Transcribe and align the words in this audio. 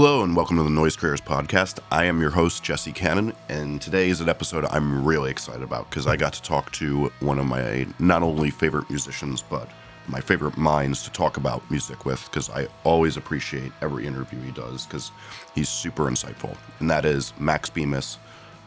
Hello 0.00 0.22
and 0.22 0.36
welcome 0.36 0.56
to 0.58 0.62
the 0.62 0.70
Noise 0.70 0.94
Creators 0.94 1.20
Podcast. 1.20 1.80
I 1.90 2.04
am 2.04 2.20
your 2.20 2.30
host, 2.30 2.62
Jesse 2.62 2.92
Cannon, 2.92 3.32
and 3.48 3.82
today 3.82 4.10
is 4.10 4.20
an 4.20 4.28
episode 4.28 4.64
I'm 4.66 5.04
really 5.04 5.28
excited 5.28 5.64
about 5.64 5.90
because 5.90 6.06
I 6.06 6.16
got 6.16 6.32
to 6.34 6.42
talk 6.42 6.70
to 6.74 7.10
one 7.18 7.40
of 7.40 7.46
my 7.46 7.84
not 7.98 8.22
only 8.22 8.50
favorite 8.50 8.88
musicians, 8.90 9.42
but 9.42 9.68
my 10.06 10.20
favorite 10.20 10.56
minds 10.56 11.02
to 11.02 11.10
talk 11.10 11.36
about 11.36 11.68
music 11.68 12.04
with 12.04 12.24
because 12.26 12.48
I 12.48 12.68
always 12.84 13.16
appreciate 13.16 13.72
every 13.82 14.06
interview 14.06 14.40
he 14.40 14.52
does 14.52 14.86
because 14.86 15.10
he's 15.56 15.68
super 15.68 16.04
insightful. 16.04 16.56
And 16.78 16.88
that 16.88 17.04
is 17.04 17.32
Max 17.40 17.68
Bemis 17.68 18.18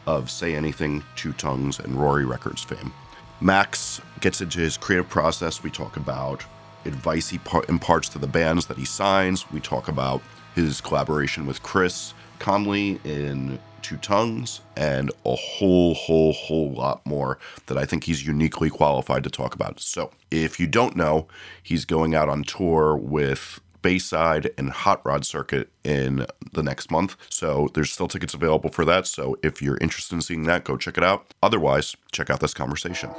of 0.06 0.30
Say 0.30 0.54
Anything, 0.54 1.02
Two 1.16 1.32
Tongues, 1.32 1.78
and 1.78 1.94
Rory 1.94 2.26
Records 2.26 2.62
fame. 2.62 2.92
Max 3.40 4.02
gets 4.20 4.42
into 4.42 4.60
his 4.60 4.76
creative 4.76 5.08
process. 5.08 5.62
We 5.62 5.70
talk 5.70 5.96
about 5.96 6.44
advice 6.84 7.30
he 7.30 7.40
imparts 7.70 8.10
to 8.10 8.18
the 8.18 8.26
bands 8.26 8.66
that 8.66 8.76
he 8.76 8.84
signs. 8.84 9.50
We 9.50 9.60
talk 9.60 9.88
about 9.88 10.20
his 10.54 10.80
collaboration 10.80 11.46
with 11.46 11.62
Chris 11.62 12.14
Conley 12.38 13.00
in 13.04 13.58
Two 13.82 13.96
Tongues, 13.96 14.60
and 14.76 15.10
a 15.26 15.34
whole, 15.34 15.94
whole, 15.94 16.32
whole 16.32 16.72
lot 16.72 17.04
more 17.04 17.38
that 17.66 17.76
I 17.76 17.84
think 17.84 18.04
he's 18.04 18.24
uniquely 18.24 18.70
qualified 18.70 19.24
to 19.24 19.30
talk 19.30 19.54
about. 19.54 19.80
So, 19.80 20.12
if 20.30 20.60
you 20.60 20.68
don't 20.68 20.96
know, 20.96 21.26
he's 21.62 21.84
going 21.84 22.14
out 22.14 22.28
on 22.28 22.44
tour 22.44 22.96
with 22.96 23.60
Bayside 23.82 24.50
and 24.56 24.70
Hot 24.70 25.04
Rod 25.04 25.26
Circuit 25.26 25.68
in 25.84 26.26
the 26.52 26.62
next 26.62 26.90
month. 26.90 27.16
So 27.28 27.68
there's 27.74 27.92
still 27.92 28.08
tickets 28.08 28.32
available 28.32 28.70
for 28.70 28.84
that. 28.84 29.06
So 29.08 29.36
if 29.42 29.60
you're 29.60 29.78
interested 29.78 30.14
in 30.14 30.22
seeing 30.22 30.44
that, 30.44 30.64
go 30.64 30.76
check 30.76 30.96
it 30.96 31.04
out. 31.04 31.34
Otherwise, 31.42 31.96
check 32.12 32.30
out 32.30 32.40
this 32.40 32.54
conversation. 32.54 33.10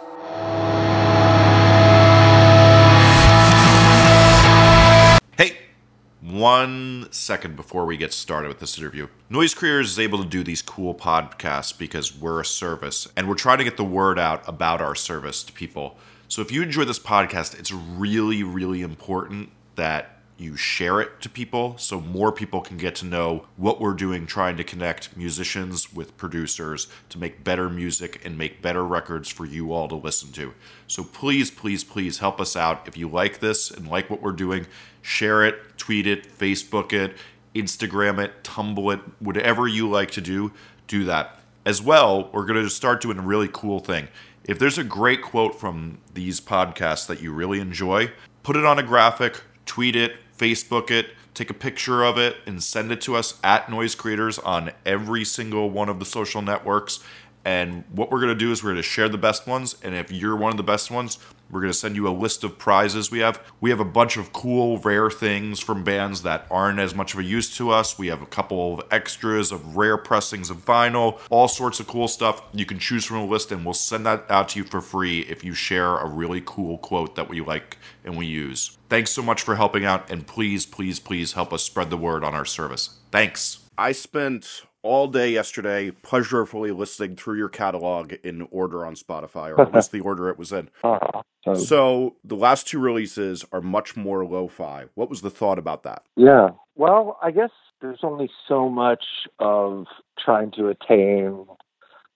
One 6.24 7.08
second 7.12 7.58
before 7.58 7.86
we 7.86 7.98
get 7.98 8.14
started 8.14 8.48
with 8.48 8.60
this 8.60 8.78
interview. 8.78 9.08
Noise 9.30 9.54
Creators 9.54 9.92
is 9.92 10.00
able 10.00 10.24
to 10.24 10.30
do 10.30 10.42
these 10.42 10.62
cool 10.62 10.96
podcasts 10.96 11.78
because 11.78 12.18
we're 12.18 12.40
a 12.40 12.46
service 12.46 13.10
and 13.18 13.28
we're 13.28 13.36
trying 13.36 13.58
to 13.58 13.64
get 13.66 13.76
the 13.76 13.84
word 13.84 14.18
out 14.18 14.48
about 14.48 14.82
our 14.82 14.96
service 14.96 15.44
to 15.44 15.52
people. 15.52 15.98
So 16.30 16.42
if 16.42 16.50
you 16.50 16.64
enjoy 16.64 16.86
this 16.86 17.00
podcast, 17.00 17.60
it's 17.60 17.74
really, 17.74 18.42
really 18.42 18.82
important 18.82 19.50
that 19.76 20.20
you 20.38 20.56
share 20.56 21.00
it 21.00 21.22
to 21.22 21.30
people 21.30 21.78
so 21.78 22.02
more 22.02 22.32
people 22.32 22.60
can 22.62 22.78
get 22.78 22.96
to 22.96 23.06
know 23.06 23.46
what 23.56 23.80
we're 23.80 23.94
doing 23.94 24.26
trying 24.26 24.58
to 24.58 24.64
connect 24.64 25.16
musicians 25.16 25.94
with 25.94 26.18
producers 26.18 26.88
to 27.10 27.20
make 27.20 27.44
better 27.44 27.70
music 27.70 28.20
and 28.26 28.38
make 28.38 28.62
better 28.62 28.84
records 28.84 29.30
for 29.30 29.46
you 29.46 29.72
all 29.72 29.88
to 29.88 29.96
listen 29.96 30.32
to. 30.32 30.54
So 30.88 31.04
please, 31.04 31.52
please, 31.52 31.84
please 31.84 32.18
help 32.18 32.42
us 32.42 32.56
out. 32.56 32.88
If 32.88 32.98
you 32.98 33.08
like 33.08 33.40
this 33.40 33.70
and 33.70 33.88
like 33.88 34.10
what 34.10 34.22
we're 34.22 34.32
doing, 34.32 34.66
share 35.02 35.46
it, 35.46 35.78
tweet 35.78 36.08
it, 36.08 36.38
Facebook 36.38 36.94
it, 36.94 37.16
Instagram 37.54 38.24
it, 38.24 38.44
Tumblr 38.44 38.94
it, 38.94 39.00
whatever 39.20 39.68
you 39.68 39.90
like 39.90 40.12
to 40.12 40.22
do, 40.22 40.52
do 40.88 41.04
that. 41.06 41.40
As 41.66 41.82
well, 41.82 42.30
we're 42.34 42.46
going 42.46 42.62
to 42.62 42.70
start 42.70 43.02
doing 43.02 43.20
a 43.20 43.22
really 43.22 43.50
cool 43.52 43.80
thing. 43.80 44.08
If 44.44 44.60
there's 44.60 44.78
a 44.78 44.84
great 44.84 45.22
quote 45.22 45.58
from 45.58 46.00
these 46.14 46.42
podcasts 46.42 47.08
that 47.08 47.22
you 47.22 47.32
really 47.32 47.60
enjoy, 47.60 48.12
put 48.42 48.58
it 48.58 48.66
on 48.66 48.78
a 48.78 48.84
graphic, 48.84 49.42
tweet 49.66 49.96
it, 49.96 50.16
Facebook 50.38 50.92
it, 50.92 51.08
take 51.34 51.50
a 51.50 51.54
picture 51.54 52.04
of 52.04 52.18
it, 52.18 52.38
and 52.46 52.62
send 52.62 52.92
it 52.92 53.02
to 53.02 53.16
us 53.16 53.40
at 53.44 53.70
Noise 53.70 53.96
Creators 53.96 54.40
on 54.40 54.72
every 54.86 55.24
single 55.24 55.70
one 55.70 55.90
of 55.90 56.00
the 56.00 56.06
social 56.06 56.42
networks. 56.42 57.00
And 57.46 57.84
what 57.92 58.12
we're 58.12 58.20
going 58.20 58.34
to 58.34 58.40
do 58.40 58.52
is 58.52 58.64
we're 58.64 58.72
going 58.72 58.78
to 58.78 58.84
share 58.84 59.10
the 59.10 59.18
best 59.18 59.48
ones. 59.48 59.76
And 59.84 59.96
if 59.96 60.12
you're 60.12 60.36
one 60.36 60.52
of 60.52 60.58
the 60.58 60.64
best 60.64 60.90
ones, 60.92 61.18
we're 61.54 61.62
going 61.62 61.72
to 61.72 61.78
send 61.78 61.96
you 61.96 62.08
a 62.08 62.10
list 62.10 62.44
of 62.44 62.58
prizes 62.58 63.12
we 63.12 63.20
have. 63.20 63.40
We 63.62 63.70
have 63.70 63.80
a 63.80 63.86
bunch 63.86 64.18
of 64.18 64.34
cool, 64.34 64.80
rare 64.80 65.12
things 65.12 65.60
from 65.60 65.84
bands 65.84 66.24
that 66.24 66.48
aren't 66.50 66.80
as 66.80 66.96
much 66.96 67.14
of 67.14 67.20
a 67.20 67.24
use 67.24 67.56
to 67.58 67.70
us. 67.70 67.98
We 67.98 68.08
have 68.08 68.22
a 68.22 68.26
couple 68.26 68.74
of 68.74 68.88
extras 68.92 69.52
of 69.52 69.78
rare 69.78 69.98
pressings 69.98 70.50
of 70.50 70.66
vinyl, 70.66 71.20
all 71.30 71.48
sorts 71.48 71.80
of 71.80 71.88
cool 71.88 72.08
stuff. 72.08 72.42
You 72.54 72.66
can 72.66 72.80
choose 72.80 73.06
from 73.06 73.18
a 73.18 73.26
list, 73.26 73.52
and 73.52 73.64
we'll 73.64 73.74
send 73.74 74.06
that 74.06 74.26
out 74.30 74.50
to 74.50 74.60
you 74.60 74.66
for 74.66 74.82
free 74.82 75.22
if 75.22 75.44
you 75.44 75.54
share 75.54 75.98
a 75.98 76.08
really 76.08 76.42
cool 76.46 76.78
quote 76.80 77.16
that 77.16 77.30
we 77.30 77.42
like 77.42 77.78
and 78.04 78.18
we 78.18 78.26
use. 78.26 78.78
Thanks 78.90 79.12
so 79.12 79.22
much 79.22 79.42
for 79.42 79.56
helping 79.56 79.86
out, 79.86 80.12
and 80.12 80.26
please, 80.26 80.66
please, 80.66 81.00
please 81.00 81.34
help 81.34 81.54
us 81.54 81.64
spread 81.64 81.90
the 81.90 81.98
word 81.98 82.24
on 82.24 82.34
our 82.34 82.46
service. 82.46 83.00
Thanks. 83.12 83.60
I 83.78 83.92
spent 83.92 84.64
all 84.84 85.08
day 85.08 85.32
yesterday 85.32 85.90
pleasurefully 85.90 86.76
listening 86.76 87.16
through 87.16 87.38
your 87.38 87.50
catalog 87.50 88.14
in 88.24 88.48
order 88.52 88.86
on 88.86 88.96
Spotify, 88.96 89.58
or 89.58 89.62
at 89.68 89.74
least 89.74 89.92
the 89.92 90.02
order 90.02 90.30
it 90.30 90.38
was 90.38 90.52
in. 90.52 90.70
Uh-huh. 90.84 91.22
So 91.56 92.16
the 92.24 92.36
last 92.36 92.68
two 92.68 92.80
releases 92.80 93.44
are 93.52 93.62
much 93.62 93.98
more 93.98 94.26
lo-fi. 94.26 94.86
What 94.94 95.10
was 95.10 95.22
the 95.22 95.30
thought 95.30 95.60
about 95.60 95.84
that? 95.84 96.04
Yeah. 96.16 96.50
Well, 96.76 97.18
I 97.22 97.32
guess 97.32 97.52
there's 97.82 98.00
only 98.04 98.30
so 98.48 98.70
much 98.70 99.04
of 99.40 99.86
trying 100.18 100.52
to 100.52 100.70
attain 100.70 101.46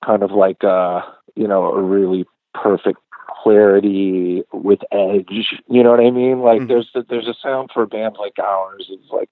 kind 0.06 0.24
of 0.24 0.32
like 0.32 0.64
a, 0.64 1.02
you 1.36 1.48
know, 1.48 1.66
a 1.66 1.82
really 1.82 2.26
perfect 2.54 3.00
clarity 3.44 4.44
with 4.54 4.80
edge. 4.92 5.54
You 5.68 5.84
know 5.84 5.92
what 5.92 6.00
I 6.00 6.12
mean? 6.12 6.40
Like 6.40 6.62
mm-hmm. 6.62 6.68
there's 6.68 6.92
there's 7.10 7.28
a 7.28 7.36
sound 7.42 7.70
for 7.74 7.84
a 7.84 7.88
band 7.88 8.16
like 8.20 8.40
ours. 8.40 8.90
is 8.90 9.10
like 9.12 9.30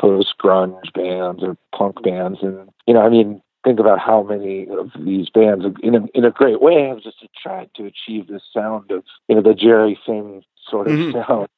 post 0.00 0.34
grunge 0.42 0.92
bands 0.94 1.42
or 1.42 1.56
punk 1.76 2.02
bands, 2.02 2.38
and 2.42 2.70
you 2.86 2.94
know, 2.94 3.00
I 3.00 3.08
mean, 3.08 3.42
think 3.64 3.78
about 3.78 3.98
how 3.98 4.22
many 4.22 4.66
of 4.68 4.90
these 4.98 5.28
bands, 5.28 5.64
in 5.82 5.94
a, 5.94 6.06
in 6.14 6.24
a 6.24 6.30
great 6.30 6.62
way, 6.62 6.88
have 6.88 7.02
just 7.02 7.18
tried 7.40 7.70
to 7.76 7.84
achieve 7.84 8.26
this 8.26 8.42
sound 8.52 8.90
of 8.90 9.04
you 9.28 9.34
know 9.34 9.42
the 9.42 9.54
Jerry 9.54 9.98
Finn 10.06 10.42
sort 10.68 10.88
of 10.88 10.94
mm-hmm. 10.94 11.18
sound 11.18 11.48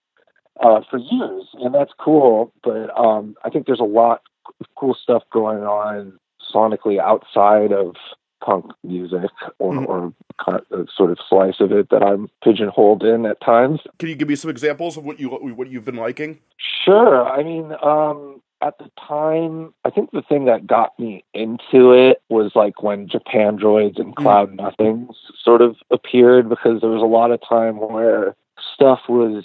uh, 0.61 0.81
for 0.91 0.99
years, 0.99 1.47
and 1.55 1.75
that's 1.75 1.93
cool. 1.99 2.53
But 2.63 2.91
um, 2.99 3.37
I 3.45 3.51
think 3.51 3.67
there's 3.67 3.81
a 3.81 3.85
lot 3.85 4.23
of 4.61 4.67
cool 4.77 4.95
stuff 4.95 5.23
going 5.33 5.63
on 5.63 6.19
sonically 6.53 6.99
outside 6.99 7.73
of 7.73 7.95
punk 8.45 8.73
music 8.83 9.31
or, 9.59 9.73
mm-hmm. 9.73 9.87
or 9.87 10.13
kind 10.45 10.61
of 10.73 10.89
sort 10.95 11.11
of 11.11 11.19
slice 11.29 11.61
of 11.61 11.73
it 11.73 11.89
that 11.91 12.03
I'm 12.03 12.29
pigeonholed 12.43 13.05
in 13.05 13.25
at 13.27 13.41
times. 13.41 13.81
Can 13.99 14.09
you 14.09 14.17
give 14.17 14.29
me 14.29 14.35
some 14.35 14.51
examples 14.51 14.97
of 14.97 15.05
what 15.05 15.21
you 15.21 15.29
what 15.29 15.71
you've 15.71 15.85
been 15.85 15.97
liking? 15.97 16.41
Sure. 16.85 17.27
I 17.27 17.43
mean, 17.43 17.73
um, 17.83 18.32
at 18.63 18.79
the 18.79 18.91
time, 18.97 19.75
I 19.85 19.91
think 19.91 20.13
the 20.13 20.23
thing 20.23 20.45
that 20.45 20.67
got 20.67 20.99
me 20.99 21.25
into 21.35 21.93
it 21.93 22.23
was 22.29 22.53
like 22.55 22.83
when 22.83 23.09
Japandroids 23.09 23.99
and 23.99 24.15
mm-hmm. 24.15 24.23
Cloud 24.23 24.53
Nothings 24.53 25.17
sort 25.43 25.61
of 25.61 25.77
appeared 25.91 26.49
because 26.49 26.81
there 26.81 26.91
was 26.91 27.03
a 27.03 27.07
lot 27.07 27.33
of 27.33 27.41
time 27.47 27.77
where 27.79 28.37
stuff 28.75 29.01
was 29.09 29.45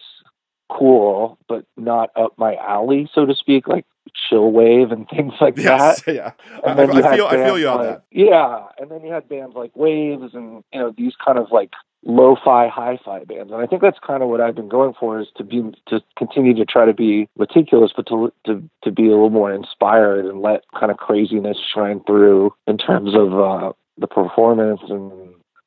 cool 0.70 1.38
but 1.48 1.66
not 1.76 2.12
up 2.16 2.34
my 2.38 2.56
alley, 2.56 3.10
so 3.14 3.26
to 3.26 3.36
speak. 3.36 3.68
Like 3.68 3.86
chill 4.30 4.52
wave 4.52 4.92
and 4.92 5.08
things 5.16 5.34
like 5.42 5.58
yes, 5.58 6.02
that. 6.04 6.16
Yeah, 6.16 6.32
and 6.66 6.80
then 6.80 6.92
I, 6.92 6.94
you 6.94 7.04
I 7.04 7.16
feel 7.16 7.26
I 7.28 7.36
feel 7.36 7.60
you 7.60 7.70
on 7.70 7.78
like, 7.78 7.88
that. 7.88 8.04
Yeah, 8.12 8.64
and 8.80 8.92
then 8.92 9.02
you 9.04 9.12
had 9.12 9.28
bands 9.30 9.56
like 9.56 9.74
Wavves 9.76 10.34
and 10.34 10.64
you 10.74 10.80
know 10.80 10.94
these 10.98 11.14
kind 11.24 11.38
of 11.38 11.48
like 11.52 11.72
lo-fi 12.06 12.68
hi-fi 12.68 13.24
bands 13.26 13.52
and 13.52 13.62
i 13.62 13.66
think 13.66 13.82
that's 13.82 13.98
kind 14.06 14.22
of 14.22 14.30
what 14.30 14.40
i've 14.40 14.56
been 14.56 14.70
going 14.70 14.94
for 15.00 15.20
is 15.20 15.28
to 15.36 15.44
be 15.44 15.62
to 15.88 16.00
continue 16.18 16.54
to 16.54 16.64
try 16.64 16.86
to 16.86 16.94
be 16.94 17.28
meticulous 17.38 17.92
but 17.96 18.08
to 18.08 18.32
to, 18.46 18.64
to 18.84 18.92
be 18.92 19.08
a 19.08 19.10
little 19.10 19.30
more 19.30 19.52
inspired 19.52 20.26
and 20.26 20.42
let 20.42 20.62
kind 20.80 20.92
of 20.92 20.98
craziness 20.98 21.58
shine 21.74 22.02
through 22.06 22.54
in 22.68 22.78
terms 22.78 23.14
of 23.16 23.38
uh 23.40 23.74
the 23.98 24.08
performance 24.08 24.80
and, 24.90 25.12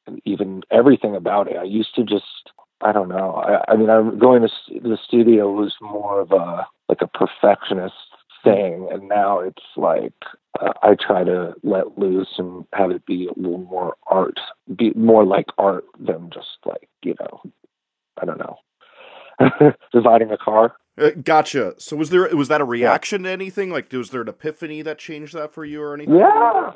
and 0.07 0.21
even 0.25 0.63
everything 0.71 1.17
about 1.17 1.51
it 1.51 1.57
i 1.57 1.65
used 1.65 1.95
to 1.95 2.05
just 2.05 2.51
i 2.81 2.93
don't 2.93 3.09
know 3.09 3.35
i, 3.35 3.73
I 3.73 3.77
mean 3.77 3.91
i'm 3.91 4.19
going 4.19 4.43
to 4.43 4.81
the 4.81 4.99
studio 5.05 5.51
was 5.51 5.75
more 5.81 6.21
of 6.21 6.31
a 6.31 6.67
like 6.89 7.03
a 7.03 7.07
perfectionist 7.09 7.95
thing. 8.45 8.89
And 8.91 9.09
now 9.09 9.41
it's 9.41 9.63
like 9.77 10.13
uh, 10.61 10.73
i 10.83 10.95
try 10.95 11.25
to 11.25 11.55
let 11.63 11.99
loose 11.99 12.35
and 12.39 12.65
have 12.73 12.91
it 12.91 13.07
be 13.07 13.27
a 13.29 13.41
little 13.41 13.59
more 13.59 13.97
art 14.07 14.39
be 14.77 14.93
more 14.95 15.25
like 15.25 15.47
art 15.59 15.85
than 15.99 16.29
just 16.33 16.59
like 16.67 16.89
you 17.03 17.15
know 17.21 17.43
i 18.21 18.25
don't 18.25 18.39
know. 18.39 18.57
Designing 19.93 20.31
a 20.31 20.37
car. 20.37 20.77
Uh, 20.99 21.11
gotcha. 21.23 21.75
So 21.79 21.97
was 21.97 22.11
there 22.11 22.29
was 22.37 22.49
that 22.49 22.61
a 22.61 22.65
reaction 22.65 23.23
yeah. 23.23 23.29
to 23.29 23.33
anything? 23.33 23.71
Like 23.71 23.91
was 23.93 24.11
there 24.11 24.21
an 24.21 24.29
epiphany 24.29 24.83
that 24.83 24.99
changed 24.99 25.35
that 25.35 25.53
for 25.53 25.65
you 25.65 25.83
or 25.83 25.95
anything? 25.95 26.17
Yeah. 26.17 26.73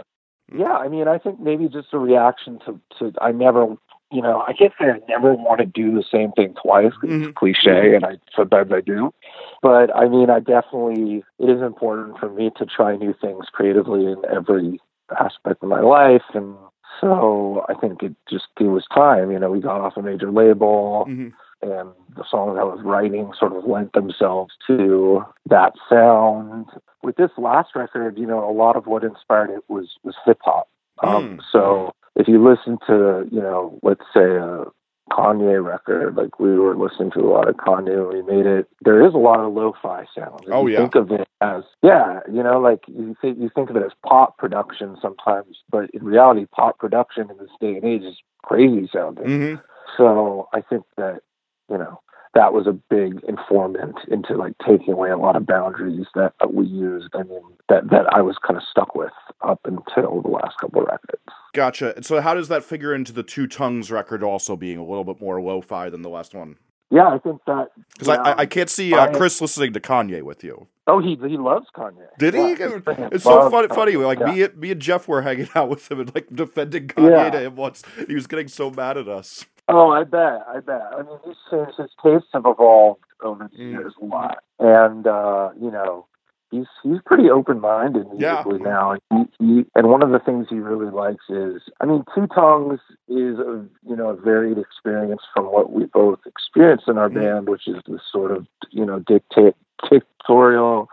Yeah. 0.57 0.77
I 0.77 0.89
mean 0.89 1.09
i 1.09 1.19
think 1.19 1.41
maybe 1.41 1.69
just 1.69 1.89
a 1.93 1.99
reaction 1.99 2.59
to 2.67 2.81
to 2.99 3.13
i 3.21 3.33
never 3.33 3.77
you 4.15 4.23
know, 4.23 4.45
I 4.47 4.53
can't 4.53 4.73
say 4.79 4.87
I 4.87 5.01
never 5.09 5.35
want 5.35 5.59
to 5.59 5.67
do 5.67 5.93
the 5.93 6.05
same 6.11 6.31
thing 6.33 6.55
twice. 6.63 6.93
Mm-hmm. 7.03 7.25
It's 7.25 7.37
cliche, 7.37 7.97
and 7.97 8.05
I 8.05 8.19
sometimes 8.35 8.71
I 8.73 8.81
do. 8.81 9.13
But 9.61 9.95
I 9.95 10.09
mean, 10.09 10.31
I 10.31 10.39
definitely 10.39 11.25
it 11.41 11.51
is 11.51 11.61
important 11.61 12.19
for 12.19 12.31
me 12.31 12.51
to 12.57 12.65
try 12.65 12.97
new 12.97 13.15
things 13.21 13.47
creatively 13.53 14.07
in 14.07 14.23
every 14.33 14.81
aspect 15.19 15.63
of 15.65 15.69
my 15.69 15.81
life, 15.81 16.23
and 16.33 16.55
so 17.01 17.67
I 17.69 17.75
think 17.75 18.03
it 18.05 18.15
just 18.31 18.47
it 18.61 18.65
was 18.65 18.85
time. 18.95 19.33
You 19.33 19.39
know, 19.41 19.51
we 19.51 19.61
got 19.61 19.81
off 19.81 19.97
a 19.97 20.03
major 20.03 20.31
label. 20.31 21.07
Mm-hmm. 21.09 21.29
And 21.63 21.93
the 22.15 22.25
songs 22.31 22.59
I 22.61 22.65
was 22.65 22.81
writing 22.85 23.33
sort 23.39 23.57
of 23.57 23.65
lent 23.65 23.95
themselves 23.95 24.53
to 24.67 25.25
that 25.49 25.73
sound. 25.89 26.67
With 27.03 27.17
this 27.17 27.31
last 27.39 27.71
record, 27.75 28.19
you 28.19 28.27
know, 28.27 28.47
a 28.47 28.53
lot 28.53 28.77
of 28.77 28.87
what 28.87 29.03
inspired 29.03 29.49
it 29.49 29.65
was 29.69 29.97
was 30.03 30.15
hip 30.27 30.41
hop. 30.43 30.69
Um, 31.03 31.39
mm. 31.39 31.41
So 31.51 31.95
if 32.17 32.29
you 32.29 32.43
listen 32.43 32.79
to, 32.87 33.29
you 33.31 33.41
know, 33.41 33.79
let's 33.83 34.05
say 34.15 34.37
a 34.37 34.65
Kanye 35.11 35.63
record. 35.63 36.17
Like 36.17 36.41
we 36.41 36.59
were 36.59 36.77
listening 36.77 37.11
to 37.13 37.21
a 37.21 37.29
lot 37.29 37.49
of 37.49 37.57
Kanye 37.57 38.11
and 38.11 38.27
we 38.27 38.35
made 38.35 38.47
it. 38.47 38.69
There 38.85 39.07
is 39.07 39.15
a 39.15 39.19
lot 39.19 39.41
of 39.41 39.53
lo-fi 39.53 40.07
sound. 40.17 40.45
If 40.45 40.53
Oh, 40.53 40.67
you 40.67 40.75
yeah. 40.75 40.79
Think 40.81 40.95
of 40.95 41.11
it 41.13 41.29
as 41.41 41.63
yeah, 41.83 42.21
you 42.33 42.43
know, 42.43 42.59
like 42.59 42.81
you 42.89 43.15
think 43.21 43.39
you 43.39 43.51
think 43.55 43.71
of 43.71 43.77
it 43.77 43.83
as 43.83 43.93
pop 44.07 44.39
production 44.39 44.97
sometimes, 45.03 45.59
but 45.71 45.91
in 45.91 46.03
reality, 46.05 46.47
pop 46.51 46.79
production 46.79 47.31
in 47.31 47.37
this 47.37 47.51
day 47.61 47.77
and 47.77 47.85
age 47.85 48.03
is 48.03 48.17
crazy 48.43 48.89
sounding. 48.93 49.27
Mm-hmm. 49.27 49.61
So 49.97 50.49
I 50.55 50.63
think 50.63 50.85
that 50.97 51.21
you 51.69 51.79
know 51.79 52.01
that 52.35 52.53
was 52.53 52.67
a 52.67 52.73
big 52.73 53.21
informant 53.29 53.97
into 54.11 54.35
like 54.37 54.53
taking 54.67 54.93
away 54.93 55.11
a 55.11 55.17
lot 55.17 55.37
of 55.37 55.47
boundaries 55.47 56.07
that 56.15 56.33
we 56.53 56.67
used. 56.67 57.09
I 57.15 57.23
mean 57.23 57.43
that 57.69 57.91
that 57.91 58.07
I 58.13 58.23
was 58.23 58.37
kind 58.47 58.57
of 58.57 58.63
stuck 58.71 58.95
with 58.95 59.13
up 59.43 59.61
until 59.65 60.23
the 60.23 60.29
last 60.29 60.57
couple 60.61 60.83
of 60.83 60.89
records. 60.89 61.23
Gotcha. 61.55 61.95
And 61.97 62.05
so, 62.05 62.21
how 62.21 62.35
does 62.35 62.49
that 62.49 62.65
figure 62.65 62.95
into 62.95 63.13
the 63.13 63.23
Two 63.23 63.47
Tongues 63.47 63.91
record 63.91 64.23
also 64.23 64.57
being 64.57 64.79
a 64.79 64.85
little 64.85 65.05
bit 65.05 65.21
more 65.21 65.41
lo-fi 65.41 65.89
than 65.91 66.03
the 66.03 66.09
last 66.11 66.35
one? 66.35 66.57
Yeah, 66.91 67.09
I 67.09 67.19
think 67.19 67.41
that 67.47 67.69
Because 67.95 68.09
I, 68.09 68.15
I 68.17 68.39
I 68.41 68.47
can't 68.47 68.71
see 68.71 68.95
uh, 68.95 69.13
Chris 69.17 69.41
listening 69.41 69.73
to 69.73 69.81
Kanye 69.81 70.23
with 70.23 70.45
you. 70.45 70.67
Oh, 70.87 71.01
he 71.01 71.17
he 71.27 71.37
loves 71.39 71.67
Kanye. 71.75 72.07
Did 72.19 72.35
he? 72.35 72.41
It's 72.41 73.25
so 73.25 73.49
funny. 73.51 73.69
Kanye. 73.69 73.75
Funny, 73.75 73.97
like 73.97 74.19
Yeah. 74.21 74.27
me, 74.33 74.43
and, 74.43 74.57
me 74.57 74.71
and 74.73 74.81
Jeff 74.81 75.09
were 75.09 75.23
hanging 75.23 75.49
out 75.55 75.69
with 75.71 75.91
him 75.91 76.01
and 76.01 76.15
like 76.15 76.29
defending 76.33 76.89
Kanye 76.89 77.11
Yeah. 77.11 77.31
to 77.31 77.41
him 77.41 77.57
once. 77.57 77.83
He 78.07 78.15
was 78.15 78.27
getting 78.27 78.49
so 78.49 78.71
mad 78.71 78.99
at 78.99 79.09
us. 79.09 79.47
Oh, 79.69 79.91
I 79.91 80.05
bet, 80.05 80.43
I 80.49 80.61
bet. 80.61 80.83
I 80.93 80.99
mean, 81.03 81.19
he's 81.25 81.37
changed. 81.51 81.79
His 81.79 81.91
tastes 82.03 82.29
have 82.35 82.45
evolved 82.47 83.01
over 83.23 83.49
the 83.51 83.59
years 83.63 83.95
a 84.01 84.05
lot, 84.05 84.39
and 84.59 85.07
uh, 85.07 85.51
you 85.59 85.71
know, 85.71 86.07
he's 86.51 86.67
he's 86.83 86.99
pretty 87.07 87.31
open 87.31 87.61
minded 87.61 88.07
Yeah. 88.19 88.43
musically 88.45 88.59
now. 88.71 88.97
And 89.11 89.29
he, 89.39 89.45
he 89.47 89.65
and 89.75 89.89
one 89.89 90.03
of 90.03 90.11
the 90.11 90.19
things 90.19 90.49
he 90.51 90.59
really 90.59 90.91
likes 90.91 91.25
is, 91.31 91.63
I 91.81 91.87
mean, 91.87 92.05
Two 92.15 92.27
Tongues 92.27 92.81
is 93.09 93.39
a 93.39 93.65
you 93.89 93.97
know 93.97 94.11
a 94.11 94.17
varied 94.17 94.59
experience 94.59 95.23
from 95.35 95.47
what 95.47 95.73
we 95.73 95.87
both 95.87 96.19
experienced 96.27 96.87
in 96.89 96.99
our 96.99 97.09
Mm. 97.09 97.15
band, 97.15 97.49
which 97.49 97.67
is 97.67 97.77
this 97.89 98.03
sort 98.13 98.33
of 98.33 98.47
you 98.71 98.85
know 98.85 98.99
dictatorial 99.01 100.89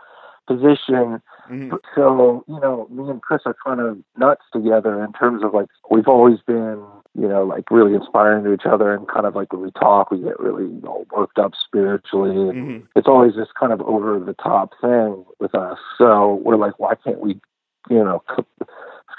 position 0.46 1.20
Mhm. 1.52 1.78
so 1.94 2.44
you 2.48 2.58
know 2.60 2.86
me 2.90 3.08
and 3.10 3.20
chris 3.20 3.42
are 3.44 3.56
kind 3.64 3.80
of 3.80 3.98
nuts 4.16 4.44
together 4.52 5.04
in 5.04 5.12
terms 5.12 5.44
of 5.44 5.52
like 5.52 5.66
we've 5.90 6.08
always 6.08 6.38
been 6.46 6.82
you 7.14 7.28
know 7.28 7.44
like 7.44 7.70
really 7.70 7.94
inspiring 7.94 8.42
to 8.44 8.52
each 8.54 8.64
other 8.64 8.94
and 8.94 9.06
kind 9.06 9.26
of 9.26 9.36
like 9.36 9.52
when 9.52 9.60
we 9.62 9.70
talk 9.72 10.10
we 10.10 10.18
get 10.18 10.40
really 10.40 10.64
you 10.64 10.80
know 10.82 11.04
worked 11.14 11.38
up 11.38 11.52
spiritually 11.62 12.30
and 12.48 12.52
Mhm. 12.54 12.86
it's 12.96 13.06
always 13.08 13.34
this 13.34 13.48
kind 13.58 13.72
of 13.72 13.82
over 13.82 14.18
the 14.18 14.32
top 14.34 14.72
thing 14.80 15.24
with 15.40 15.54
us 15.54 15.78
so 15.98 16.40
we're 16.42 16.56
like 16.56 16.78
why 16.78 16.94
can't 16.94 17.20
we 17.20 17.38
you 17.90 18.02
know 18.02 18.22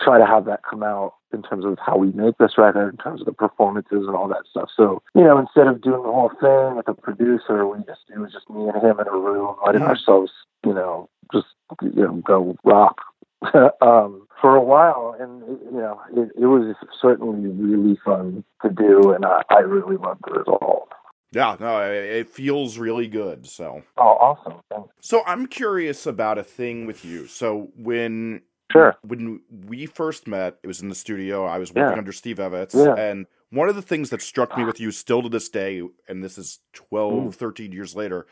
try 0.03 0.17
to 0.17 0.25
have 0.25 0.45
that 0.45 0.61
come 0.69 0.83
out 0.83 1.13
in 1.33 1.41
terms 1.41 1.65
of 1.65 1.77
how 1.83 1.97
we 1.97 2.11
make 2.11 2.37
this 2.37 2.57
record 2.57 2.91
in 2.91 2.97
terms 2.97 3.21
of 3.21 3.25
the 3.25 3.33
performances 3.33 4.05
and 4.07 4.15
all 4.15 4.27
that 4.27 4.43
stuff 4.49 4.69
so 4.75 5.01
you 5.15 5.23
know 5.23 5.37
instead 5.37 5.67
of 5.67 5.81
doing 5.81 6.01
the 6.03 6.11
whole 6.11 6.31
thing 6.41 6.75
with 6.75 6.87
a 6.87 6.93
producer 6.93 7.65
we 7.67 7.77
just 7.85 8.01
it 8.13 8.19
was 8.19 8.31
just 8.31 8.49
me 8.49 8.63
and 8.67 8.83
him 8.83 8.99
in 8.99 9.07
a 9.07 9.11
room 9.11 9.55
letting 9.65 9.81
ourselves 9.81 10.31
you 10.65 10.73
know 10.73 11.09
just 11.33 11.47
you 11.81 11.91
know 11.95 12.21
go 12.25 12.55
rock 12.63 12.97
um 13.81 14.27
for 14.41 14.55
a 14.55 14.63
while 14.63 15.15
and 15.19 15.41
you 15.71 15.77
know 15.79 15.99
it, 16.15 16.29
it 16.39 16.45
was 16.45 16.75
certainly 17.01 17.47
really 17.49 17.97
fun 18.05 18.43
to 18.61 18.69
do 18.69 19.11
and 19.13 19.25
i, 19.25 19.41
I 19.49 19.59
really 19.59 19.97
loved 19.97 20.21
the 20.27 20.39
result 20.39 20.89
Yeah, 21.31 21.55
no, 21.59 21.81
it 21.81 22.03
it 22.19 22.29
feels 22.29 22.77
really 22.77 23.07
good. 23.07 23.47
So, 23.47 23.81
oh 23.97 24.15
awesome 24.27 24.59
Thanks. 24.69 24.89
so 25.01 25.23
I'm 25.25 25.47
curious 25.47 26.05
about 26.05 26.37
a 26.37 26.43
thing 26.43 26.85
with 26.85 27.03
you. 27.03 27.25
So 27.25 27.71
when 27.75 28.41
sure 28.73 28.95
when 29.03 29.39
we 29.67 29.85
first 29.85 30.27
met, 30.27 30.57
it 30.63 30.67
was 30.67 30.81
in 30.81 30.89
the 30.89 30.95
studio. 30.95 31.45
I 31.45 31.57
was 31.59 31.69
working 31.71 31.91
Yeah. 31.93 31.97
under 31.97 32.11
Steve 32.11 32.39
Evans. 32.39 32.73
Yeah. 32.75 32.93
And 32.95 33.25
one 33.51 33.69
of 33.69 33.75
the 33.75 33.81
things 33.81 34.09
that 34.09 34.21
struck 34.21 34.57
me 34.57 34.65
with 34.65 34.79
you 34.81 34.91
still 34.91 35.21
to 35.23 35.29
this 35.29 35.47
day, 35.47 35.81
and 36.09 36.23
this 36.23 36.37
is 36.37 36.59
12, 36.73 37.13
Mm. 37.13 37.35
13 37.35 37.71
years 37.71 37.95
later, 37.95 38.25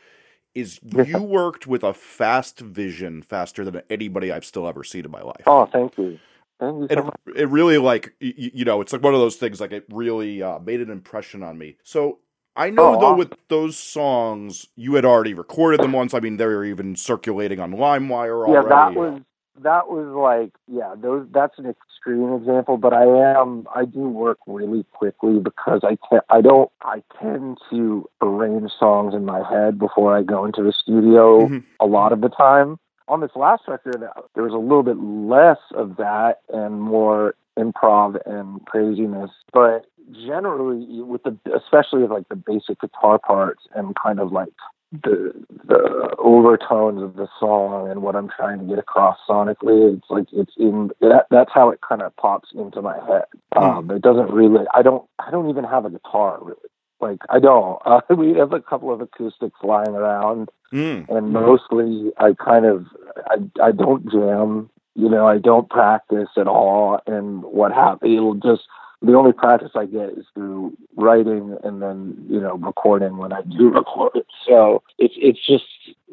is 0.54 0.78
you 1.06 1.22
worked 1.22 1.66
with 1.66 1.82
a 1.82 1.94
fast 1.94 2.60
vision 2.60 3.22
faster 3.22 3.64
than 3.64 3.80
anybody 3.88 4.30
I've 4.30 4.44
still 4.44 4.68
ever 4.68 4.84
seen 4.84 5.04
in 5.06 5.10
my 5.10 5.22
life. 5.22 5.44
oh 5.46 5.64
thank 5.64 5.96
you 5.96 6.18
thank 6.60 6.78
you 6.82 6.88
so 6.94 7.10
it, 7.28 7.40
it 7.42 7.48
really 7.48 7.78
like 7.78 8.12
you 8.20 8.64
know 8.66 8.82
it's 8.82 8.92
like 8.92 9.02
one 9.02 9.14
of 9.14 9.20
those 9.20 9.36
things 9.36 9.62
like 9.62 9.72
it 9.72 9.86
really 9.90 10.42
uh, 10.42 10.58
made 10.58 10.80
an 10.82 10.90
impression 10.90 11.42
on 11.42 11.56
me 11.56 11.78
so 11.82 12.18
i 12.54 12.68
know 12.68 12.96
Oh, 12.96 13.00
though 13.00 13.14
with 13.16 13.32
those 13.48 13.78
songs 13.78 14.66
you 14.76 14.92
had 14.94 15.06
already 15.06 15.32
recorded 15.32 15.80
them 15.80 15.92
once 15.92 16.12
i 16.12 16.20
mean 16.20 16.36
they 16.36 16.44
were 16.44 16.66
even 16.66 16.96
circulating 16.96 17.58
on 17.58 17.72
limewire 17.72 18.46
already 18.46 18.68
yeah 18.68 18.68
that 18.68 18.94
was 18.94 19.22
that 19.60 19.88
was 19.88 20.06
like 20.14 20.52
yeah 20.66 20.94
those 21.00 21.26
that's 21.32 21.58
an 21.58 21.66
extreme 21.66 22.32
example 22.34 22.76
but 22.76 22.92
i 22.92 23.04
am 23.04 23.66
i 23.74 23.84
do 23.84 24.00
work 24.08 24.38
really 24.46 24.84
quickly 24.92 25.38
because 25.38 25.80
i 25.84 25.96
can 26.08 26.20
i 26.30 26.40
don't 26.40 26.70
i 26.82 27.02
tend 27.20 27.58
to 27.70 28.08
arrange 28.22 28.70
songs 28.78 29.14
in 29.14 29.24
my 29.24 29.46
head 29.48 29.78
before 29.78 30.16
i 30.16 30.22
go 30.22 30.44
into 30.44 30.62
the 30.62 30.72
studio 30.72 31.46
Mhm. 31.46 31.64
a 31.80 31.86
lot 31.86 32.12
of 32.12 32.20
the 32.22 32.28
time 32.30 32.78
on 33.08 33.20
this 33.20 33.30
last 33.36 33.64
record 33.68 34.02
there 34.34 34.42
was 34.42 34.54
a 34.54 34.56
little 34.56 34.82
bit 34.82 34.96
less 34.98 35.58
of 35.74 35.96
that 35.96 36.40
and 36.52 36.80
more 36.80 37.34
improv 37.58 38.16
and 38.26 38.64
craziness 38.64 39.30
but 39.52 39.84
generally 40.26 41.02
with 41.02 41.22
the 41.24 41.36
especially 41.54 42.00
with 42.02 42.10
like 42.10 42.28
the 42.28 42.36
basic 42.36 42.80
guitar 42.80 43.18
parts 43.18 43.64
and 43.74 43.94
kind 43.96 44.18
of 44.18 44.32
like 44.32 44.48
the 44.92 45.32
the 45.64 46.14
overtones 46.18 47.02
of 47.02 47.16
the 47.16 47.26
song 47.40 47.90
and 47.90 48.02
what 48.02 48.14
I'm 48.14 48.28
trying 48.28 48.58
to 48.58 48.64
get 48.66 48.78
across 48.78 49.16
sonically. 49.28 49.96
It's 49.96 50.10
like 50.10 50.26
it's 50.32 50.52
in 50.58 50.90
that 51.00 51.26
that's 51.30 51.50
how 51.52 51.70
it 51.70 51.80
kind 51.86 52.02
of 52.02 52.14
pops 52.16 52.50
into 52.54 52.82
my 52.82 52.96
head. 53.06 53.24
Um, 53.56 53.90
it 53.90 54.02
doesn't 54.02 54.30
really. 54.30 54.64
I 54.74 54.82
don't. 54.82 55.04
I 55.18 55.30
don't 55.30 55.48
even 55.48 55.64
have 55.64 55.84
a 55.86 55.90
guitar 55.90 56.38
really. 56.42 56.58
Like 57.00 57.20
I 57.30 57.38
don't. 57.40 57.80
Uh, 57.86 58.00
we 58.14 58.34
have 58.34 58.52
a 58.52 58.60
couple 58.60 58.92
of 58.92 59.00
acoustics 59.00 59.58
lying 59.62 59.94
around, 59.94 60.48
Mm. 60.72 61.06
and 61.10 61.30
mostly 61.32 62.10
I 62.18 62.32
kind 62.34 62.64
of 62.64 62.86
I 63.28 63.36
I 63.62 63.72
don't 63.72 64.10
jam. 64.10 64.70
You 64.94 65.08
know, 65.08 65.26
I 65.26 65.38
don't 65.38 65.68
practice 65.70 66.28
at 66.36 66.46
all. 66.46 67.00
And 67.06 67.42
what 67.44 67.72
happens? 67.72 68.12
It'll 68.14 68.34
just 68.34 68.62
the 69.02 69.14
only 69.14 69.32
practice 69.32 69.72
I 69.74 69.86
get 69.86 70.10
is 70.10 70.26
through 70.34 70.76
writing 70.96 71.56
and 71.64 71.82
then 71.82 72.24
you 72.28 72.40
know 72.40 72.54
recording 72.56 73.16
when 73.16 73.32
I 73.32 73.42
do 73.42 73.70
record 73.70 74.12
it. 74.16 74.26
So 74.48 74.82
it's 74.98 75.14
it's 75.16 75.44
just 75.46 75.64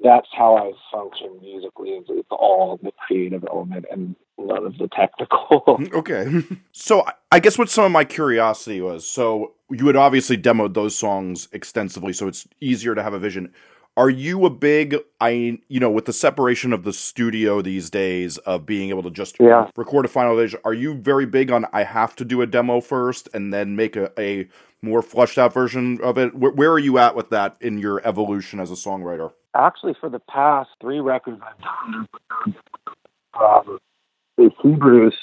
that's 0.04 0.28
how 0.32 0.56
I 0.56 0.72
function 0.92 1.40
musically. 1.42 1.90
It's, 1.92 2.10
it's 2.10 2.28
all 2.32 2.80
the 2.82 2.92
creative 3.06 3.46
element 3.52 3.86
and 3.92 4.16
none 4.38 4.66
of 4.66 4.78
the 4.78 4.88
technical. 4.88 5.80
okay 5.94 6.42
so 6.72 7.06
I- 7.06 7.14
i 7.34 7.40
guess 7.40 7.58
what 7.58 7.70
some 7.70 7.84
of 7.84 7.92
my 7.92 8.06
curiosity 8.06 8.80
was 8.82 9.06
so 9.06 9.54
you 9.70 9.86
had 9.88 9.96
obviously 9.98 10.38
demoed 10.38 10.74
those 10.74 10.96
songs 10.96 11.48
extensively 11.52 12.14
so 12.14 12.28
it's 12.28 12.48
easier 12.62 12.96
to 12.96 13.04
have 13.04 13.14
a 13.14 13.20
vision 13.20 13.52
are 14.00 14.10
you 14.10 14.46
a 14.46 14.50
big 14.50 14.96
i 15.22 15.60
you 15.68 15.80
know 15.80 15.92
with 15.92 16.06
the 16.06 16.14
separation 16.14 16.74
of 16.74 16.84
the 16.84 16.94
studio 16.94 17.62
these 17.62 17.90
days 17.90 18.38
of 18.40 18.66
being 18.66 18.90
able 18.90 19.04
to 19.04 19.12
just 19.12 19.38
yeah. 19.40 19.70
record 19.76 20.06
a 20.06 20.08
final 20.08 20.36
version 20.36 20.60
are 20.64 20.74
you 20.74 20.96
very 20.96 21.26
big 21.26 21.52
on 21.52 21.66
i 21.74 21.84
have 21.84 22.16
to 22.16 22.26
do 22.26 22.42
a 22.42 22.48
demo 22.48 22.82
first 22.82 23.30
and 23.34 23.54
then 23.54 23.76
make 23.76 23.96
a, 23.96 24.12
a 24.20 24.48
more 24.82 25.02
fleshed 25.02 25.38
out 25.38 25.54
version 25.54 26.00
of 26.02 26.18
it 26.18 26.34
where, 26.34 26.52
where 26.52 26.72
are 26.72 26.80
you 26.80 26.98
at 26.98 27.16
with 27.16 27.30
that 27.30 27.56
in 27.62 27.78
your 27.78 28.02
evolution 28.08 28.60
as 28.60 28.72
a 28.72 28.76
songwriter 28.76 29.32
Actually, 29.56 29.96
for 30.00 30.10
the 30.10 30.20
past 30.20 30.70
three 30.80 31.00
records 31.00 31.42
I've 31.42 31.58
done, 31.60 32.08
um, 33.40 33.80
the 34.38 34.52
Hebrews, 34.62 35.16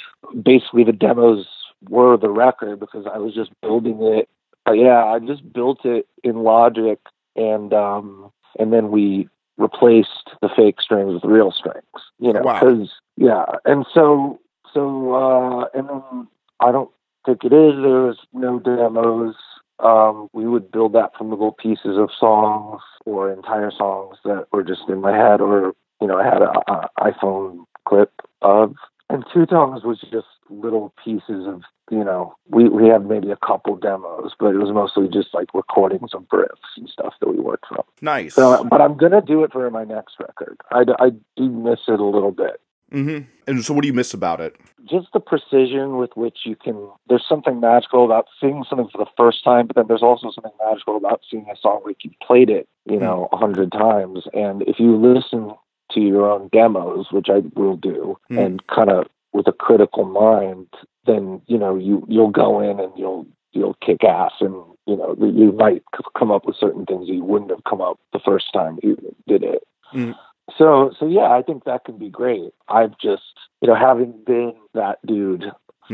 basically 0.43 0.83
the 0.83 0.93
demos 0.93 1.47
were 1.89 2.17
the 2.17 2.31
record 2.31 2.81
because 2.81 3.07
I 3.13 3.19
was 3.19 3.35
just 3.35 3.51
building 3.63 4.03
it. 4.03 4.29
Uh, 4.69 4.73
yeah, 4.73 5.05
I 5.05 5.21
just 5.21 5.53
built 5.53 5.85
it 5.85 6.09
in 6.25 6.43
Logic, 6.43 6.99
and 7.37 7.73
um, 7.73 8.33
and 8.59 8.73
then 8.73 8.91
we 8.91 9.29
replaced 9.59 10.31
the 10.43 10.49
fake 10.55 10.81
strings 10.81 11.15
with 11.15 11.25
real 11.25 11.51
strings. 11.53 11.85
You 12.19 12.33
know, 12.33 12.43
Wow. 12.43 12.61
because 12.61 12.91
yeah, 13.17 13.45
and 13.65 13.87
so 13.93 14.39
so 14.73 15.15
uh, 15.15 15.69
and 15.75 15.89
then 15.89 16.29
I 16.61 16.73
don't 16.73 16.91
think 17.25 17.45
it 17.45 17.53
is. 17.53 17.75
There 17.75 18.03
was 18.03 18.19
no 18.33 18.59
demos. 18.59 19.35
Um, 19.79 20.29
we 20.33 20.47
would 20.47 20.71
build 20.71 20.95
that 20.95 21.17
from 21.17 21.31
little 21.31 21.53
pieces 21.53 21.99
of 21.99 22.11
songs 22.19 22.81
or 23.05 23.31
entire 23.31 23.71
songs 23.71 24.17
that 24.25 24.47
were 24.53 24.63
just 24.63 24.89
in 24.89 25.01
my 25.01 25.15
head, 25.17 25.41
or 25.41 25.75
you 26.01 26.07
know, 26.07 26.19
I 26.19 26.25
had 26.25 26.43
a, 26.43 26.53
a 26.71 26.89
iPhone 27.01 27.65
clip 27.87 28.13
of. 28.43 28.75
And 29.09 29.25
Two 29.33 29.47
Tongues 29.47 29.85
was 29.85 30.01
just 30.11 30.27
little 30.51 30.93
pieces 31.05 31.47
of, 31.47 31.63
you 31.91 32.03
know, 32.03 32.35
we 32.49 32.69
we 32.69 32.89
had 32.89 33.07
maybe 33.07 33.31
a 33.31 33.37
couple 33.37 33.77
demos, 33.77 34.33
but 34.39 34.49
it 34.55 34.59
was 34.59 34.73
mostly 34.73 35.09
just 35.09 35.33
like 35.33 35.55
recordings 35.55 36.13
of 36.13 36.25
riffs 36.33 36.77
and 36.77 36.89
stuff 36.89 37.15
that 37.21 37.29
we 37.29 37.39
worked 37.39 37.67
from. 37.69 37.85
nice 38.01 38.35
So, 38.35 38.65
but 38.65 38.81
I'm 38.81 38.97
gonna 38.97 39.23
do 39.23 39.45
it 39.45 39.53
for 39.53 39.71
my 39.71 39.85
next 39.85 40.17
record. 40.19 40.61
i, 40.73 40.85
I 40.99 41.11
do 41.37 41.49
miss 41.49 41.81
it 41.87 42.01
a 42.01 42.05
little 42.05 42.33
bit. 42.33 42.61
hmm 42.93 43.19
and 43.47 43.65
so 43.65 43.75
what 43.75 43.83
do 43.83 43.89
you 43.89 43.95
miss 43.95 44.13
about 44.15 44.41
it 44.41 44.57
just 44.85 45.09
the 45.13 45.21
precision 45.21 45.97
with 45.97 46.11
which 46.17 46.39
you 46.45 46.55
can 46.57 46.77
there's 47.09 47.25
something 47.29 47.59
magical 47.61 48.05
about 48.05 48.27
seeing 48.41 48.65
something 48.69 48.89
for 48.93 48.99
the 48.99 49.11
first 49.17 49.43
time 49.45 49.67
but 49.67 49.75
then 49.77 49.87
there's 49.89 50.03
also 50.03 50.31
something 50.33 50.53
magical 50.65 50.97
about 50.97 51.21
seeing 51.31 51.47
a 51.53 51.57
song 51.57 51.81
like 51.85 52.05
you 52.05 52.11
played 52.27 52.51
it 52.51 52.69
you 52.89 52.99
know 52.99 53.29
a 53.33 53.37
hundred 53.37 53.71
times 53.73 54.25
and 54.33 54.63
if 54.63 54.79
you 54.79 54.97
listen 54.97 55.51
to 55.93 56.01
your 56.01 56.31
own 56.31 56.49
demos 56.53 57.07
which 57.11 57.29
i 57.31 57.43
will 57.55 57.77
do 57.77 58.17
Hmm. 58.29 58.39
and 58.39 58.67
kind 58.69 58.91
of 58.91 59.07
with 59.33 59.47
a 59.49 59.53
critical 59.53 60.05
mind 60.05 60.67
then 61.05 61.41
you 61.47 61.59
know 61.59 61.77
you 61.77 62.05
you'll 62.09 62.31
go 62.31 62.61
in 62.61 62.81
and 62.81 62.93
you'll 62.97 63.27
feel 63.53 63.75
kick 63.81 64.03
ass, 64.05 64.33
and 64.41 64.55
you 64.87 64.97
know 64.97 65.15
you 65.19 65.53
might 65.53 65.83
come 66.19 66.31
up 66.31 66.45
with 66.47 66.57
certain 66.57 66.85
things 66.85 67.09
you 67.09 67.23
wouldn't 67.25 67.51
have 67.51 67.65
come 67.65 67.81
up 67.81 67.99
the 68.13 68.19
first 68.19 68.53
time 68.53 68.79
you 68.83 68.97
did 69.27 69.43
it. 69.45 69.63
Mm. 69.95 70.15
So 70.59 70.93
so 70.99 71.07
yeah, 71.07 71.31
I 71.31 71.43
think 71.43 71.65
that 71.65 71.85
can 71.85 71.97
be 71.97 72.11
great. 72.11 72.51
I've 72.69 72.99
just 72.99 73.23
you 73.63 73.69
know 73.69 73.75
having 73.75 74.13
been 74.27 74.55
that 74.75 74.99
dude 75.07 75.45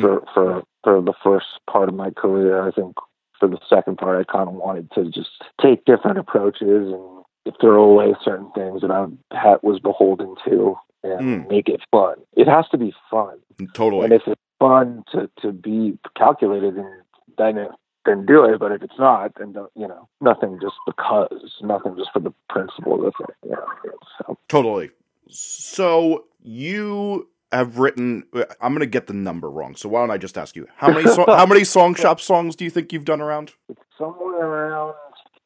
for 0.00 0.20
Mm. 0.20 0.26
for 0.34 0.62
for 0.82 1.00
the 1.02 1.12
first 1.22 1.46
part 1.70 1.88
of 1.88 1.94
my 1.94 2.10
career, 2.10 2.66
I 2.66 2.70
think 2.70 2.96
for 3.38 3.48
the 3.48 3.58
second 3.68 3.98
part, 3.98 4.18
I 4.20 4.32
kind 4.32 4.48
of 4.48 4.54
wanted 4.54 4.90
to 4.92 5.04
just 5.10 5.30
take 5.60 5.84
different 5.84 6.18
approaches 6.18 6.92
and 6.92 7.21
throw 7.60 7.84
away 7.84 8.14
certain 8.24 8.50
things 8.52 8.82
that 8.82 8.90
I 8.90 9.06
was 9.62 9.80
beholden 9.80 10.34
to 10.44 10.76
and 11.02 11.20
Mm. 11.46 11.48
make 11.50 11.68
it 11.68 11.80
fun. 11.90 12.14
It 12.36 12.46
has 12.46 12.68
to 12.68 12.78
be 12.78 12.94
fun, 13.10 13.38
Totally. 13.74 14.04
and 14.04 14.12
if 14.12 14.22
it's 14.26 14.40
fun 14.60 15.04
to 15.12 15.28
to 15.40 15.50
be 15.52 15.98
calculated, 16.16 16.76
and 16.76 17.02
then 17.36 17.68
then 18.04 18.26
do 18.26 18.44
it. 18.44 18.58
But 18.58 18.72
if 18.72 18.82
it's 18.82 18.98
not, 18.98 19.32
then 19.36 19.52
don't, 19.52 19.70
you 19.74 19.88
know 19.88 20.08
nothing 20.20 20.58
just 20.60 20.76
because, 20.86 21.56
nothing 21.62 21.96
just 21.96 22.10
for 22.12 22.20
the 22.20 22.32
principle 22.48 22.94
of 22.94 23.00
the 23.18 23.24
thing. 23.26 23.36
You 23.50 23.50
know, 23.56 23.98
so. 24.18 24.38
Totally. 24.48 24.90
So 25.28 26.24
you 26.42 27.28
have 27.50 27.78
written. 27.78 28.24
I'm 28.60 28.72
going 28.72 28.80
to 28.80 28.86
get 28.86 29.06
the 29.08 29.14
number 29.14 29.50
wrong. 29.50 29.74
So 29.76 29.88
why 29.88 30.00
don't 30.00 30.10
I 30.10 30.18
just 30.18 30.38
ask 30.38 30.54
you 30.56 30.66
how 30.76 30.88
many 30.92 31.06
so, 31.06 31.24
how 31.28 31.46
many 31.46 31.64
song 31.64 31.94
shop 31.94 32.20
songs 32.20 32.54
do 32.56 32.64
you 32.64 32.70
think 32.70 32.92
you've 32.92 33.04
done 33.04 33.20
around? 33.20 33.52
It's 33.68 33.80
somewhere 33.98 34.46
around 34.46 34.94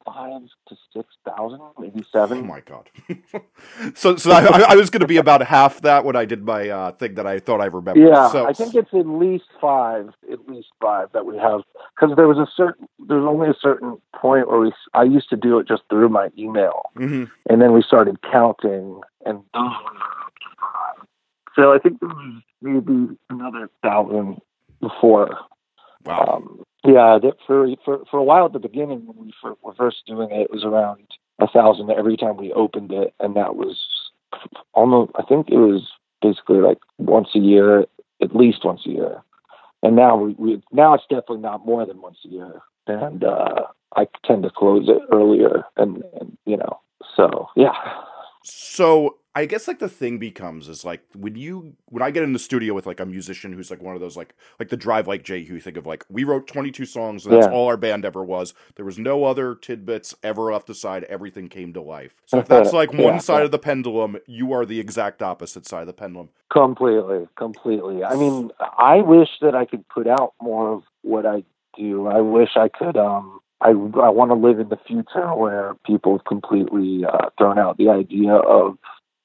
five 0.07 0.41
to 0.69 0.75
six 0.95 1.07
thousand, 1.27 1.59
maybe 1.77 1.99
Oh 2.01 2.09
seven. 2.11 2.47
my 2.47 2.61
god. 2.61 2.89
so 3.95 4.15
so 4.15 4.31
I, 4.31 4.65
I 4.69 4.75
was 4.75 4.89
going 4.89 5.01
to 5.01 5.07
be 5.07 5.17
about 5.17 5.41
half 5.45 5.81
that 5.81 6.05
when 6.05 6.15
I 6.15 6.23
did 6.25 6.43
my 6.45 6.69
uh, 6.69 6.91
thing 6.93 7.15
that 7.15 7.27
I 7.27 7.39
thought 7.39 7.59
I 7.61 7.65
remembered. 7.65 8.07
Yeah, 8.07 8.31
So 8.31 8.47
I 8.47 8.53
think 8.53 8.73
it's 8.75 8.93
at 8.93 9.05
least 9.05 9.45
five, 9.59 10.09
at 10.31 10.47
least 10.47 10.69
five 10.81 11.09
that 11.13 11.25
we 11.25 11.37
have, 11.37 11.61
because 11.95 12.15
there 12.15 12.27
was 12.27 12.37
a 12.37 12.47
certain, 12.55 12.87
there's 13.07 13.25
only 13.25 13.49
a 13.49 13.55
certain 13.59 13.97
point 14.15 14.47
where 14.49 14.59
we, 14.61 14.71
I 14.93 15.03
used 15.03 15.29
to 15.31 15.35
do 15.35 15.59
it 15.59 15.67
just 15.67 15.83
through 15.89 16.09
my 16.09 16.29
email, 16.37 16.83
Mhm. 16.97 17.29
and 17.49 17.61
then 17.61 17.73
we 17.73 17.81
started 17.81 18.21
counting, 18.21 19.01
and 19.25 19.43
so 21.55 21.73
I 21.73 21.79
think 21.79 21.99
there 21.99 22.09
was 22.09 22.41
maybe 22.61 23.17
another 23.29 23.69
thousand 23.83 24.37
before. 24.79 25.37
Wow. 26.05 26.35
Um, 26.37 26.63
yeah, 26.87 27.19
for 27.45 27.67
for 27.83 28.03
for 28.09 28.17
a 28.17 28.23
while 28.23 28.45
at 28.45 28.53
the 28.53 28.59
beginning 28.59 29.05
when 29.05 29.17
we 29.17 29.33
were 29.61 29.73
first 29.73 29.97
doing 30.07 30.31
it, 30.31 30.41
it 30.41 30.51
was 30.51 30.63
around 30.63 31.03
a 31.39 31.47
thousand 31.47 31.91
every 31.91 32.15
time 32.15 32.37
we 32.37 32.53
opened 32.53 32.91
it, 32.91 33.13
and 33.19 33.35
that 33.35 33.55
was 33.55 33.77
almost. 34.73 35.11
I 35.15 35.23
think 35.23 35.49
it 35.49 35.57
was 35.57 35.87
basically 36.21 36.59
like 36.59 36.79
once 36.97 37.29
a 37.35 37.39
year, 37.39 37.85
at 38.21 38.35
least 38.35 38.63
once 38.63 38.81
a 38.85 38.89
year. 38.89 39.21
And 39.83 39.95
now 39.95 40.17
we, 40.17 40.33
we 40.39 40.63
now 40.71 40.93
it's 40.93 41.03
definitely 41.09 41.39
not 41.39 41.65
more 41.65 41.85
than 41.85 42.01
once 42.01 42.17
a 42.25 42.29
year, 42.29 42.61
and 42.87 43.23
uh, 43.23 43.63
I 43.95 44.07
tend 44.25 44.43
to 44.43 44.49
close 44.49 44.87
it 44.87 45.01
earlier, 45.11 45.63
and, 45.75 46.03
and 46.19 46.37
you 46.45 46.57
know, 46.57 46.79
so 47.15 47.49
yeah. 47.55 47.73
So 48.43 49.17
I 49.37 49.45
guess 49.45 49.69
like 49.69 49.79
the 49.79 49.89
thing 49.89 50.19
becomes 50.19 50.69
is 50.69 50.85
like 50.85 51.03
when 51.15 51.37
you 51.37 51.75
when 51.89 52.03
I 52.03 52.11
get 52.11 52.23
in 52.23 52.33
the 52.33 52.39
studio 52.39 52.75
with 52.75 52.87
like 52.87 52.99
a 53.01 53.07
musician 53.07 53.53
who's 53.53 53.71
like 53.71 53.83
one 53.83 53.95
of 53.95 54.01
those 54.01 54.17
like 54.17 54.35
like 54.59 54.69
the 54.69 54.77
Drive 54.77 55.07
Like 55.07 55.23
Jehu 55.23 55.55
you 55.55 55.61
think 55.61 55.77
of 55.77 55.87
like 55.87 56.05
we 56.09 56.25
wrote 56.25 56.47
22 56.47 56.85
songs 56.85 57.25
and 57.25 57.33
that's 57.33 57.47
Yeah. 57.47 57.47
all 57.47 57.67
our 57.67 57.77
band 57.77 58.05
ever 58.05 58.25
was. 58.25 58.55
There 58.75 58.85
was 58.85 58.99
no 58.99 59.25
other 59.25 59.55
tidbits 59.55 60.15
ever 60.23 60.51
off 60.51 60.67
the 60.67 60.75
side. 60.75 61.05
Everything 61.05 61.49
came 61.49 61.73
to 61.75 61.81
life. 61.81 62.15
So 62.27 62.41
if 62.41 62.49
that's 62.49 62.73
like 62.73 62.93
one 62.93 63.19
Yeah, 63.19 63.21
side 63.21 63.45
of 63.45 63.51
the 63.51 63.59
pendulum, 63.59 64.17
you 64.27 64.53
are 64.53 64.65
the 64.67 64.81
exact 64.81 65.23
opposite 65.23 65.67
side 65.67 65.81
of 65.83 65.87
the 65.87 65.93
pendulum. 65.93 66.31
Completely, 66.53 67.27
completely. 67.37 68.05
I 68.05 68.15
mean, 68.15 68.51
I 68.61 68.97
wish 69.01 69.29
that 69.41 69.55
I 69.57 69.65
could 69.65 69.87
put 69.89 70.07
out 70.07 70.33
more 70.41 70.73
of 70.75 70.83
what 71.03 71.27
I 71.27 71.43
do. 71.77 72.07
I 72.07 72.21
wish 72.21 72.51
I 72.55 72.69
could. 72.69 72.97
Um, 72.97 73.41
I 73.61 73.71
I 73.71 74.09
want 74.11 74.31
to 74.31 74.35
live 74.35 74.61
in 74.61 74.69
the 74.69 74.79
future 74.87 75.35
where 75.35 75.75
people 75.85 76.17
have 76.17 76.25
completely 76.25 77.05
uh, 77.05 77.31
thrown 77.37 77.59
out 77.59 77.77
the 77.79 77.89
idea 77.89 78.33
of 78.35 78.77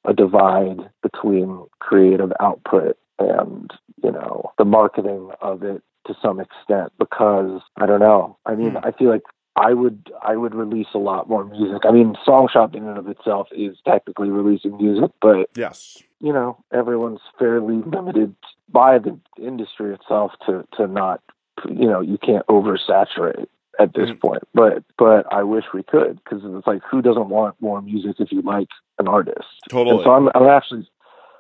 a 0.05 0.13
divide 0.13 0.79
between 1.03 1.65
creative 1.79 2.33
output 2.41 2.97
and 3.19 3.71
you 4.03 4.11
know 4.11 4.53
the 4.59 4.65
marketing 4.65 5.31
of 5.41 5.63
it 5.63 5.83
to 6.07 6.15
some 6.21 6.41
extent. 6.41 6.93
Because 6.99 7.61
I 7.77 7.87
don't 7.87 8.01
know. 8.01 8.37
I 8.47 8.55
mean, 8.55 8.73
Hmm. 8.73 8.85
I 8.85 8.91
feel 8.93 9.11
like 9.11 9.23
I 9.57 9.75
would 9.75 10.11
I 10.23 10.37
would 10.37 10.55
release 10.55 10.89
a 10.95 10.99
lot 10.99 11.29
more 11.29 11.45
music. 11.45 11.83
I 11.85 11.93
mean, 11.93 12.17
Song 12.25 12.49
Shop 12.53 12.75
in 12.75 12.87
and 12.89 12.99
of 12.99 13.07
itself 13.09 13.49
is 13.53 13.77
technically 13.87 14.31
releasing 14.31 14.77
music, 14.79 15.11
but 15.21 15.51
Yes. 15.57 16.03
you 16.21 16.33
know, 16.33 16.57
everyone's 16.73 17.21
fairly 17.39 17.77
limited 17.77 18.35
by 18.71 18.99
the 18.99 19.19
industry 19.39 19.93
itself 19.95 20.33
to 20.47 20.67
to 20.77 20.87
not, 20.87 21.21
you 21.69 21.87
know, 21.89 22.01
you 22.01 22.17
can't 22.19 22.47
oversaturate 22.47 23.47
at 23.79 23.95
this 23.95 24.11
Mhm. 24.11 24.21
point. 24.21 24.43
But 24.55 24.83
but 24.99 25.27
I 25.33 25.43
wish 25.43 25.65
we 25.73 25.83
could 25.83 26.21
because 26.23 26.43
it's 26.45 26.67
like 26.67 26.83
who 26.91 27.03
doesn't 27.03 27.29
want 27.29 27.57
more 27.61 27.81
music 27.83 28.17
if 28.19 28.31
you 28.33 28.43
like 28.43 28.69
an 28.99 29.09
artist? 29.09 29.47
Totally. 29.69 29.97
And 29.97 30.05
so 30.05 30.11
I'm 30.13 30.29
I'm 30.35 30.49
actually 30.49 30.89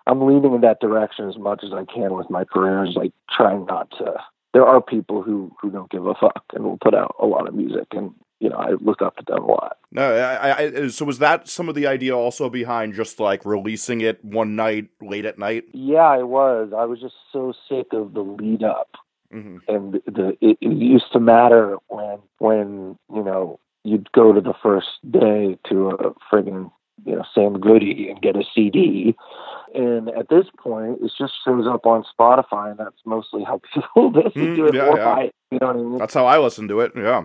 I'm 0.07 0.23
leaning 0.27 0.55
in 0.55 0.61
that 0.62 0.81
direction 0.81 1.29
as 1.29 1.37
much 1.39 1.62
as 1.62 1.73
I 1.73 1.85
can 1.85 2.15
with 2.15 2.31
my 2.31 2.45
career. 2.45 2.85
Is 2.85 2.97
like 2.97 3.12
trying 3.31 3.67
not 3.67 3.91
to. 3.99 4.15
There 4.55 4.67
are 4.67 4.81
people 4.83 5.23
who 5.23 5.53
who 5.61 5.71
don't 5.71 5.91
give 5.91 6.07
a 6.07 6.15
fuck 6.15 6.45
and 6.55 6.65
will 6.65 6.79
put 6.79 6.95
out 6.95 7.15
a 7.19 7.27
lot 7.27 7.49
of 7.49 7.55
music, 7.55 7.87
and 7.93 8.12
you 8.41 8.49
know 8.51 8.57
I 8.57 8.73
look 8.81 9.01
up 9.01 9.17
to 9.17 9.25
them 9.27 9.45
a 9.45 9.47
lot. 9.47 9.77
No, 9.93 10.15
I, 10.15 10.59
I, 10.59 10.87
so 10.89 11.05
was 11.05 11.19
that 11.21 11.49
some 11.49 11.69
of 11.69 11.75
the 11.75 11.87
idea 11.87 12.17
also 12.17 12.49
behind 12.51 12.95
just 12.95 13.21
like 13.21 13.45
releasing 13.45 14.01
it 14.01 14.25
one 14.25 14.57
night 14.57 14.89
late 15.01 15.25
at 15.27 15.39
night? 15.39 15.65
Yeah, 15.73 15.99
I 16.09 16.23
was. 16.23 16.73
I 16.77 16.85
was 16.87 17.01
just 17.01 17.15
so 17.33 17.53
sick 17.69 17.89
of 17.93 18.15
the 18.15 18.23
lead 18.23 18.62
up 18.62 18.89
hmm 19.33 19.57
and 19.69 19.95
the 20.07 20.37
it, 20.41 20.59
it 20.61 20.73
used 20.73 21.11
to 21.12 21.21
matter 21.21 21.77
when 21.89 22.19
when 22.39 22.99
you 23.15 23.25
know 23.25 23.59
you'd 23.85 24.11
go 24.12 24.33
to 24.33 24.41
the 24.41 24.55
first 24.62 24.89
day 25.11 25.59
to 25.69 25.91
a 25.91 26.12
friggin' 26.31 26.71
you 27.05 27.17
know 27.17 27.25
Sam 27.35 27.59
Goody 27.61 28.09
and 28.11 28.21
get 28.21 28.37
a 28.37 28.45
CD, 28.55 29.17
and 29.75 30.09
at 30.11 30.29
this 30.29 30.47
point 30.59 30.99
it 31.02 31.12
just 31.19 31.33
shows 31.45 31.67
up 31.67 31.87
on 31.87 32.05
Spotify, 32.19 32.71
and 32.71 32.79
that's 32.79 33.00
mostly 33.05 33.45
how 33.45 33.61
people 33.75 34.11
listen 34.12 34.33
Mm, 34.43 34.57
to 34.57 34.67
it 34.67 34.75
yeah, 34.75 34.87
or 34.87 34.97
yeah. 34.99 35.19
it. 35.21 35.35
You 35.50 35.59
know 35.61 35.67
what 35.69 35.76
I 35.76 35.79
mean? 35.81 35.99
That's 35.99 36.14
how 36.14 36.26
I 36.26 36.38
listen 36.38 36.69
to 36.69 36.81
it. 36.81 36.93
Yeah. 36.97 37.25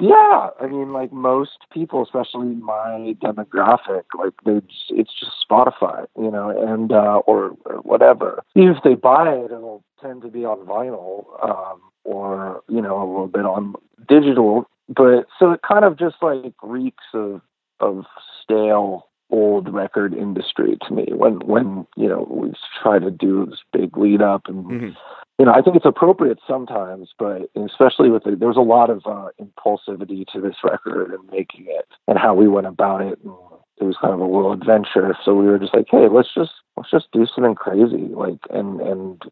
Yeah, 0.00 0.50
I 0.60 0.68
mean, 0.68 0.92
like 0.92 1.12
most 1.12 1.58
people, 1.72 2.02
especially 2.04 2.54
my 2.54 3.16
demographic, 3.20 4.04
like 4.16 4.32
they, 4.44 4.60
it's 4.90 5.10
just 5.18 5.32
Spotify, 5.50 6.06
you 6.16 6.30
know, 6.30 6.50
and 6.50 6.92
uh, 6.92 7.20
or, 7.26 7.56
or 7.64 7.76
whatever. 7.82 8.44
Even 8.54 8.76
if 8.76 8.82
they 8.84 8.94
buy 8.94 9.28
it, 9.32 9.46
it'll 9.46 9.82
tend 10.00 10.22
to 10.22 10.28
be 10.28 10.44
on 10.44 10.58
vinyl, 10.66 11.24
um, 11.42 11.80
or 12.04 12.62
you 12.68 12.80
know, 12.80 12.96
a 12.96 13.06
little 13.10 13.26
bit 13.26 13.44
on 13.44 13.74
digital. 14.08 14.66
But 14.88 15.26
so 15.36 15.50
it 15.50 15.62
kind 15.66 15.84
of 15.84 15.98
just 15.98 16.16
like 16.22 16.54
reeks 16.62 17.04
of 17.12 17.40
of 17.80 18.04
stale 18.42 19.08
old 19.30 19.72
record 19.72 20.14
industry 20.14 20.76
to 20.86 20.94
me 20.94 21.06
when 21.12 21.38
when 21.40 21.86
you 21.96 22.08
know 22.08 22.26
we 22.30 22.52
try 22.82 22.98
to 22.98 23.10
do 23.10 23.46
this 23.46 23.60
big 23.72 23.96
lead 23.96 24.22
up 24.22 24.42
and 24.48 24.64
Mhm. 24.66 24.96
you 25.38 25.44
know, 25.46 25.52
I 25.52 25.62
think 25.62 25.76
it's 25.76 25.86
appropriate 25.86 26.40
sometimes, 26.48 27.10
but 27.16 27.48
especially 27.54 28.10
with 28.10 28.24
the, 28.24 28.34
there 28.34 28.48
was 28.48 28.56
a 28.56 28.60
lot 28.60 28.90
of 28.90 29.06
uh, 29.06 29.28
impulsivity 29.40 30.26
to 30.32 30.40
this 30.40 30.56
record 30.64 31.12
and 31.12 31.30
making 31.30 31.66
it 31.68 31.86
and 32.08 32.18
how 32.18 32.34
we 32.34 32.48
went 32.48 32.66
about 32.66 33.02
it. 33.02 33.20
And 33.22 33.32
it 33.80 33.84
was 33.84 33.96
kind 34.00 34.12
of 34.12 34.18
a 34.18 34.24
little 34.24 34.50
adventure. 34.52 35.16
So 35.24 35.34
we 35.34 35.46
were 35.46 35.60
just 35.60 35.72
like, 35.74 35.86
hey, 35.88 36.08
let's 36.08 36.34
just 36.34 36.50
let's 36.76 36.90
just 36.90 37.12
do 37.12 37.24
something 37.26 37.54
crazy, 37.54 38.08
like, 38.24 38.40
and 38.50 38.80
and 38.80 39.22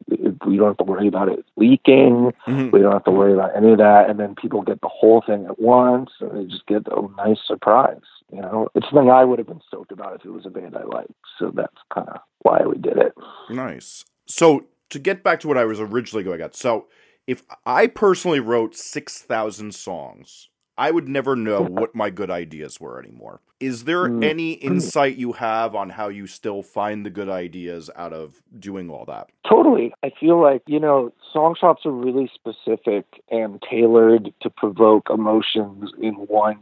we 0.46 0.56
don't 0.56 0.68
have 0.68 0.76
to 0.76 0.84
worry 0.84 1.08
about 1.08 1.28
it 1.28 1.44
leaking. 1.56 2.32
Mhm. 2.46 2.70
We 2.70 2.80
don't 2.82 2.92
have 2.92 3.04
to 3.04 3.10
worry 3.10 3.32
about 3.34 3.56
any 3.56 3.72
of 3.72 3.78
that. 3.78 4.08
And 4.08 4.20
then 4.20 4.36
people 4.36 4.62
get 4.62 4.80
the 4.82 4.88
whole 4.88 5.22
thing 5.22 5.46
at 5.46 5.58
once, 5.58 6.10
and 6.20 6.30
they 6.38 6.44
just 6.44 6.66
get 6.66 6.86
a 6.86 7.02
nice 7.16 7.40
surprise. 7.44 8.06
You 8.33 8.40
know, 8.40 8.68
it's 8.75 8.87
something 8.90 9.11
I 9.11 9.25
would 9.25 9.38
have 9.38 9.47
been 9.47 9.61
stoked 9.66 9.92
about 9.92 10.14
if 10.16 10.25
it 10.25 10.30
was 10.30 10.47
a 10.47 10.50
band 10.50 10.76
I 10.76 10.83
liked. 10.85 11.12
So 11.38 11.52
that's 11.54 11.76
kind 11.95 12.09
of 12.09 12.21
why 12.40 12.61
we 12.66 12.76
did 12.78 12.97
it. 12.97 13.12
Nice. 13.50 14.04
So 14.26 14.64
to 14.90 14.99
get 14.99 15.23
back 15.23 15.40
to 15.40 15.49
what 15.49 15.59
I 15.59 15.64
was 15.64 15.80
originally 15.80 16.25
going 16.25 16.40
at, 16.40 16.56
so 16.56 16.87
if 17.26 17.42
I 17.64 17.87
personally 17.87 18.40
wrote 18.40 18.75
six 18.75 19.18
thousand 19.23 19.75
songs, 19.75 20.49
I 20.76 20.90
would 20.90 21.09
never 21.09 21.37
know 21.37 21.62
what 21.68 21.95
my 21.95 22.11
good 22.11 22.30
ideas 22.30 22.80
were 22.80 22.99
anymore. 22.99 23.40
Is 23.61 23.85
there 23.85 24.09
Mm. 24.09 24.23
any 24.23 24.52
insight 24.52 25.16
you 25.16 25.33
have 25.33 25.75
on 25.75 25.88
how 25.90 26.09
you 26.09 26.26
still 26.26 26.62
find 26.62 27.06
the 27.06 27.11
good 27.11 27.28
ideas 27.30 27.88
out 27.97 28.12
of 28.12 28.42
doing 28.59 28.90
all 28.90 29.06
that? 29.06 29.28
Totally. 29.49 29.95
I 30.04 30.11
feel 30.21 30.38
like, 30.40 30.62
you 30.66 30.78
know, 30.78 31.12
song 31.33 31.54
shops 31.59 31.87
are 31.87 31.90
really 31.92 32.30
specific 32.35 33.06
and 33.30 33.62
tailored 33.71 34.35
to 34.42 34.50
provoke 34.50 35.09
emotions 35.09 35.90
in 36.02 36.14
one 36.14 36.59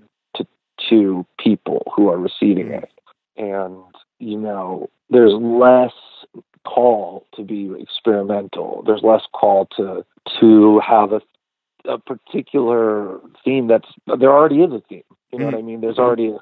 to 0.88 1.26
people 1.38 1.92
who 1.94 2.08
are 2.08 2.18
receiving 2.18 2.70
it. 2.70 2.90
And, 3.36 3.76
you 4.18 4.38
know, 4.38 4.90
there's 5.10 5.32
less 5.34 5.92
call 6.64 7.26
to 7.36 7.42
be 7.42 7.72
experimental. 7.78 8.82
There's 8.86 9.02
less 9.02 9.22
call 9.32 9.66
to 9.76 10.04
to 10.40 10.80
have 10.80 11.12
a 11.12 11.20
a 11.86 11.98
particular 11.98 13.20
theme 13.44 13.66
that's 13.66 13.88
there 14.18 14.32
already 14.32 14.62
is 14.62 14.72
a 14.72 14.80
theme. 14.88 15.02
You 15.32 15.38
know 15.38 15.46
what 15.46 15.54
I 15.56 15.62
mean? 15.62 15.80
There's 15.80 15.98
already 15.98 16.28
a, 16.28 16.38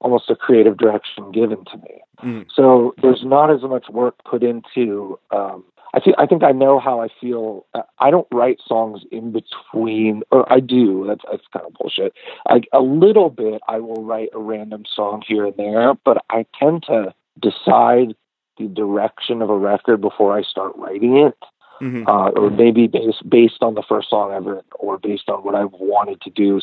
almost 0.00 0.30
a 0.30 0.36
creative 0.36 0.76
direction 0.76 1.32
given 1.32 1.64
to 1.64 1.76
me. 1.78 2.02
Mhm. 2.22 2.46
So 2.54 2.94
there's 3.02 3.24
not 3.24 3.50
as 3.50 3.62
much 3.62 3.88
work 3.88 4.22
put 4.24 4.42
into. 4.42 5.18
Um, 5.30 5.64
I 5.94 6.00
I 6.18 6.26
think 6.26 6.42
I 6.42 6.52
know 6.52 6.78
how 6.78 7.00
I 7.00 7.08
feel. 7.20 7.66
Uh, 7.72 7.82
I 7.98 8.10
don't 8.10 8.26
write 8.32 8.58
songs 8.66 9.02
in 9.12 9.32
between, 9.32 10.22
or 10.30 10.50
I 10.52 10.60
do. 10.60 11.04
That's 11.06 11.22
that's 11.30 11.44
kind 11.52 11.66
of 11.66 11.74
bullshit. 11.74 12.12
Like 12.50 12.68
a 12.72 12.80
little 12.80 13.30
bit, 13.30 13.62
I 13.68 13.78
will 13.78 14.04
write 14.04 14.30
a 14.34 14.38
random 14.38 14.84
song 14.92 15.22
here 15.26 15.46
and 15.46 15.56
there, 15.56 15.94
but 16.04 16.24
I 16.30 16.46
tend 16.58 16.82
to 16.88 17.14
decide 17.40 18.14
the 18.58 18.66
direction 18.68 19.42
of 19.42 19.50
a 19.50 19.56
record 19.56 20.00
before 20.00 20.36
I 20.36 20.42
start 20.42 20.72
writing 20.76 21.16
it 21.16 21.34
mm-hmm. 21.80 22.08
uh, 22.08 22.30
or 22.30 22.50
maybe 22.50 22.86
based 22.86 23.28
based 23.28 23.62
on 23.62 23.74
the 23.74 23.82
first 23.88 24.10
song 24.10 24.32
I've 24.32 24.44
written, 24.44 24.64
or 24.78 24.98
based 24.98 25.28
on 25.28 25.44
what 25.44 25.54
I've 25.54 25.72
wanted 25.72 26.20
to 26.22 26.30
do, 26.30 26.60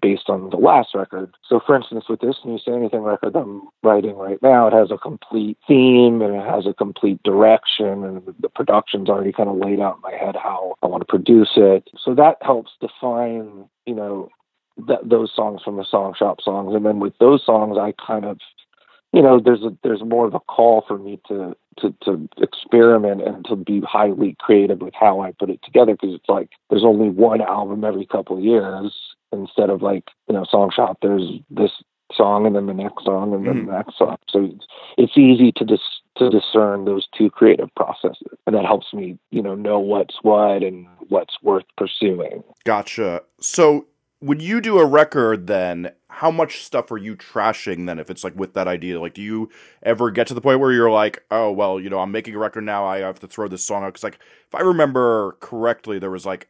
based 0.00 0.28
on 0.28 0.50
the 0.50 0.56
last 0.56 0.94
record. 0.94 1.34
So, 1.48 1.60
for 1.64 1.76
instance, 1.76 2.04
with 2.08 2.20
this 2.20 2.36
new 2.44 2.58
Say 2.58 2.72
Anything 2.72 3.02
record 3.02 3.36
I'm 3.36 3.62
writing 3.82 4.16
right 4.16 4.40
now, 4.42 4.66
it 4.66 4.72
has 4.72 4.90
a 4.90 4.98
complete 4.98 5.58
theme 5.66 6.22
and 6.22 6.34
it 6.34 6.44
has 6.44 6.66
a 6.66 6.74
complete 6.74 7.22
direction, 7.22 8.04
and 8.04 8.34
the 8.40 8.48
production's 8.48 9.08
already 9.08 9.32
kind 9.32 9.48
of 9.48 9.56
laid 9.56 9.80
out 9.80 9.96
in 9.96 10.02
my 10.02 10.16
head 10.16 10.36
how 10.36 10.74
I 10.82 10.86
want 10.86 11.00
to 11.02 11.06
produce 11.06 11.52
it. 11.56 11.88
So 12.02 12.14
that 12.14 12.36
helps 12.42 12.72
define, 12.80 13.68
you 13.86 13.94
know, 13.94 14.28
th- 14.86 15.00
those 15.04 15.32
songs 15.34 15.62
from 15.62 15.76
the 15.76 15.84
song 15.84 16.14
shop 16.18 16.40
songs, 16.40 16.74
and 16.74 16.84
then 16.84 17.00
with 17.00 17.14
those 17.18 17.44
songs, 17.44 17.76
I 17.78 17.94
kind 18.04 18.24
of 18.24 18.38
you 19.16 19.22
know 19.22 19.40
there's 19.42 19.62
a 19.62 19.74
there's 19.82 20.04
more 20.04 20.26
of 20.26 20.34
a 20.34 20.40
call 20.40 20.84
for 20.86 20.98
me 20.98 21.18
to 21.26 21.56
to 21.78 21.94
to 22.02 22.28
experiment 22.36 23.22
and 23.22 23.46
to 23.46 23.56
be 23.56 23.80
highly 23.80 24.36
creative 24.38 24.82
with 24.82 24.92
how 24.92 25.22
I 25.22 25.32
put 25.32 25.48
it 25.48 25.60
together 25.64 25.92
because 25.92 26.14
it's 26.14 26.28
like 26.28 26.50
there's 26.68 26.84
only 26.84 27.08
one 27.08 27.40
album 27.40 27.82
every 27.82 28.04
couple 28.04 28.36
of 28.36 28.44
years 28.44 28.94
instead 29.32 29.70
of 29.70 29.80
like 29.80 30.04
you 30.28 30.34
know 30.34 30.44
song 30.44 30.70
shop 30.70 30.98
there's 31.00 31.22
this 31.48 31.70
song 32.12 32.46
and 32.46 32.54
then 32.54 32.66
the 32.66 32.74
next 32.74 33.04
song 33.04 33.32
and 33.32 33.46
then 33.46 33.54
mm. 33.54 33.66
the 33.66 33.72
next 33.72 33.96
song. 33.96 34.16
So 34.28 34.44
it's, 34.44 34.66
it's 34.98 35.16
easy 35.16 35.50
to 35.56 35.64
dis 35.64 35.80
to 36.18 36.28
discern 36.28 36.84
those 36.84 37.06
two 37.16 37.30
creative 37.30 37.74
processes 37.74 38.38
and 38.46 38.54
that 38.54 38.66
helps 38.66 38.92
me 38.92 39.18
you 39.30 39.42
know 39.42 39.54
know 39.54 39.78
what's 39.78 40.16
what 40.20 40.62
and 40.62 40.86
what's 41.08 41.36
worth 41.42 41.64
pursuing. 41.78 42.44
Gotcha. 42.64 43.22
So 43.40 43.86
when 44.20 44.40
you 44.40 44.60
do 44.60 44.78
a 44.78 44.86
record 44.86 45.46
then? 45.46 45.92
How 46.08 46.30
much 46.30 46.64
stuff 46.64 46.90
are 46.90 46.96
you 46.96 47.14
trashing 47.14 47.86
then 47.86 47.98
if 47.98 48.08
it's 48.08 48.24
like 48.24 48.34
with 48.34 48.54
that 48.54 48.66
idea? 48.66 49.00
Like 49.00 49.12
do 49.14 49.22
you 49.22 49.50
ever 49.82 50.10
get 50.10 50.26
to 50.26 50.34
the 50.34 50.40
point 50.40 50.60
where 50.60 50.72
you're 50.72 50.90
like 50.90 51.24
oh 51.30 51.50
well 51.50 51.80
you 51.80 51.88
know 51.88 52.00
i'm 52.00 52.10
making 52.10 52.34
a 52.34 52.38
record 52.38 52.64
now 52.64 52.84
i 52.84 52.98
have 52.98 53.20
to 53.20 53.26
throw 53.26 53.48
this 53.48 53.64
song 53.64 53.82
out 53.82 53.88
because 53.88 54.04
like 54.04 54.18
if 54.46 54.54
i 54.54 54.60
remember 54.60 55.36
correctly 55.40 55.98
there 55.98 56.10
was 56.10 56.26
like 56.26 56.48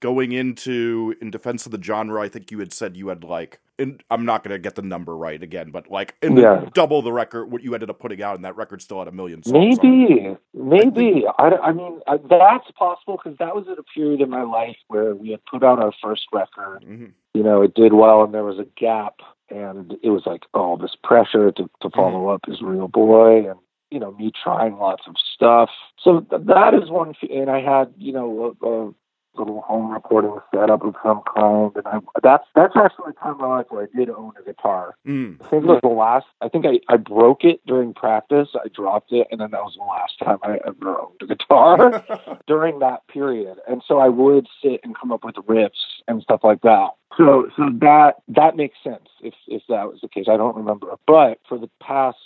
going 0.00 0.32
into 0.32 1.14
in 1.22 1.30
defense 1.30 1.64
of 1.64 1.72
the 1.72 1.82
genre 1.82 2.20
i 2.20 2.28
think 2.28 2.50
you 2.50 2.58
had 2.58 2.72
said 2.72 2.96
you 2.96 3.08
had 3.08 3.24
like 3.24 3.60
in, 3.82 3.98
i'm 4.10 4.24
not 4.24 4.44
going 4.44 4.52
to 4.52 4.58
get 4.58 4.74
the 4.74 4.82
number 4.82 5.16
right 5.16 5.42
again 5.42 5.70
but 5.70 5.90
like 5.90 6.14
in 6.22 6.36
yeah. 6.36 6.64
double 6.74 7.02
the 7.02 7.12
record 7.12 7.50
what 7.50 7.62
you 7.62 7.74
ended 7.74 7.90
up 7.90 7.98
putting 7.98 8.22
out 8.22 8.36
and 8.36 8.44
that 8.44 8.56
record 8.56 8.80
still 8.80 8.98
had 8.98 9.08
a 9.08 9.12
million 9.12 9.42
songs 9.42 9.78
maybe 9.82 10.36
maybe 10.54 11.24
I, 11.38 11.48
I 11.48 11.72
mean 11.72 12.00
uh, 12.06 12.18
that's 12.28 12.70
possible 12.78 13.18
because 13.22 13.38
that 13.38 13.54
was 13.54 13.66
at 13.70 13.78
a 13.78 13.82
period 13.82 14.20
in 14.20 14.30
my 14.30 14.42
life 14.42 14.76
where 14.88 15.14
we 15.14 15.30
had 15.30 15.44
put 15.44 15.62
out 15.62 15.82
our 15.82 15.92
first 16.02 16.22
record 16.32 16.82
mm-hmm. 16.82 17.06
you 17.34 17.42
know 17.42 17.62
it 17.62 17.74
did 17.74 17.92
well 17.92 18.22
and 18.22 18.32
there 18.32 18.44
was 18.44 18.58
a 18.58 18.66
gap 18.76 19.16
and 19.50 19.94
it 20.02 20.10
was 20.10 20.22
like 20.24 20.42
oh 20.54 20.76
this 20.76 20.96
pressure 21.02 21.50
to, 21.52 21.68
to 21.80 21.90
follow 21.90 22.20
mm-hmm. 22.20 22.34
up 22.34 22.40
is 22.48 22.62
real 22.62 22.88
boy 22.88 23.50
and 23.50 23.58
you 23.90 23.98
know 23.98 24.12
me 24.12 24.32
trying 24.42 24.76
lots 24.76 25.02
of 25.06 25.16
stuff 25.34 25.70
so 26.02 26.20
th- 26.20 26.42
that 26.46 26.74
is 26.74 26.88
one 26.88 27.14
and 27.30 27.50
i 27.50 27.60
had 27.60 27.92
you 27.98 28.12
know 28.12 28.56
a, 28.62 28.66
a 28.66 28.94
little 29.36 29.60
home 29.62 29.90
recording 29.90 30.38
setup 30.54 30.84
of 30.84 30.94
some 31.02 31.22
kind, 31.34 31.72
and 31.76 31.86
I, 31.86 31.98
that's 32.22 32.44
that's 32.54 32.74
actually 32.76 33.12
the 33.12 33.20
time 33.20 33.34
in 33.34 33.38
my 33.38 33.46
life 33.58 33.66
where 33.70 33.84
I 33.84 33.96
did 33.96 34.10
own 34.10 34.32
a 34.38 34.44
guitar. 34.44 34.94
Mm. 35.06 35.42
I 35.42 35.48
think 35.48 35.64
it 35.64 35.66
was 35.66 35.80
the 35.82 35.88
last. 35.88 36.26
I 36.40 36.48
think 36.48 36.66
I 36.66 36.80
I 36.92 36.96
broke 36.96 37.44
it 37.44 37.60
during 37.66 37.94
practice. 37.94 38.48
I 38.54 38.68
dropped 38.68 39.12
it, 39.12 39.26
and 39.30 39.40
then 39.40 39.50
that 39.52 39.62
was 39.62 39.74
the 39.76 39.84
last 39.84 40.18
time 40.18 40.38
I 40.42 40.58
ever 40.66 41.00
owned 41.00 41.20
a 41.22 41.26
guitar 41.26 42.40
during 42.46 42.80
that 42.80 43.06
period. 43.08 43.58
And 43.68 43.82
so 43.86 43.98
I 43.98 44.08
would 44.08 44.46
sit 44.62 44.80
and 44.84 44.96
come 44.98 45.12
up 45.12 45.24
with 45.24 45.36
riffs 45.36 45.70
and 46.08 46.22
stuff 46.22 46.40
like 46.42 46.62
that. 46.62 46.90
So 47.16 47.48
so 47.56 47.68
that 47.80 48.16
that 48.28 48.56
makes 48.56 48.76
sense 48.82 49.08
if 49.20 49.34
if 49.46 49.62
that 49.68 49.88
was 49.88 50.00
the 50.00 50.08
case. 50.08 50.26
I 50.28 50.36
don't 50.36 50.56
remember, 50.56 50.94
but 51.06 51.38
for 51.48 51.58
the 51.58 51.70
past 51.80 52.16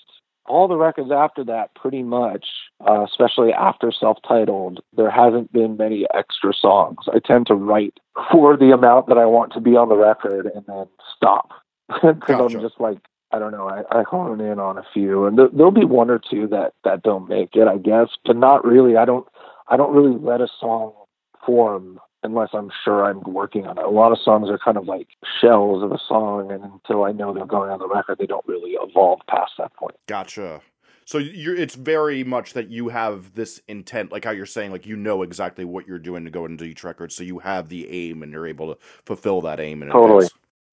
all 0.48 0.68
the 0.68 0.76
records 0.76 1.10
after 1.10 1.44
that, 1.44 1.74
pretty 1.74 2.02
much, 2.02 2.46
uh, 2.86 3.04
especially 3.04 3.52
after 3.52 3.92
self 3.92 4.18
titled, 4.26 4.80
there 4.96 5.10
hasn't 5.10 5.52
been 5.52 5.76
many 5.76 6.06
extra 6.14 6.52
songs. 6.52 6.98
I 7.12 7.18
tend 7.18 7.46
to 7.48 7.54
write 7.54 7.98
for 8.30 8.56
the 8.56 8.72
amount 8.72 9.08
that 9.08 9.18
I 9.18 9.26
want 9.26 9.52
to 9.54 9.60
be 9.60 9.76
on 9.76 9.88
the 9.88 9.96
record 9.96 10.46
and 10.54 10.64
then 10.66 10.86
stop. 11.16 11.50
Because 11.88 12.16
gotcha. 12.26 12.56
I'm 12.56 12.62
just 12.62 12.80
like, 12.80 12.98
I 13.30 13.38
don't 13.38 13.52
know, 13.52 13.68
I, 13.68 14.00
I 14.00 14.02
hone 14.02 14.40
in 14.40 14.58
on 14.58 14.76
a 14.76 14.84
few, 14.92 15.26
and 15.26 15.36
th- 15.36 15.50
there'll 15.52 15.70
be 15.70 15.84
one 15.84 16.10
or 16.10 16.18
two 16.18 16.48
that 16.48 16.74
that 16.84 17.02
don't 17.02 17.28
make 17.28 17.54
it, 17.54 17.68
I 17.68 17.76
guess, 17.76 18.08
but 18.24 18.36
not 18.36 18.64
really. 18.64 18.96
I 18.96 19.04
don't, 19.04 19.26
I 19.68 19.76
don't 19.76 19.94
really 19.94 20.18
let 20.18 20.40
a 20.40 20.48
song 20.60 20.94
form 21.44 22.00
unless 22.22 22.50
I'm 22.52 22.70
sure 22.84 23.04
I'm 23.04 23.20
working 23.22 23.66
on 23.66 23.78
it. 23.78 23.84
A 23.84 23.90
lot 23.90 24.12
of 24.12 24.18
songs 24.22 24.50
are 24.50 24.58
kind 24.58 24.76
of 24.76 24.86
like 24.86 25.08
shells 25.40 25.82
of 25.82 25.92
a 25.92 25.98
song, 26.08 26.50
and 26.50 26.64
until 26.64 27.04
I 27.04 27.12
know 27.12 27.32
they're 27.32 27.46
going 27.46 27.70
on 27.70 27.78
the 27.78 27.88
record, 27.88 28.18
they 28.18 28.26
don't 28.26 28.46
really 28.46 28.72
evolve 28.72 29.20
past 29.28 29.52
that 29.58 29.72
point. 29.74 29.96
Gotcha. 30.06 30.60
So 31.04 31.18
you're, 31.18 31.54
it's 31.54 31.76
very 31.76 32.24
much 32.24 32.54
that 32.54 32.68
you 32.68 32.88
have 32.88 33.32
this 33.34 33.60
intent, 33.68 34.10
like 34.10 34.24
how 34.24 34.32
you're 34.32 34.44
saying, 34.44 34.72
like 34.72 34.86
you 34.86 34.96
know 34.96 35.22
exactly 35.22 35.64
what 35.64 35.86
you're 35.86 36.00
doing 36.00 36.24
to 36.24 36.30
go 36.30 36.44
into 36.46 36.64
each 36.64 36.82
record, 36.82 37.12
so 37.12 37.22
you 37.22 37.38
have 37.38 37.68
the 37.68 37.88
aim, 37.88 38.22
and 38.22 38.32
you're 38.32 38.46
able 38.46 38.74
to 38.74 38.80
fulfill 39.04 39.40
that 39.42 39.60
aim. 39.60 39.82
In 39.82 39.88
totally, 39.88 40.26
advance. 40.26 40.32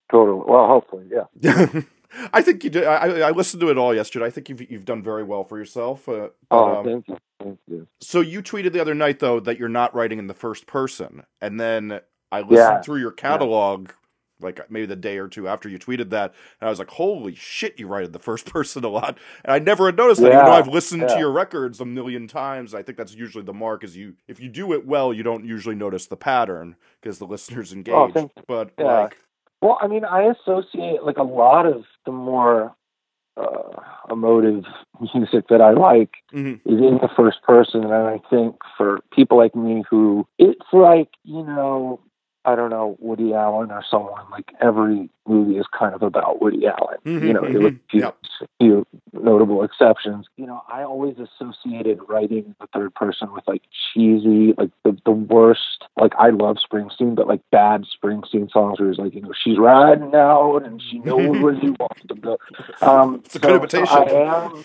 totally. 0.10 0.44
Well, 0.48 0.68
hopefully, 0.68 1.08
yeah. 1.12 1.68
I 2.34 2.42
think 2.42 2.64
you 2.64 2.70
did. 2.70 2.86
I, 2.86 3.28
I 3.28 3.32
listened 3.32 3.62
to 3.62 3.70
it 3.70 3.78
all 3.78 3.94
yesterday. 3.94 4.26
I 4.26 4.30
think 4.30 4.50
you've 4.50 4.70
you've 4.72 4.86
done 4.86 5.02
very 5.02 5.24
well 5.24 5.44
for 5.44 5.58
yourself. 5.58 6.08
Uh, 6.08 6.30
oh, 6.52 6.78
um, 6.78 6.86
thank 6.86 7.08
you. 7.08 7.18
Thank 7.40 7.60
you. 7.68 7.88
So 8.02 8.22
you 8.22 8.42
tweeted 8.42 8.74
the 8.74 8.80
other 8.80 8.96
night 8.96 9.20
though 9.20 9.40
that 9.40 9.60
you're 9.60 9.70
not 9.70 9.94
writing 9.96 10.20
in 10.20 10.28
the 10.28 10.34
first 10.34 10.68
person, 10.68 11.24
and 11.42 11.60
then 11.60 12.00
I 12.32 12.42
listened 12.42 12.58
yeah. 12.58 12.82
through 12.82 13.00
your 13.00 13.12
catalog. 13.12 13.90
Yeah. 13.90 13.94
Like 14.40 14.70
maybe 14.70 14.88
the 14.88 14.98
day 14.98 15.20
or 15.20 15.30
two 15.30 15.48
after 15.48 15.70
you 15.70 15.80
tweeted 15.80 16.10
that, 16.10 16.34
and 16.60 16.68
I 16.68 16.70
was 16.70 16.78
like, 16.78 16.90
"Holy 16.90 17.34
shit, 17.34 17.80
you 17.80 17.88
write 17.88 18.06
in 18.06 18.12
the 18.12 18.20
first 18.20 18.46
person 18.52 18.84
a 18.84 18.90
lot." 18.90 19.18
And 19.46 19.54
I 19.54 19.60
never 19.60 19.86
had 19.86 19.96
noticed 19.96 20.22
that. 20.22 20.32
Yeah. 20.32 20.40
Even 20.40 20.46
though 20.48 20.58
I've 20.58 20.68
listened 20.68 21.08
to 21.08 21.18
your 21.18 21.32
records 21.32 21.80
a 21.80 21.86
million 21.86 22.28
times, 22.28 22.74
I 22.74 22.84
think 22.84 22.98
that's 22.98 23.16
usually 23.16 23.46
the 23.46 23.54
mark. 23.54 23.84
Is 23.84 23.96
you 23.96 24.16
if 24.28 24.42
you 24.42 24.50
do 24.50 24.74
it 24.74 24.86
well, 24.86 25.14
you 25.14 25.24
don't 25.24 25.46
usually 25.46 25.76
notice 25.76 26.08
the 26.08 26.18
pattern 26.18 26.76
because 27.02 27.20
the 27.20 27.28
listeners 27.28 27.72
engage. 27.72 27.94
Oh, 27.94 28.32
but 28.48 28.72
like, 28.78 29.18
well, 29.64 29.78
I 29.82 29.88
mean, 29.88 30.04
I 30.04 30.24
associate 30.24 31.04
like 31.04 31.18
a 31.18 31.24
lot 31.24 31.66
of 31.66 31.86
the 32.06 32.12
more 32.12 32.76
uh, 33.38 33.80
emotive 34.12 34.66
music 35.14 35.48
that 35.48 35.62
I 35.62 35.72
like 35.72 36.12
mm-hmm. 36.34 36.70
is 36.70 36.80
in 36.80 37.00
the 37.02 37.10
first 37.16 37.42
person, 37.44 37.84
and 37.84 37.94
I 37.94 38.20
think 38.30 38.58
for 38.78 39.00
people 39.14 39.38
like 39.38 39.56
me 39.56 39.84
who 39.90 40.28
it's 40.38 40.68
like 40.74 41.10
you 41.24 41.44
know 41.44 42.02
I 42.46 42.56
don't 42.56 42.70
know, 42.70 42.98
Woody 43.00 43.34
Allen 43.34 43.72
or 43.72 43.84
someone, 43.90 44.26
like 44.30 44.52
every 44.60 45.10
movie 45.26 45.58
is 45.58 45.66
kind 45.78 45.96
of 45.96 46.02
about 46.02 46.42
Woody 46.42 46.68
Allen. 46.68 46.98
Mm-hmm, 47.06 47.28
you 47.28 47.34
know, 47.34 47.42
mm-hmm. 47.42 47.64
with 47.64 47.80
few, 47.90 48.02
yep. 48.02 48.18
few 48.60 48.86
notable 49.14 49.64
exceptions. 49.64 50.26
You 50.36 50.48
know, 50.48 50.62
I 50.68 50.84
always 50.84 51.16
associated 51.18 52.00
writing 52.10 52.40
in 52.40 52.56
the 52.60 52.68
third 52.74 52.94
person 52.96 53.32
with 53.32 53.46
like 53.48 53.62
cheesy, 53.94 54.54
like 54.58 54.72
the, 54.84 54.98
the 55.06 55.12
worst. 55.12 55.86
Like 55.96 56.12
I 56.20 56.32
love 56.32 56.58
Springsteen, 56.58 57.16
but 57.16 57.28
like 57.28 57.40
bad 57.50 57.86
Springsteen 57.86 58.52
songs 58.52 58.80
where 58.80 58.90
it's 58.90 59.00
like, 59.00 59.14
you 59.14 59.22
know, 59.22 59.32
she's 59.42 59.58
riding 59.58 60.14
out 60.14 60.64
and 60.66 60.82
she 60.82 61.00
knows 61.00 61.42
where 61.42 61.58
she 61.62 61.70
wants 61.70 62.02
to 62.08 62.16
go. 62.16 62.38
Um, 62.82 63.22
it's 63.26 63.36
a 63.36 63.40
so, 63.40 63.48
good 63.48 63.56
imitation. 63.56 63.88
So 63.88 63.94
I 63.94 64.46
am. 64.46 64.64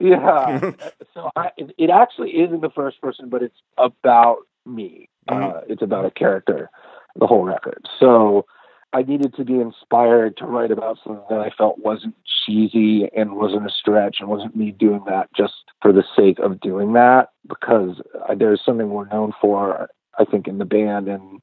Yeah. 0.00 0.72
so 1.12 1.30
I, 1.36 1.50
it, 1.58 1.74
it 1.76 1.90
actually 1.90 2.30
is 2.30 2.50
in 2.52 2.60
the 2.60 2.70
first 2.70 3.02
person, 3.02 3.28
but 3.28 3.42
it's 3.42 3.60
about 3.76 4.38
me. 4.64 5.10
Mm-hmm. 5.28 5.44
Uh, 5.44 5.60
it's 5.68 5.82
about 5.82 6.06
a 6.06 6.10
character 6.10 6.70
the 7.18 7.26
whole 7.26 7.44
record. 7.44 7.86
So 7.98 8.46
I 8.92 9.02
needed 9.02 9.34
to 9.36 9.44
be 9.44 9.58
inspired 9.58 10.36
to 10.36 10.44
write 10.44 10.70
about 10.70 10.98
something 11.02 11.24
that 11.30 11.40
I 11.40 11.50
felt 11.56 11.78
wasn't 11.78 12.14
cheesy 12.44 13.08
and 13.16 13.36
wasn't 13.36 13.66
a 13.66 13.70
stretch 13.70 14.16
and 14.20 14.28
wasn't 14.28 14.56
me 14.56 14.70
doing 14.70 15.02
that 15.06 15.32
just 15.34 15.54
for 15.80 15.92
the 15.92 16.04
sake 16.14 16.38
of 16.38 16.60
doing 16.60 16.92
that 16.92 17.30
because 17.48 18.02
there's 18.36 18.60
something 18.64 18.90
we're 18.90 19.08
known 19.08 19.32
for, 19.40 19.88
I 20.18 20.24
think, 20.24 20.46
in 20.46 20.58
the 20.58 20.66
band, 20.66 21.08
and 21.08 21.40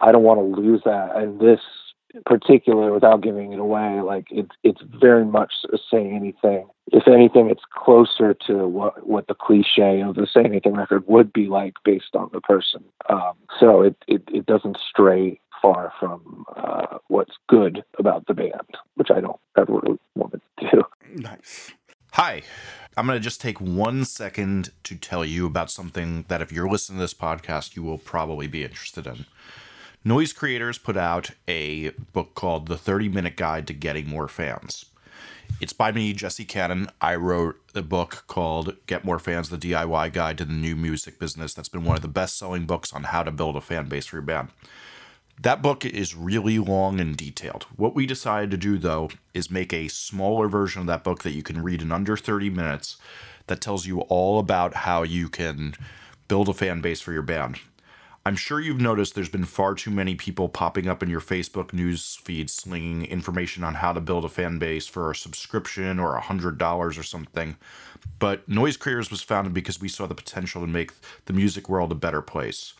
I 0.00 0.12
don't 0.12 0.24
want 0.24 0.40
to 0.40 0.60
lose 0.60 0.82
that. 0.84 1.16
And 1.16 1.40
this 1.40 1.60
particular, 2.26 2.92
without 2.92 3.22
giving 3.22 3.52
it 3.52 3.58
away, 3.58 4.00
like 4.00 4.26
it's 4.30 4.50
it's 4.62 4.80
very 5.00 5.24
much 5.24 5.52
say 5.90 6.10
anything. 6.10 6.68
If 6.92 7.06
anything, 7.06 7.50
it's 7.50 7.62
closer 7.72 8.34
to 8.46 8.66
what 8.66 9.06
what 9.06 9.26
the 9.28 9.34
cliche 9.34 10.02
of 10.02 10.14
the 10.14 10.26
say 10.32 10.44
anything 10.44 10.74
record 10.74 11.06
would 11.06 11.32
be 11.32 11.46
like 11.46 11.74
based 11.84 12.14
on 12.14 12.30
the 12.32 12.40
person. 12.40 12.84
Um, 13.08 13.34
so 13.58 13.82
it, 13.82 13.96
it 14.06 14.22
it 14.28 14.46
doesn't 14.46 14.78
stray 14.88 15.40
far 15.60 15.92
from 16.00 16.46
uh, 16.56 16.98
what's 17.08 17.34
good 17.48 17.84
about 17.98 18.26
the 18.26 18.34
band, 18.34 18.76
which 18.94 19.10
I 19.10 19.20
don't 19.20 19.40
ever 19.58 19.74
really 19.74 19.98
want 20.14 20.32
to 20.32 20.70
do. 20.70 20.82
Nice. 21.14 21.72
Hi. 22.12 22.42
I'm 22.96 23.06
going 23.06 23.16
to 23.16 23.22
just 23.22 23.40
take 23.40 23.60
one 23.60 24.04
second 24.04 24.70
to 24.84 24.96
tell 24.96 25.24
you 25.24 25.46
about 25.46 25.70
something 25.70 26.24
that 26.28 26.42
if 26.42 26.50
you're 26.50 26.68
listening 26.68 26.98
to 26.98 27.04
this 27.04 27.14
podcast, 27.14 27.76
you 27.76 27.82
will 27.82 27.98
probably 27.98 28.46
be 28.46 28.64
interested 28.64 29.06
in. 29.06 29.26
Noise 30.02 30.32
Creators 30.32 30.78
put 30.78 30.96
out 30.96 31.32
a 31.46 31.90
book 32.14 32.34
called 32.34 32.68
The 32.68 32.78
30 32.78 33.10
Minute 33.10 33.36
Guide 33.36 33.66
to 33.66 33.74
Getting 33.74 34.08
More 34.08 34.28
Fans. 34.28 34.86
It's 35.60 35.74
by 35.74 35.92
me, 35.92 36.14
Jesse 36.14 36.46
Cannon. 36.46 36.88
I 37.02 37.16
wrote 37.16 37.56
a 37.74 37.82
book 37.82 38.24
called 38.26 38.76
Get 38.86 39.04
More 39.04 39.18
Fans 39.18 39.50
The 39.50 39.58
DIY 39.58 40.14
Guide 40.14 40.38
to 40.38 40.46
the 40.46 40.54
New 40.54 40.74
Music 40.74 41.18
Business. 41.18 41.52
That's 41.52 41.68
been 41.68 41.84
one 41.84 41.96
of 41.96 42.02
the 42.02 42.08
best 42.08 42.38
selling 42.38 42.64
books 42.64 42.94
on 42.94 43.04
how 43.04 43.22
to 43.22 43.30
build 43.30 43.56
a 43.56 43.60
fan 43.60 43.90
base 43.90 44.06
for 44.06 44.16
your 44.16 44.22
band. 44.22 44.48
That 45.38 45.60
book 45.60 45.84
is 45.84 46.16
really 46.16 46.58
long 46.58 46.98
and 46.98 47.14
detailed. 47.14 47.66
What 47.76 47.94
we 47.94 48.06
decided 48.06 48.50
to 48.52 48.56
do, 48.56 48.78
though, 48.78 49.10
is 49.34 49.50
make 49.50 49.74
a 49.74 49.88
smaller 49.88 50.48
version 50.48 50.80
of 50.80 50.86
that 50.86 51.04
book 51.04 51.24
that 51.24 51.34
you 51.34 51.42
can 51.42 51.62
read 51.62 51.82
in 51.82 51.92
under 51.92 52.16
30 52.16 52.48
minutes 52.48 52.96
that 53.48 53.60
tells 53.60 53.84
you 53.84 54.00
all 54.02 54.38
about 54.38 54.72
how 54.72 55.02
you 55.02 55.28
can 55.28 55.74
build 56.26 56.48
a 56.48 56.54
fan 56.54 56.80
base 56.80 57.02
for 57.02 57.12
your 57.12 57.20
band. 57.20 57.58
I'm 58.26 58.36
sure 58.36 58.60
you've 58.60 58.82
noticed 58.82 59.14
there's 59.14 59.30
been 59.30 59.46
far 59.46 59.74
too 59.74 59.90
many 59.90 60.14
people 60.14 60.50
popping 60.50 60.88
up 60.88 61.02
in 61.02 61.08
your 61.08 61.22
Facebook 61.22 61.72
news 61.72 62.18
feed 62.22 62.50
slinging 62.50 63.06
information 63.06 63.64
on 63.64 63.76
how 63.76 63.94
to 63.94 64.00
build 64.00 64.26
a 64.26 64.28
fan 64.28 64.58
base 64.58 64.86
for 64.86 65.10
a 65.10 65.16
subscription 65.16 65.98
or 65.98 66.16
a 66.16 66.20
$100 66.20 66.98
or 66.98 67.02
something. 67.02 67.56
But 68.18 68.46
Noise 68.46 68.76
Creators 68.76 69.10
was 69.10 69.22
founded 69.22 69.54
because 69.54 69.80
we 69.80 69.88
saw 69.88 70.06
the 70.06 70.14
potential 70.14 70.60
to 70.60 70.66
make 70.66 70.92
the 71.24 71.32
music 71.32 71.70
world 71.70 71.92
a 71.92 71.94
better 71.94 72.20
place. 72.20 72.74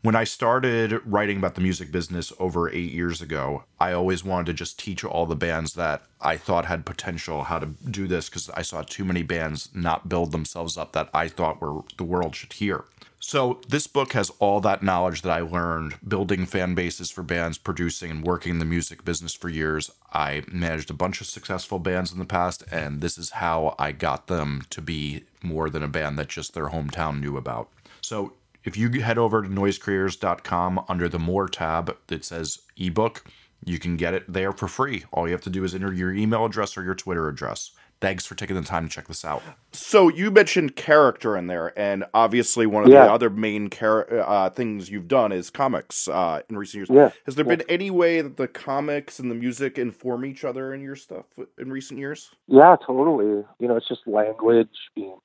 When 0.00 0.16
I 0.16 0.24
started 0.24 1.02
writing 1.04 1.36
about 1.36 1.54
the 1.54 1.60
music 1.60 1.92
business 1.92 2.32
over 2.38 2.70
eight 2.70 2.92
years 2.92 3.20
ago, 3.20 3.64
I 3.78 3.92
always 3.92 4.24
wanted 4.24 4.46
to 4.46 4.52
just 4.54 4.78
teach 4.78 5.04
all 5.04 5.26
the 5.26 5.36
bands 5.36 5.74
that 5.74 6.04
I 6.20 6.38
thought 6.38 6.64
had 6.64 6.86
potential 6.86 7.44
how 7.44 7.58
to 7.58 7.66
do 7.66 8.06
this 8.06 8.30
because 8.30 8.48
I 8.50 8.62
saw 8.62 8.82
too 8.82 9.04
many 9.04 9.22
bands 9.22 9.68
not 9.74 10.08
build 10.08 10.32
themselves 10.32 10.78
up 10.78 10.92
that 10.92 11.10
I 11.12 11.28
thought 11.28 11.60
were 11.60 11.82
the 11.98 12.04
world 12.04 12.34
should 12.36 12.54
hear. 12.54 12.84
So, 13.20 13.60
this 13.68 13.88
book 13.88 14.12
has 14.12 14.30
all 14.38 14.60
that 14.60 14.82
knowledge 14.82 15.22
that 15.22 15.32
I 15.32 15.40
learned 15.40 15.96
building 16.06 16.46
fan 16.46 16.76
bases 16.76 17.10
for 17.10 17.22
bands, 17.22 17.58
producing 17.58 18.12
and 18.12 18.24
working 18.24 18.52
in 18.52 18.58
the 18.60 18.64
music 18.64 19.04
business 19.04 19.34
for 19.34 19.48
years. 19.48 19.90
I 20.12 20.44
managed 20.50 20.88
a 20.90 20.94
bunch 20.94 21.20
of 21.20 21.26
successful 21.26 21.80
bands 21.80 22.12
in 22.12 22.20
the 22.20 22.24
past, 22.24 22.62
and 22.70 23.00
this 23.00 23.18
is 23.18 23.30
how 23.30 23.74
I 23.76 23.90
got 23.90 24.28
them 24.28 24.62
to 24.70 24.80
be 24.80 25.24
more 25.42 25.68
than 25.68 25.82
a 25.82 25.88
band 25.88 26.16
that 26.18 26.28
just 26.28 26.54
their 26.54 26.68
hometown 26.68 27.20
knew 27.20 27.36
about. 27.36 27.70
So, 28.00 28.34
if 28.62 28.76
you 28.76 28.88
head 29.02 29.18
over 29.18 29.42
to 29.42 29.48
noisecreators.com 29.48 30.84
under 30.88 31.08
the 31.08 31.18
More 31.18 31.48
tab 31.48 31.96
that 32.06 32.24
says 32.24 32.60
ebook, 32.76 33.24
you 33.64 33.78
can 33.78 33.96
get 33.96 34.14
it 34.14 34.32
there 34.32 34.52
for 34.52 34.68
free. 34.68 35.04
All 35.12 35.26
you 35.26 35.32
have 35.32 35.42
to 35.42 35.50
do 35.50 35.64
is 35.64 35.74
enter 35.74 35.92
your 35.92 36.12
email 36.12 36.44
address 36.44 36.76
or 36.76 36.84
your 36.84 36.94
Twitter 36.94 37.28
address. 37.28 37.72
Thanks 38.00 38.24
for 38.24 38.36
taking 38.36 38.54
the 38.54 38.62
time 38.62 38.84
to 38.88 38.88
check 38.94 39.08
this 39.08 39.24
out. 39.24 39.42
So 39.72 40.08
you 40.08 40.30
mentioned 40.30 40.76
character 40.76 41.36
in 41.36 41.48
there, 41.48 41.76
and 41.76 42.04
obviously 42.14 42.64
one 42.64 42.84
of 42.84 42.88
Yeah. 42.90 43.06
the 43.06 43.12
other 43.12 43.28
main 43.28 43.70
char- 43.70 44.06
uh, 44.20 44.50
things 44.50 44.88
you've 44.88 45.08
done 45.08 45.32
is 45.32 45.50
comics 45.50 46.06
uh, 46.06 46.42
in 46.48 46.56
recent 46.56 46.78
years. 46.78 46.90
Yeah. 46.90 47.10
Has 47.26 47.34
there 47.34 47.44
been 47.44 47.62
any 47.68 47.90
way 47.90 48.20
that 48.20 48.36
the 48.36 48.46
comics 48.46 49.18
and 49.18 49.28
the 49.30 49.34
music 49.34 49.78
inform 49.78 50.24
each 50.24 50.44
other 50.44 50.72
in 50.72 50.80
your 50.80 50.94
stuff 50.94 51.24
in 51.58 51.72
recent 51.72 51.98
years? 51.98 52.30
Yeah, 52.46 52.76
totally. 52.86 53.44
You 53.58 53.66
know, 53.68 53.76
it's 53.76 53.88
just 53.88 54.06
language 54.06 54.68
being 54.94 55.18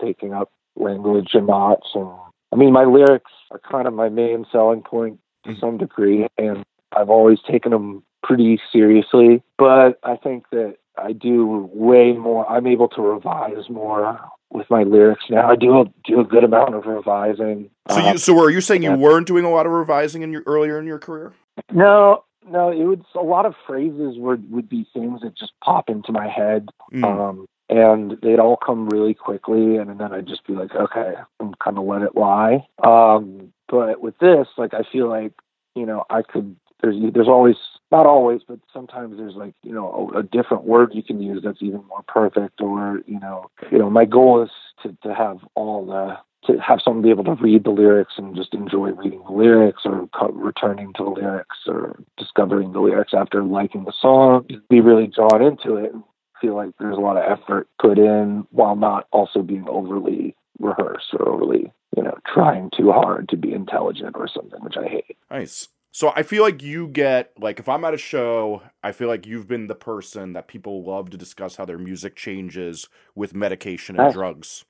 taking 0.00 0.32
up 0.32 0.50
language 0.76 1.30
and 1.34 1.46
knots 1.48 1.88
and 1.94 2.08
I 2.52 2.56
mean 2.56 2.72
my 2.72 2.84
lyrics 2.84 3.30
are 3.50 3.58
kind 3.70 3.86
of 3.86 3.92
my 3.92 4.08
main 4.08 4.46
selling 4.50 4.82
point 4.82 5.18
to 5.44 5.50
Mhm. 5.50 5.60
some 5.60 5.76
degree 5.78 6.26
and 6.38 6.64
I've 6.96 7.10
always 7.10 7.38
taken 7.42 7.72
them 7.72 8.02
pretty 8.22 8.60
seriously, 8.72 9.42
but 9.58 9.98
I 10.02 10.16
think 10.16 10.44
that 10.50 10.76
I 10.98 11.12
do 11.12 11.70
way 11.72 12.12
more 12.12 12.48
I'm 12.50 12.66
able 12.66 12.88
to 12.88 13.02
revise 13.02 13.68
more 13.68 14.18
with 14.50 14.68
my 14.68 14.82
lyrics 14.82 15.24
now. 15.30 15.48
I 15.50 15.56
do 15.56 15.86
do 16.04 16.20
a 16.20 16.24
good 16.24 16.44
amount 16.44 16.74
of 16.74 16.84
revising. 16.86 17.70
So, 17.88 18.00
Uh, 18.00 18.12
you, 18.12 18.18
so 18.18 18.38
are 18.38 18.50
you 18.50 18.60
saying 18.60 18.82
you 18.82 18.92
weren't 18.94 19.26
doing 19.26 19.44
a 19.44 19.50
lot 19.50 19.66
of 19.66 19.72
revising 19.72 20.22
in 20.22 20.32
your 20.32 20.42
earlier 20.46 20.78
in 20.78 20.86
your 20.86 20.98
career? 20.98 21.32
no, 21.72 22.24
no, 22.50 22.70
it 22.70 22.84
was 22.84 22.98
a 23.14 23.20
lot 23.22 23.46
of 23.46 23.54
phrases 23.66 24.18
would 24.18 24.50
would 24.50 24.68
be 24.68 24.86
things 24.92 25.20
that 25.20 25.36
just 25.36 25.52
pop 25.62 25.88
into 25.88 26.12
my 26.12 26.28
head 26.28 26.68
Mm. 26.92 27.04
um, 27.04 27.46
and 27.68 28.18
they'd 28.22 28.40
all 28.40 28.56
come 28.56 28.88
really 28.88 29.14
quickly, 29.14 29.76
and 29.76 30.00
then 30.00 30.12
I'd 30.12 30.26
just 30.26 30.44
be 30.44 30.54
like, 30.54 30.74
okay, 30.74 31.14
and 31.38 31.56
kind 31.60 31.78
of 31.78 31.84
let 31.84 32.02
it 32.02 32.16
lie. 32.16 32.66
Um, 32.82 33.52
but 33.68 34.00
with 34.00 34.18
this, 34.18 34.48
like, 34.58 34.74
I 34.74 34.82
feel 34.90 35.08
like 35.08 35.32
you 35.76 35.86
know, 35.86 36.04
I 36.10 36.22
could. 36.22 36.56
There's 36.82 36.96
there's 37.14 37.28
always 37.28 37.54
not 37.90 38.06
always, 38.06 38.40
but 38.46 38.60
sometimes 38.72 39.16
there's 39.16 39.34
like 39.34 39.54
you 39.62 39.72
know 39.72 40.10
a, 40.14 40.18
a 40.18 40.22
different 40.22 40.64
word 40.64 40.90
you 40.94 41.02
can 41.02 41.20
use 41.20 41.42
that's 41.42 41.62
even 41.62 41.84
more 41.86 42.02
perfect, 42.06 42.60
or 42.60 43.00
you 43.06 43.20
know, 43.20 43.50
you 43.70 43.78
know, 43.78 43.90
my 43.90 44.04
goal 44.04 44.42
is 44.42 44.50
to 44.82 44.96
to 45.02 45.14
have 45.14 45.38
all 45.54 45.86
the 45.86 46.16
to 46.46 46.58
have 46.58 46.80
someone 46.82 47.02
be 47.02 47.10
able 47.10 47.24
to 47.24 47.34
read 47.34 47.64
the 47.64 47.70
lyrics 47.70 48.14
and 48.16 48.34
just 48.34 48.54
enjoy 48.54 48.90
reading 48.92 49.22
the 49.26 49.32
lyrics 49.32 49.82
or 49.84 50.08
co- 50.14 50.32
returning 50.32 50.92
to 50.94 51.04
the 51.04 51.10
lyrics 51.10 51.56
or 51.66 51.98
discovering 52.16 52.72
the 52.72 52.80
lyrics 52.80 53.12
after 53.14 53.44
liking 53.44 53.84
the 53.84 53.92
song, 54.00 54.46
be 54.68 54.80
really 54.80 55.06
drawn 55.06 55.42
into 55.42 55.76
it 55.76 55.92
and 55.92 56.02
feel 56.40 56.54
like 56.54 56.70
there's 56.78 56.96
a 56.96 57.00
lot 57.00 57.18
of 57.18 57.38
effort 57.38 57.68
put 57.78 57.98
in 57.98 58.46
while 58.50 58.76
not 58.76 59.06
also 59.12 59.42
being 59.42 59.68
overly 59.68 60.34
rehearsed 60.58 61.12
or 61.12 61.28
overly, 61.28 61.70
you 61.96 62.02
know, 62.02 62.16
trying 62.26 62.70
too 62.74 62.90
hard 62.90 63.28
to 63.28 63.36
be 63.36 63.52
intelligent 63.52 64.16
or 64.16 64.26
something, 64.26 64.62
which 64.62 64.76
I 64.78 64.88
hate. 64.88 65.18
Nice. 65.30 65.68
So 65.92 66.12
I 66.14 66.22
feel 66.22 66.42
like 66.42 66.62
you 66.62 66.88
get 66.88 67.32
like 67.38 67.58
if 67.58 67.68
I'm 67.68 67.84
at 67.84 67.94
a 67.94 67.98
show, 67.98 68.62
I 68.82 68.92
feel 68.92 69.08
like 69.08 69.26
you've 69.26 69.48
been 69.48 69.66
the 69.66 69.74
person 69.74 70.34
that 70.34 70.46
people 70.48 70.84
love 70.84 71.10
to 71.10 71.16
discuss 71.16 71.56
how 71.56 71.64
their 71.64 71.78
music 71.78 72.14
changes 72.16 72.88
with 73.14 73.34
medication 73.34 73.96
and 73.96 74.08
drugs. 74.08 74.64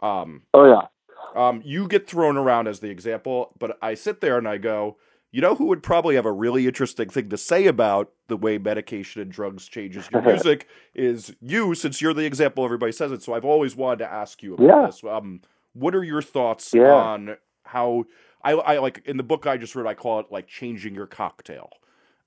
Um, 0.00 0.42
Oh 0.54 0.64
yeah. 0.66 0.86
um, 1.34 1.62
you 1.64 1.88
get 1.88 2.06
thrown 2.06 2.36
around 2.36 2.68
as 2.68 2.80
the 2.80 2.90
example, 2.90 3.54
but 3.58 3.78
I 3.82 3.94
sit 3.94 4.20
there 4.20 4.38
and 4.38 4.48
I 4.48 4.58
go, 4.58 4.96
you 5.32 5.40
know 5.42 5.54
who 5.54 5.66
would 5.66 5.82
probably 5.82 6.14
have 6.16 6.26
a 6.26 6.32
really 6.32 6.66
interesting 6.66 7.10
thing 7.10 7.28
to 7.30 7.36
say 7.38 7.66
about 7.66 8.12
the 8.28 8.36
way 8.36 8.58
medication 8.58 9.20
and 9.22 9.30
drugs 9.30 9.66
changes 9.66 10.10
your 10.10 10.20
music 10.22 10.66
is 10.94 11.34
you, 11.40 11.74
since 11.74 12.00
you're 12.02 12.14
the 12.14 12.24
example 12.26 12.64
everybody 12.64 12.92
says 12.92 13.12
it. 13.12 13.22
So 13.22 13.34
I've 13.34 13.44
always 13.44 13.76
wanted 13.76 14.00
to 14.00 14.12
ask 14.12 14.42
you 14.42 14.54
about 14.54 14.64
Yeah. 14.66 14.80
this. 14.80 15.02
Um, 15.04 15.42
what 15.74 15.94
are 15.94 16.04
your 16.04 16.22
thoughts 16.22 16.74
Yeah. 16.74 16.84
on 16.84 17.36
how 17.64 18.04
I, 18.46 18.52
I 18.52 18.78
like 18.80 19.02
in 19.06 19.18
the 19.18 19.24
book 19.24 19.46
I 19.46 19.58
just 19.58 19.76
read, 19.76 19.86
I 19.86 19.94
call 19.94 20.20
it 20.20 20.28
like 20.32 20.48
changing 20.48 20.96
your 20.96 21.08
cocktail. 21.08 21.70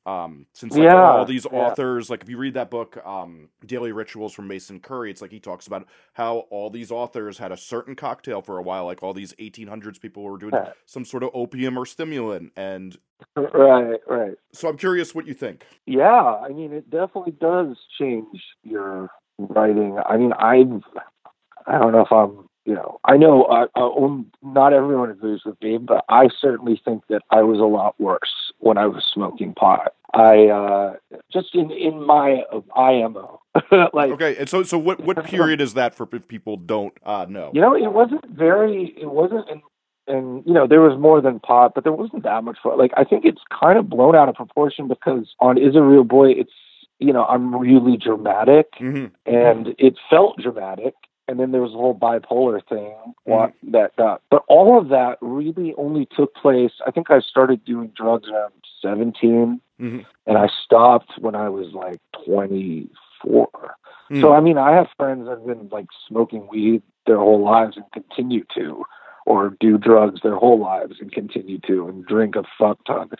Um, 0.06 0.48
since 0.54 0.80
like 0.80 0.94
Yeah, 0.94 1.12
all 1.12 1.26
these 1.26 1.46
yeah. 1.52 1.76
authors, 1.76 2.10
like 2.10 2.24
if 2.24 2.30
you 2.30 2.38
read 2.38 2.56
that 2.56 2.72
book, 2.72 2.98
um, 3.06 3.50
Daily 3.66 3.92
Rituals 3.94 4.34
from 4.34 4.48
Mason 4.48 4.80
Currey, 4.82 5.12
it's 5.12 5.22
like 5.22 5.32
he 5.32 5.40
talks 5.42 5.68
about 5.68 5.88
how 6.14 6.40
all 6.52 6.72
these 6.72 6.92
authors 6.92 7.40
had 7.40 7.52
a 7.54 7.58
certain 7.58 7.96
cocktail 7.96 8.42
for 8.42 8.58
a 8.60 8.64
while, 8.64 8.86
like 8.86 9.04
all 9.04 9.14
these 9.14 9.34
1800s 9.36 10.02
people 10.02 10.24
were 10.24 10.38
doing 10.40 10.54
Yeah. 10.54 10.74
some 10.88 11.06
sort 11.06 11.24
of 11.24 11.32
opium 11.36 11.78
or 11.78 11.86
stimulant. 11.86 12.54
And 12.58 12.98
Right, 13.38 14.00
right. 14.08 14.38
so 14.54 14.70
I'm 14.70 14.78
curious 14.78 15.16
what 15.16 15.28
you 15.28 15.34
think. 15.34 15.66
Yeah, 15.88 16.38
I 16.42 16.50
mean, 16.50 16.74
it 16.74 16.90
definitely 16.90 17.34
does 17.34 17.78
change 18.00 18.28
your 18.64 19.10
writing. 19.40 20.00
I 20.06 20.18
mean, 20.18 20.34
I've, 20.34 20.84
I 21.68 21.80
don't 21.80 21.94
know 21.94 22.02
if 22.02 22.12
I'm, 22.12 22.48
you 22.70 22.76
know, 22.76 23.00
I 23.04 23.18
know 23.18 23.46
uh, 23.46 23.66
uh, 23.76 23.90
um, 23.90 24.32
not 24.44 24.74
everyone 24.74 25.10
agrees 25.10 25.42
with 25.44 25.60
me, 25.60 25.80
but 25.80 26.06
I 26.08 26.30
certainly 26.40 26.80
think 26.86 27.02
that 27.10 27.24
I 27.32 27.42
was 27.42 27.58
a 27.58 27.64
lot 27.64 28.00
worse 28.00 28.54
when 28.60 28.78
I 28.78 28.86
was 28.86 29.04
smoking 29.12 29.56
pot. 29.56 29.94
I 30.14 30.46
uh, 30.50 30.94
just 31.34 31.56
in 31.56 31.72
in 31.72 32.06
my 32.06 32.44
IMO, 32.76 33.42
like 33.92 34.12
Okay, 34.12 34.38
and 34.38 34.48
so 34.48 34.62
so 34.62 34.78
what 34.78 35.00
what 35.00 35.24
period 35.26 35.62
is 35.62 35.74
that 35.74 35.96
for 35.96 36.08
if 36.14 36.28
people 36.28 36.58
don't 36.58 36.94
uh, 37.04 37.26
know? 37.28 37.50
you 37.56 37.62
know, 37.62 37.76
it 37.76 37.92
wasn't 37.92 38.24
very, 38.30 38.94
it 39.02 39.10
wasn't, 39.10 39.50
and, 39.50 39.62
and 40.08 40.44
you 40.46 40.54
know, 40.54 40.68
there 40.68 40.82
was 40.82 40.96
more 41.00 41.22
than 41.22 41.40
pot, 41.40 41.72
but 41.74 41.84
there 41.84 41.94
wasn't 41.94 42.22
that 42.22 42.44
much 42.44 42.60
fun. 42.62 42.78
Like, 42.78 42.92
I 42.96 43.04
think 43.04 43.26
it's 43.26 43.42
kind 43.50 43.80
of 43.80 43.90
blown 43.90 44.16
out 44.16 44.30
of 44.30 44.36
proportion 44.36 44.88
because 44.88 45.34
on 45.40 45.58
Is 45.58 45.76
a 45.76 45.82
Real 45.82 46.04
Boy, 46.04 46.34
it's, 46.34 46.54
you 47.00 47.14
know, 47.14 47.26
I'm 47.26 47.56
really 47.56 47.98
dramatic 47.98 48.68
hmm 48.78 49.06
and 49.26 49.74
it 49.80 49.96
felt 50.08 50.38
dramatic. 50.38 50.94
And 51.30 51.40
then 51.40 51.52
there 51.52 51.62
was 51.62 51.74
the 51.74 51.78
whole 51.78 51.94
bipolar 51.94 52.60
thing 52.68 52.96
what, 53.26 53.54
that 53.72 53.96
got, 53.98 54.24
but 54.32 54.44
all 54.48 54.80
of 54.80 54.90
that 54.90 55.20
really 55.22 55.76
only 55.78 56.08
took 56.18 56.34
place. 56.34 56.72
I 56.88 56.90
think 56.90 57.12
I 57.12 57.20
started 57.20 57.64
doing 57.64 57.92
drugs 57.96 58.28
around 58.30 58.54
17 58.82 59.62
hmm 59.78 60.00
and 60.28 60.38
I 60.38 60.48
stopped 60.64 61.14
when 61.20 61.36
I 61.36 61.50
was 61.50 61.68
like 61.74 62.00
24. 62.26 63.48
Hmm. 64.10 64.22
So 64.22 64.34
I 64.34 64.40
mean, 64.40 64.58
I 64.58 64.72
have 64.72 64.88
friends 64.98 65.26
that 65.26 65.38
have 65.38 65.46
been 65.46 65.70
like 65.72 65.88
smoking 66.08 66.48
weed 66.52 66.82
their 67.06 67.18
whole 67.18 67.44
lives 67.44 67.78
and 67.78 67.86
continue 67.92 68.44
to, 68.56 68.84
or 69.26 69.56
do 69.60 69.78
drugs 69.78 70.22
their 70.22 70.36
whole 70.36 70.60
lives 70.60 70.96
and 71.00 71.12
continue 71.12 71.60
to, 71.68 71.88
and 71.88 72.06
drink 72.06 72.36
a 72.36 72.44
fuck 72.58 72.84
ton. 72.86 73.12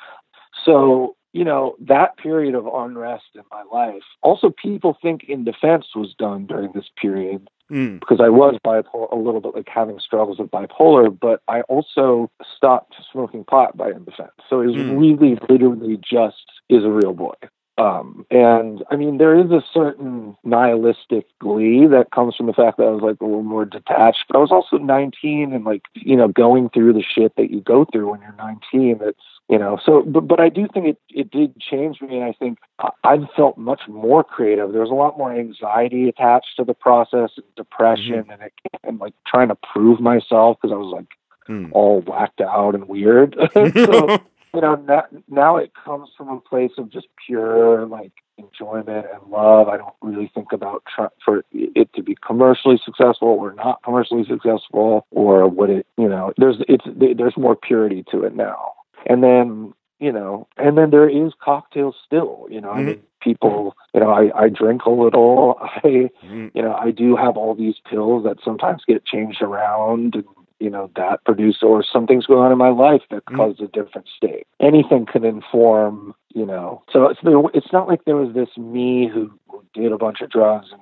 So 0.66 1.16
you 1.32 1.44
know 1.44 1.76
that 1.80 2.18
period 2.18 2.56
of 2.56 2.68
unrest 2.68 3.36
in 3.36 3.44
my 3.52 3.64
life. 3.72 4.04
Also, 4.22 4.50
people 4.50 4.98
think 5.02 5.24
in 5.24 5.44
defense 5.44 5.86
was 5.96 6.14
done 6.18 6.46
during 6.48 6.72
this 6.74 6.90
period 7.00 7.48
Mm. 7.72 8.00
because 8.00 8.20
I 8.20 8.30
was 8.30 8.56
bipolar, 8.66 9.12
a 9.12 9.16
little 9.16 9.42
bit 9.42 9.54
like 9.56 9.70
having 9.70 10.00
struggles 10.00 10.40
with 10.40 10.50
bipolar, 10.50 11.16
but 11.18 11.42
I 11.48 11.62
also 11.62 12.32
stopped 12.56 12.96
smoking 13.12 13.44
pot 13.44 13.78
by 13.78 13.92
in 13.92 14.04
defense. 14.06 14.32
So 14.50 14.62
it 14.62 14.68
was 14.68 14.76
Hmm. 14.76 14.98
really, 14.98 15.38
literally 15.48 15.98
just 15.98 16.46
is 16.70 16.84
a 16.84 16.90
real 16.90 17.14
boy. 17.14 17.36
Um, 17.80 18.26
and 18.30 18.84
I 18.92 18.98
mean, 18.98 19.20
there 19.20 19.40
is 19.40 19.52
a 19.52 19.64
certain 19.74 20.36
nihilistic 20.44 21.28
glee 21.40 21.88
that 21.88 22.12
comes 22.14 22.36
from 22.36 22.48
the 22.48 22.54
fact 22.54 22.78
that 22.78 22.84
I 22.84 22.90
was 22.90 23.02
like 23.02 23.22
a 23.22 23.26
little 23.26 23.42
more 23.42 23.64
detached, 23.64 24.26
but 24.28 24.38
I 24.38 24.42
was 24.42 24.52
also 24.52 24.78
19 24.78 25.54
and 25.54 25.64
like, 25.64 25.84
you 25.94 26.18
know, 26.18 26.28
going 26.28 26.70
through 26.70 26.92
the 26.92 27.04
shit 27.04 27.38
that 27.38 27.50
you 27.52 27.62
go 27.62 27.86
through 27.86 28.12
when 28.12 28.20
you're 28.20 28.36
19. 28.38 29.00
It's, 29.02 29.20
you 29.48 29.58
know, 29.58 29.80
so, 29.84 30.02
but, 30.02 30.28
but 30.28 30.42
I 30.42 30.50
do 30.50 30.68
think 30.74 30.88
it, 30.88 30.98
it 31.10 31.32
did 31.32 31.58
change 31.58 32.02
me. 32.02 32.18
And 32.18 32.26
I 32.26 32.34
think 32.34 32.60
I've 33.06 33.30
felt 33.34 33.58
much 33.58 33.82
more 33.88 34.26
creative. 34.26 34.74
There 34.74 34.82
was 34.82 34.92
a 34.92 34.94
lot 34.94 35.18
more 35.18 35.34
anxiety 35.34 36.10
attached 36.10 36.58
to 36.58 36.66
the 36.66 36.74
process 36.74 37.32
and 37.38 37.46
depression 37.56 38.24
mm-hmm. 38.24 38.32
and, 38.32 38.42
it, 38.42 38.54
and 38.84 39.00
like 39.00 39.14
trying 39.26 39.48
to 39.48 39.58
prove 39.72 40.02
myself 40.02 40.58
because 40.62 40.74
I 40.74 40.78
was 40.78 40.94
like, 40.94 41.08
mm. 41.48 41.70
all 41.72 42.02
whacked 42.02 42.42
out 42.42 42.76
and 42.76 42.90
weird. 42.90 43.38
so, 43.54 44.20
you 44.54 44.62
know, 44.62 44.76
now, 44.76 45.04
now 45.28 45.58
it 45.58 45.72
comes 45.74 46.10
from 46.18 46.30
a 46.30 46.40
place 46.40 46.72
of 46.78 46.90
just 46.90 47.08
pure 47.26 47.86
like 47.86 48.12
enjoyment 48.38 49.06
and 49.14 49.32
love. 49.32 49.68
I 49.68 49.78
don't 49.78 49.94
really 50.02 50.32
think 50.34 50.52
about 50.52 50.84
try, 50.94 51.08
for 51.24 51.44
it 51.52 51.94
to 51.94 52.04
be 52.04 52.16
commercially 52.26 52.80
successful 52.84 53.28
or 53.28 53.54
not 53.54 53.84
commercially 53.84 54.26
successful 54.26 55.06
or 55.12 55.48
what 55.48 55.70
it, 55.70 55.86
you 55.98 56.08
know, 56.08 56.34
there's 56.38 56.58
it's 56.68 56.86
there's 57.18 57.38
more 57.38 57.56
purity 57.56 58.04
to 58.12 58.24
it 58.24 58.36
now. 58.36 58.74
And 59.06 59.24
then, 59.24 59.74
you 60.00 60.12
know, 60.12 60.48
and 60.58 60.78
then 60.78 60.90
there 60.90 61.10
is 61.10 61.34
cocktails 61.44 61.96
still, 62.06 62.48
you 62.50 62.62
know, 62.62 62.70
mm-hmm. 62.70 62.80
I 62.80 62.84
mean 62.84 63.02
people, 63.22 63.76
you 63.94 64.00
know, 64.00 64.10
I 64.10 64.32
I 64.46 64.50
drink 64.50 64.86
a 64.86 64.92
little. 64.92 65.58
I 65.62 65.80
mm-hmm. 65.80 66.48
you 66.54 66.62
know, 66.62 66.74
I 66.74 66.92
do 66.92 67.16
have 67.16 67.38
all 67.38 67.54
these 67.54 67.76
pills 67.90 68.24
that 68.24 68.38
sometimes 68.44 68.84
get 68.88 69.06
changed 69.06 69.42
around 69.42 70.16
and 70.16 70.26
you 70.60 70.70
know 70.70 70.90
that 70.96 71.24
produce 71.26 71.62
or 71.62 71.84
something's 71.84 72.26
going 72.26 72.40
on 72.40 72.52
in 72.52 72.58
my 72.58 72.70
life 72.70 73.02
that 73.10 73.26
mm. 73.26 73.36
causes 73.36 73.62
a 73.62 73.68
different 73.68 74.08
state 74.16 74.46
anything 74.60 75.06
can 75.06 75.24
inform 75.24 76.14
you 76.34 76.46
know 76.46 76.84
so 76.92 77.06
it's 77.06 77.20
it's 77.54 77.74
not 77.74 77.88
like 77.88 78.04
there 78.06 78.16
was 78.16 78.34
this 78.34 78.50
me 78.58 79.08
who 79.08 79.32
did 79.74 79.92
a 79.92 79.98
bunch 79.98 80.22
of 80.22 80.30
drugs 80.30 80.68
and 80.72 80.82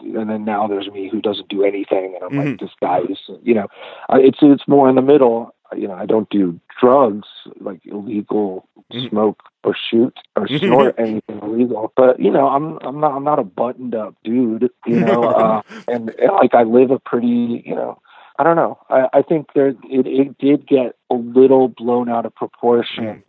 and 0.00 0.30
then 0.30 0.44
now 0.44 0.66
there's 0.66 0.88
me 0.88 1.08
who 1.08 1.20
doesn't 1.20 1.48
do 1.48 1.64
anything 1.64 2.14
and 2.14 2.22
I'm 2.22 2.30
mm-hmm. 2.30 2.50
like 2.50 2.60
this 2.60 2.70
guy 2.80 3.00
is 3.00 3.18
you 3.42 3.54
know 3.54 3.66
it's 4.10 4.38
it's 4.40 4.68
more 4.68 4.88
in 4.88 4.94
the 4.94 5.02
middle 5.02 5.54
you 5.76 5.88
know 5.88 5.94
I 5.94 6.06
don't 6.06 6.28
do 6.30 6.60
drugs 6.80 7.28
like 7.60 7.80
illegal 7.84 8.68
mm-hmm. 8.92 9.08
smoke 9.08 9.42
or 9.64 9.76
shoot 9.76 10.16
or 10.36 10.46
snort 10.58 10.94
anything 10.98 11.40
illegal 11.42 11.92
but 11.96 12.20
you 12.20 12.30
know 12.30 12.48
I'm 12.48 12.78
I'm 12.82 13.00
not 13.00 13.16
I'm 13.16 13.24
not 13.24 13.38
a 13.38 13.44
buttoned 13.44 13.94
up 13.94 14.14
dude 14.24 14.70
you 14.86 15.00
know 15.04 15.24
uh, 15.24 15.62
and, 15.88 16.10
and 16.10 16.32
like 16.32 16.54
I 16.54 16.62
live 16.62 16.90
a 16.90 16.98
pretty 16.98 17.62
you 17.66 17.74
know 17.74 18.00
I 18.38 18.44
don't 18.44 18.56
know. 18.56 18.78
I, 18.88 19.08
I 19.12 19.22
think 19.22 19.48
there 19.54 19.68
it, 19.68 20.06
it 20.06 20.38
did 20.38 20.66
get 20.66 20.94
a 21.10 21.14
little 21.14 21.68
blown 21.68 22.08
out 22.08 22.24
of 22.24 22.34
proportion 22.34 23.04
mm. 23.04 23.22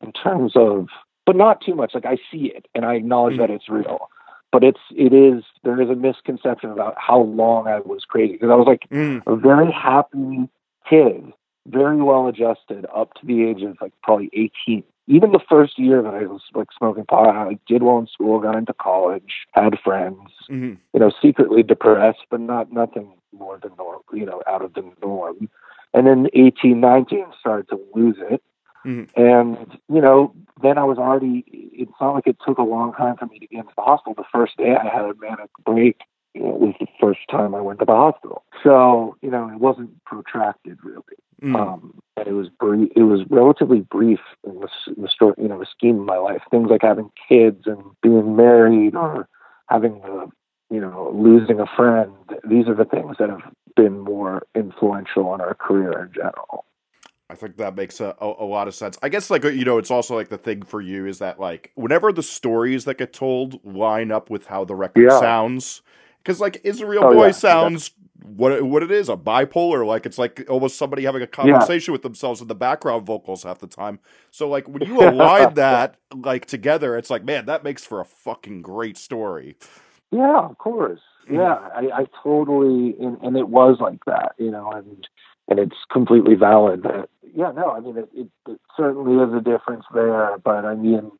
in 0.00 0.12
terms 0.12 0.52
of, 0.56 0.88
but 1.26 1.36
not 1.36 1.60
too 1.60 1.74
much. 1.74 1.94
Like 1.94 2.06
I 2.06 2.16
see 2.32 2.46
it 2.54 2.66
and 2.74 2.84
I 2.84 2.94
acknowledge 2.94 3.34
mm. 3.34 3.38
that 3.38 3.50
it's 3.50 3.68
real, 3.68 4.08
but 4.50 4.64
it's 4.64 4.80
it 4.90 5.12
is 5.12 5.44
there 5.64 5.80
is 5.80 5.90
a 5.90 5.94
misconception 5.94 6.70
about 6.70 6.94
how 6.96 7.20
long 7.20 7.66
I 7.66 7.80
was 7.80 8.04
crazy 8.08 8.32
because 8.32 8.50
I 8.50 8.54
was 8.54 8.66
like 8.66 8.88
mm. 8.90 9.22
a 9.26 9.36
very 9.36 9.70
happy 9.70 10.48
kid, 10.88 11.32
very 11.66 11.96
well 11.96 12.26
adjusted 12.28 12.86
up 12.94 13.12
to 13.14 13.26
the 13.26 13.44
age 13.44 13.62
of 13.62 13.76
like 13.82 13.92
probably 14.02 14.30
eighteen. 14.32 14.84
Even 15.06 15.32
the 15.32 15.40
first 15.48 15.78
year 15.78 16.02
that 16.02 16.14
I 16.14 16.24
was 16.26 16.40
like 16.54 16.68
smoking 16.76 17.04
pot, 17.04 17.28
I 17.28 17.58
did 17.66 17.82
well 17.82 17.98
in 17.98 18.06
school, 18.06 18.40
got 18.40 18.56
into 18.56 18.72
college, 18.72 19.46
had 19.52 19.78
friends, 19.84 20.30
mm-hmm. 20.50 20.74
you 20.94 21.00
know, 21.00 21.12
secretly 21.20 21.62
depressed, 21.62 22.24
but 22.30 22.40
not 22.40 22.72
nothing 22.72 23.12
more 23.32 23.58
than 23.62 23.72
normal, 23.76 24.04
you 24.12 24.24
know, 24.24 24.42
out 24.48 24.62
of 24.62 24.72
the 24.74 24.90
norm. 25.02 25.50
And 25.92 26.06
then 26.06 26.28
18, 26.32 26.80
19 26.80 27.26
started 27.38 27.68
to 27.68 27.80
lose 27.94 28.16
it. 28.18 28.42
Mm-hmm. 28.86 29.20
And, 29.20 29.78
you 29.88 30.00
know, 30.00 30.34
then 30.62 30.78
I 30.78 30.84
was 30.84 30.98
already, 30.98 31.44
it's 31.48 31.92
not 32.00 32.14
like 32.14 32.26
it 32.26 32.36
took 32.46 32.58
a 32.58 32.62
long 32.62 32.92
time 32.92 33.16
for 33.16 33.26
me 33.26 33.38
to 33.38 33.46
get 33.46 33.60
into 33.60 33.72
the 33.76 33.82
hospital. 33.82 34.14
The 34.14 34.24
first 34.32 34.56
day 34.56 34.74
I 34.74 34.84
had 34.84 35.04
a 35.04 35.14
manic 35.20 35.50
break, 35.64 36.00
you 36.34 36.42
know, 36.42 36.54
it 36.54 36.60
was 36.60 36.74
the 36.80 36.86
first 37.00 37.20
time 37.30 37.54
I 37.54 37.60
went 37.60 37.78
to 37.78 37.84
the 37.84 37.92
hospital. 37.92 38.44
So, 38.62 39.16
you 39.22 39.30
know, 39.30 39.48
it 39.48 39.60
wasn't 39.60 40.04
protracted 40.04 40.78
really. 40.82 41.02
Mm-hmm. 41.42 41.56
Um, 41.56 42.00
and 42.16 42.26
it 42.26 42.32
was 42.32 42.48
brief, 42.48 42.90
it 42.96 43.02
was 43.02 43.20
relatively 43.30 43.80
brief 43.80 44.20
in 44.44 44.60
the, 44.60 44.68
in 44.96 45.02
the 45.02 45.08
story, 45.08 45.34
you 45.38 45.48
know, 45.48 45.58
the 45.58 45.66
scheme 45.66 46.00
of 46.00 46.06
my 46.06 46.16
life. 46.16 46.42
Things 46.50 46.70
like 46.70 46.82
having 46.82 47.10
kids 47.28 47.62
and 47.66 47.82
being 48.02 48.36
married 48.36 48.94
or 48.94 49.28
having 49.68 50.00
the 50.00 50.30
you 50.70 50.80
know, 50.80 51.12
losing 51.14 51.60
a 51.60 51.66
friend. 51.66 52.12
These 52.48 52.66
are 52.68 52.74
the 52.74 52.84
things 52.84 53.16
that 53.18 53.30
have 53.30 53.42
been 53.76 54.00
more 54.00 54.42
influential 54.54 55.34
in 55.34 55.40
our 55.40 55.54
career 55.54 56.04
in 56.04 56.12
general. 56.12 56.64
I 57.30 57.36
think 57.36 57.56
that 57.56 57.74
makes 57.74 58.00
a, 58.00 58.14
a, 58.20 58.26
a, 58.26 58.44
lot 58.44 58.68
of 58.68 58.74
sense. 58.74 58.98
I 59.02 59.08
guess, 59.08 59.30
like, 59.30 59.44
you 59.44 59.64
know, 59.64 59.78
it's 59.78 59.90
also 59.90 60.14
like 60.14 60.28
the 60.28 60.38
thing 60.38 60.62
for 60.62 60.80
you 60.80 61.06
is 61.06 61.18
that, 61.18 61.40
like, 61.40 61.72
whenever 61.74 62.12
the 62.12 62.22
stories 62.22 62.84
that 62.84 62.98
get 62.98 63.12
told 63.12 63.64
line 63.64 64.10
up 64.10 64.30
with 64.30 64.46
how 64.46 64.64
the 64.64 64.74
record 64.74 65.08
yeah. 65.08 65.20
sounds, 65.20 65.82
because, 66.24 66.40
like, 66.40 66.60
Is 66.64 66.80
a 66.80 66.86
Real 66.86 67.04
oh, 67.04 67.14
Boy 67.14 67.26
yeah. 67.26 67.32
sounds 67.32 67.90
yeah. 67.96 68.28
what 68.28 68.62
what 68.62 68.82
it 68.82 68.90
is 68.90 69.08
a 69.08 69.16
bipolar, 69.16 69.86
like, 69.86 70.06
it's 70.06 70.18
like 70.18 70.44
almost 70.48 70.76
somebody 70.76 71.04
having 71.04 71.22
a 71.22 71.26
conversation 71.26 71.92
with 71.92 72.02
themselves 72.02 72.40
in 72.40 72.48
the 72.48 72.54
background 72.54 73.06
vocals 73.06 73.42
half 73.42 73.58
the 73.58 73.66
time. 73.66 73.98
So, 74.30 74.48
like, 74.48 74.68
when 74.68 74.82
you 74.82 75.00
align 75.00 75.54
that, 75.54 75.96
like, 76.14 76.46
together, 76.46 76.96
it's 76.96 77.10
like, 77.10 77.24
man, 77.24 77.46
that 77.46 77.64
makes 77.64 77.84
for 77.84 78.00
a 78.00 78.04
fucking 78.04 78.62
great 78.62 78.96
story. 78.96 79.56
Yeah, 80.10 80.40
of 80.40 80.58
course. 80.58 81.00
Mm-hmm. 81.24 81.36
Yeah, 81.36 81.54
I, 81.74 82.02
I 82.02 82.06
totally, 82.22 82.94
and, 83.00 83.18
and 83.22 83.36
it 83.36 83.48
was 83.48 83.78
like 83.80 84.04
that, 84.06 84.32
you 84.38 84.50
know, 84.50 84.70
and 84.70 85.06
and 85.48 85.58
it's 85.58 85.76
completely 85.92 86.34
valid. 86.34 86.82
That 86.82 87.08
yeah, 87.34 87.50
no, 87.52 87.70
I 87.70 87.80
mean, 87.80 87.98
it, 87.98 88.08
it, 88.14 88.28
it 88.48 88.60
certainly 88.76 89.22
is 89.22 89.34
a 89.34 89.40
difference 89.40 89.84
there, 89.94 90.38
but 90.38 90.64
I 90.64 90.74
mean, 90.74 91.10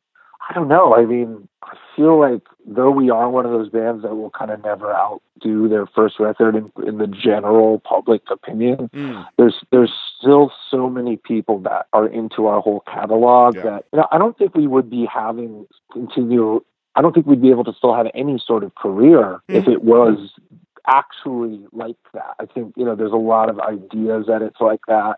I 0.48 0.54
don't 0.54 0.68
know. 0.68 0.94
I 0.94 1.04
mean, 1.04 1.48
feel 1.96 2.18
like 2.18 2.42
though 2.66 2.90
we 2.90 3.10
are 3.10 3.28
one 3.28 3.46
of 3.46 3.52
those 3.52 3.68
bands 3.68 4.02
that 4.02 4.14
will 4.14 4.30
kind 4.30 4.50
of 4.50 4.62
never 4.62 4.94
outdo 4.94 5.68
their 5.68 5.86
first 5.86 6.18
record 6.18 6.56
in, 6.56 6.72
in 6.86 6.98
the 6.98 7.06
general 7.06 7.80
public 7.80 8.22
opinion, 8.30 8.90
mm. 8.94 9.26
there's 9.36 9.56
there's 9.70 9.92
still 10.18 10.52
so 10.70 10.88
many 10.88 11.16
people 11.16 11.58
that 11.60 11.86
are 11.92 12.06
into 12.06 12.46
our 12.46 12.60
whole 12.60 12.82
catalog 12.86 13.56
yeah. 13.56 13.62
that 13.62 13.84
you 13.92 13.98
know, 13.98 14.06
I 14.10 14.18
don't 14.18 14.36
think 14.36 14.54
we 14.54 14.66
would 14.66 14.90
be 14.90 15.06
having 15.12 15.66
continue 15.92 16.62
I 16.94 17.02
don't 17.02 17.12
think 17.12 17.26
we'd 17.26 17.42
be 17.42 17.50
able 17.50 17.64
to 17.64 17.72
still 17.76 17.94
have 17.94 18.06
any 18.14 18.42
sort 18.44 18.62
of 18.62 18.74
career 18.74 19.40
mm-hmm. 19.48 19.56
if 19.56 19.68
it 19.68 19.82
was 19.82 20.30
actually 20.86 21.66
like 21.72 21.96
that. 22.12 22.34
I 22.38 22.46
think, 22.46 22.74
you 22.76 22.84
know, 22.84 22.94
there's 22.94 23.12
a 23.12 23.16
lot 23.16 23.48
of 23.48 23.58
ideas 23.58 24.26
that 24.28 24.42
it's 24.42 24.60
like 24.60 24.80
that. 24.86 25.16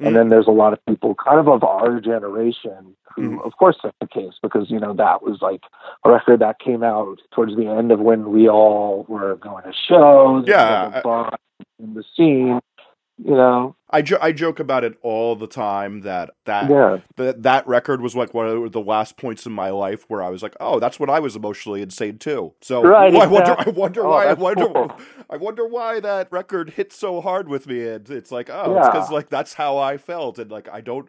Mm-hmm. 0.00 0.06
And 0.06 0.16
then 0.16 0.28
there's 0.28 0.46
a 0.46 0.50
lot 0.52 0.72
of 0.72 0.84
people 0.86 1.14
kind 1.14 1.38
of 1.38 1.46
of 1.46 1.62
our 1.62 2.00
generation 2.00 2.96
who, 3.14 3.22
mm-hmm. 3.22 3.38
of 3.46 3.52
course, 3.58 3.76
that's 3.82 3.94
the 4.00 4.06
case 4.06 4.32
because, 4.42 4.70
you 4.70 4.80
know, 4.80 4.94
that 4.94 5.22
was 5.22 5.42
like 5.42 5.60
a 6.04 6.10
record 6.10 6.40
that 6.40 6.58
came 6.58 6.82
out 6.82 7.18
towards 7.34 7.54
the 7.54 7.66
end 7.66 7.92
of 7.92 8.00
when 8.00 8.30
we 8.30 8.48
all 8.48 9.04
were 9.08 9.36
going 9.36 9.64
to 9.64 9.72
shows. 9.72 10.44
Yeah. 10.46 11.02
in 11.78 11.92
the 11.92 12.04
scene 12.16 12.60
you 13.24 13.34
know 13.34 13.76
I, 13.92 14.02
jo- 14.02 14.18
I 14.20 14.32
joke 14.32 14.60
about 14.60 14.84
it 14.84 14.96
all 15.02 15.34
the 15.34 15.48
time 15.48 16.02
that 16.02 16.30
that 16.44 16.70
yeah. 16.70 16.98
that 17.16 17.42
that 17.42 17.66
record 17.66 18.00
was 18.00 18.14
like 18.14 18.32
one 18.32 18.46
of 18.46 18.72
the 18.72 18.80
last 18.80 19.16
points 19.16 19.46
in 19.46 19.52
my 19.52 19.70
life 19.70 20.04
where 20.08 20.22
I 20.22 20.28
was 20.28 20.42
like, 20.42 20.54
oh, 20.60 20.78
that's 20.78 21.00
when 21.00 21.10
I 21.10 21.18
was 21.18 21.34
emotionally 21.34 21.82
insane 21.82 22.18
too. 22.18 22.54
So 22.60 22.82
right, 22.82 23.14
I 23.16 23.26
wonder, 23.26 23.56
I 23.58 23.68
wonder 23.70 24.06
oh, 24.06 24.10
why, 24.10 24.26
I 24.26 24.34
wonder, 24.34 24.68
cool. 24.68 24.92
I 25.30 25.36
wonder 25.36 25.66
why 25.66 25.98
that 26.00 26.30
record 26.30 26.70
hit 26.70 26.92
so 26.92 27.20
hard 27.20 27.48
with 27.48 27.66
me. 27.66 27.86
And 27.86 28.08
it's 28.08 28.30
like, 28.30 28.48
oh, 28.48 28.74
yeah. 28.74 28.78
it's 28.78 28.88
because 28.88 29.10
like 29.10 29.28
that's 29.28 29.54
how 29.54 29.76
I 29.76 29.96
felt, 29.96 30.38
and 30.38 30.50
like 30.50 30.68
I 30.68 30.80
don't, 30.80 31.08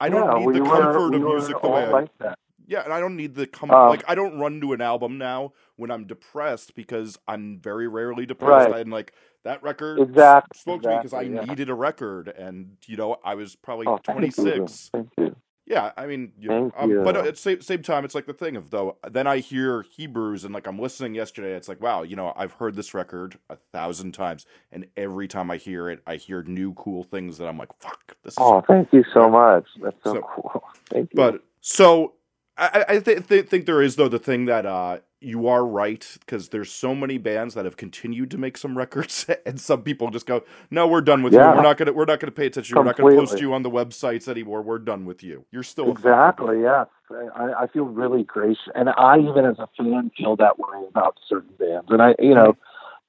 I 0.00 0.08
don't 0.08 0.40
yeah, 0.40 0.46
need 0.46 0.62
the 0.62 0.64
comfort 0.64 1.10
were, 1.10 1.14
of 1.14 1.22
music 1.22 1.60
the 1.60 1.68
way 1.68 1.86
like 1.86 2.08
I, 2.20 2.24
that. 2.24 2.38
Yeah, 2.66 2.84
and 2.84 2.92
I 2.92 3.00
don't 3.00 3.16
need 3.16 3.34
the 3.34 3.46
come 3.46 3.70
um, 3.70 3.88
like 3.88 4.04
I 4.08 4.14
don't 4.14 4.38
run 4.38 4.60
to 4.60 4.72
an 4.72 4.80
album 4.80 5.18
now 5.18 5.52
when 5.76 5.90
I'm 5.90 6.06
depressed 6.06 6.74
because 6.74 7.18
I'm 7.26 7.58
very 7.60 7.88
rarely 7.88 8.26
depressed. 8.26 8.70
Right. 8.70 8.80
And 8.80 8.90
like 8.90 9.12
that 9.44 9.62
record 9.62 10.00
exactly, 10.00 10.58
spoke 10.58 10.76
exactly, 10.78 10.90
to 10.90 10.96
me 10.96 10.98
because 10.98 11.12
I 11.12 11.22
yeah. 11.22 11.44
needed 11.48 11.70
a 11.70 11.74
record, 11.74 12.28
and 12.28 12.76
you 12.86 12.96
know 12.96 13.16
I 13.24 13.34
was 13.34 13.56
probably 13.56 13.86
oh, 13.86 13.98
26. 13.98 14.90
Thank 14.92 15.08
you. 15.18 15.36
Yeah, 15.64 15.92
I 15.96 16.06
mean, 16.06 16.32
you 16.38 16.48
know, 16.48 16.72
um, 16.76 17.04
but 17.04 17.16
at 17.16 17.24
the 17.24 17.36
same, 17.36 17.60
same 17.60 17.82
time, 17.82 18.04
it's 18.04 18.16
like 18.16 18.26
the 18.26 18.32
thing 18.34 18.56
of 18.56 18.70
though. 18.70 18.96
Then 19.08 19.28
I 19.28 19.38
hear 19.38 19.82
Hebrews, 19.82 20.44
and 20.44 20.52
like 20.52 20.66
I'm 20.66 20.78
listening 20.78 21.14
yesterday. 21.14 21.52
It's 21.54 21.68
like, 21.68 21.80
wow, 21.80 22.02
you 22.02 22.16
know, 22.16 22.32
I've 22.36 22.52
heard 22.52 22.74
this 22.74 22.94
record 22.94 23.38
a 23.48 23.56
thousand 23.72 24.12
times, 24.12 24.44
and 24.72 24.86
every 24.96 25.28
time 25.28 25.52
I 25.52 25.58
hear 25.58 25.88
it, 25.88 26.02
I 26.04 26.16
hear 26.16 26.42
new 26.42 26.74
cool 26.74 27.04
things 27.04 27.38
that 27.38 27.46
I'm 27.46 27.58
like, 27.58 27.70
fuck, 27.78 28.16
this. 28.24 28.34
Oh, 28.38 28.60
thank 28.66 28.92
you 28.92 29.04
so 29.14 29.30
much. 29.30 29.64
That's 29.80 29.96
so, 30.02 30.14
so 30.14 30.20
cool. 30.34 30.64
Thank 30.90 31.10
you. 31.12 31.16
But 31.16 31.44
so 31.60 32.14
I, 32.62 32.84
I 32.88 32.98
th- 33.00 33.26
th- 33.26 33.48
think 33.48 33.66
there 33.66 33.82
is 33.82 33.96
though 33.96 34.08
the 34.08 34.18
thing 34.18 34.44
that 34.44 34.64
uh, 34.64 34.98
you 35.20 35.48
are 35.48 35.66
right 35.66 36.06
because 36.20 36.50
there's 36.50 36.70
so 36.70 36.94
many 36.94 37.18
bands 37.18 37.54
that 37.54 37.64
have 37.64 37.76
continued 37.76 38.30
to 38.30 38.38
make 38.38 38.56
some 38.56 38.78
records, 38.78 39.26
and 39.44 39.60
some 39.60 39.82
people 39.82 40.10
just 40.10 40.26
go, 40.26 40.44
"No, 40.70 40.86
we're 40.86 41.00
done 41.00 41.22
with 41.22 41.32
yeah. 41.32 41.50
you. 41.50 41.56
We're 41.56 41.62
not 41.62 41.76
gonna 41.76 41.92
we're 41.92 42.04
not 42.04 42.20
gonna 42.20 42.30
pay 42.30 42.46
attention. 42.46 42.74
Completely. 42.74 43.02
We're 43.04 43.10
not 43.10 43.16
gonna 43.16 43.26
post 43.26 43.40
you 43.40 43.54
on 43.54 43.62
the 43.62 43.70
websites 43.70 44.28
anymore. 44.28 44.62
We're 44.62 44.78
done 44.78 45.04
with 45.04 45.22
you. 45.22 45.44
You're 45.50 45.62
still 45.62 45.90
exactly 45.90 46.62
yes. 46.62 46.86
I, 47.34 47.64
I 47.64 47.66
feel 47.66 47.84
really 47.84 48.22
gracious, 48.22 48.62
and 48.74 48.88
I 48.88 49.18
even 49.18 49.44
as 49.44 49.58
a 49.58 49.68
fan 49.76 50.10
feel 50.16 50.36
that 50.36 50.58
way 50.58 50.86
about 50.88 51.18
certain 51.28 51.52
bands, 51.58 51.88
and 51.90 52.00
I 52.00 52.14
you 52.18 52.34
know 52.34 52.56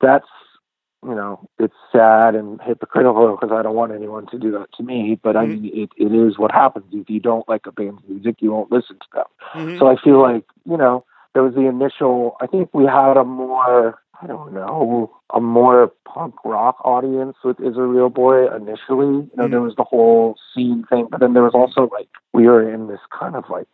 that's 0.02 0.28
you 1.06 1.16
know, 1.16 1.39
it's 1.60 1.76
sad 1.92 2.36
and 2.36 2.60
hypocritical 2.62 3.36
because 3.36 3.52
I 3.54 3.62
don't 3.62 3.76
want 3.76 3.92
anyone 3.92 4.26
to 4.28 4.38
do 4.39 4.52
that 4.52 4.72
to 4.78 4.84
me. 4.84 5.20
But 5.22 5.36
I 5.36 5.46
Mhm. 5.46 5.62
mean, 5.62 5.72
it, 5.74 5.89
it 5.98 6.13
is 6.13 6.38
what 6.38 6.52
happens. 6.52 6.86
If 6.92 7.10
you 7.10 7.20
don't 7.20 7.48
like 7.48 7.66
a 7.66 7.72
band's 7.72 8.02
music, 8.08 8.38
you 8.42 8.52
won't 8.52 8.72
listen 8.72 8.98
to 9.00 9.08
them. 9.13 9.26
Mhm. 9.54 9.80
So 9.80 9.88
I 9.88 9.96
feel 9.98 10.22
like, 10.22 10.46
you 10.66 10.78
know, 10.78 11.04
there 11.34 11.44
was 11.44 11.56
the 11.56 11.66
initial, 11.68 12.36
I 12.42 12.48
think 12.48 12.70
we 12.74 12.86
had 12.86 13.18
a 13.18 13.24
more, 13.24 14.00
I 14.22 14.28
don't 14.28 14.54
know, 14.54 15.12
a 15.34 15.39
more 15.42 15.92
punk 16.06 16.36
rock 16.46 16.78
audience 16.86 17.36
with 17.44 17.60
Is 17.60 17.76
a 17.78 17.82
Real 17.82 18.10
Boy 18.10 18.54
initially. 18.56 19.08
You 19.16 19.32
know, 19.36 19.48
Mhm. 19.48 19.52
there 19.52 19.62
was 19.62 19.76
the 19.76 19.84
whole 19.84 20.38
scene 20.54 20.84
thing, 20.89 21.08
but 21.10 21.20
then 21.20 21.34
there 21.34 21.44
was 21.44 21.56
also 21.56 21.89
like, 21.92 22.10
we 22.34 22.48
were 22.48 22.62
in 22.70 22.88
this 22.88 23.02
kind 23.10 23.36
of 23.36 23.50
like 23.50 23.68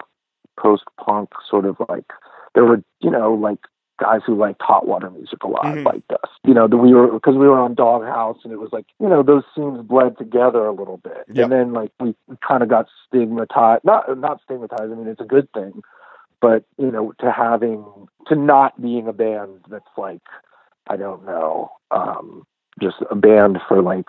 post 0.58 0.84
punk 0.98 1.30
sort 1.50 1.66
of 1.66 1.80
like, 1.90 2.12
there 2.56 2.66
were, 2.66 2.82
you 3.02 3.12
know, 3.12 3.34
like 3.34 3.60
guys 4.00 4.22
who 4.26 4.36
liked 4.36 4.62
hot 4.62 4.88
water 4.88 5.10
music 5.10 5.44
a 5.44 5.48
lot 5.48 5.66
Mhm. 5.66 5.86
liked 5.86 6.12
us. 6.12 6.30
You 6.44 6.54
know, 6.54 6.68
that 6.68 6.78
we 6.78 6.94
were, 6.94 7.08
because 7.12 7.36
we 7.36 7.48
were 7.48 7.60
on 7.60 7.74
Doghouse 7.76 8.38
and 8.44 8.54
it 8.54 8.60
was 8.60 8.72
like, 8.72 8.86
you 9.00 9.08
know, 9.10 9.22
those 9.24 9.44
scenes 9.56 9.82
bled 9.82 10.18
together 10.18 10.66
a 10.66 10.72
little 10.72 10.98
bit. 10.98 11.26
Yep. 11.28 11.44
And 11.44 11.52
then 11.52 11.74
like 11.74 11.92
we, 12.00 12.16
we 12.28 12.36
kind 12.48 12.64
of 12.64 12.70
got 12.70 12.88
stigmatized, 13.08 13.84
not, 13.84 14.18
not 14.18 14.42
stigmatized, 14.44 14.92
I 14.92 14.96
mean, 14.96 15.08
it's 15.08 15.22
a 15.22 15.26
good 15.26 15.52
thing 15.54 15.82
but 16.42 16.64
you 16.78 16.90
know 16.90 17.12
to 17.20 17.30
having 17.30 17.84
to 18.26 18.34
not 18.34 18.82
being 18.82 19.10
a 19.10 19.12
band 19.12 19.60
that's 19.70 19.84
like 19.98 20.22
i 20.88 20.96
don't 20.96 21.26
know 21.26 21.70
um 21.92 22.48
just 22.82 22.96
a 23.12 23.16
band 23.16 23.60
for 23.68 23.82
like 23.82 24.06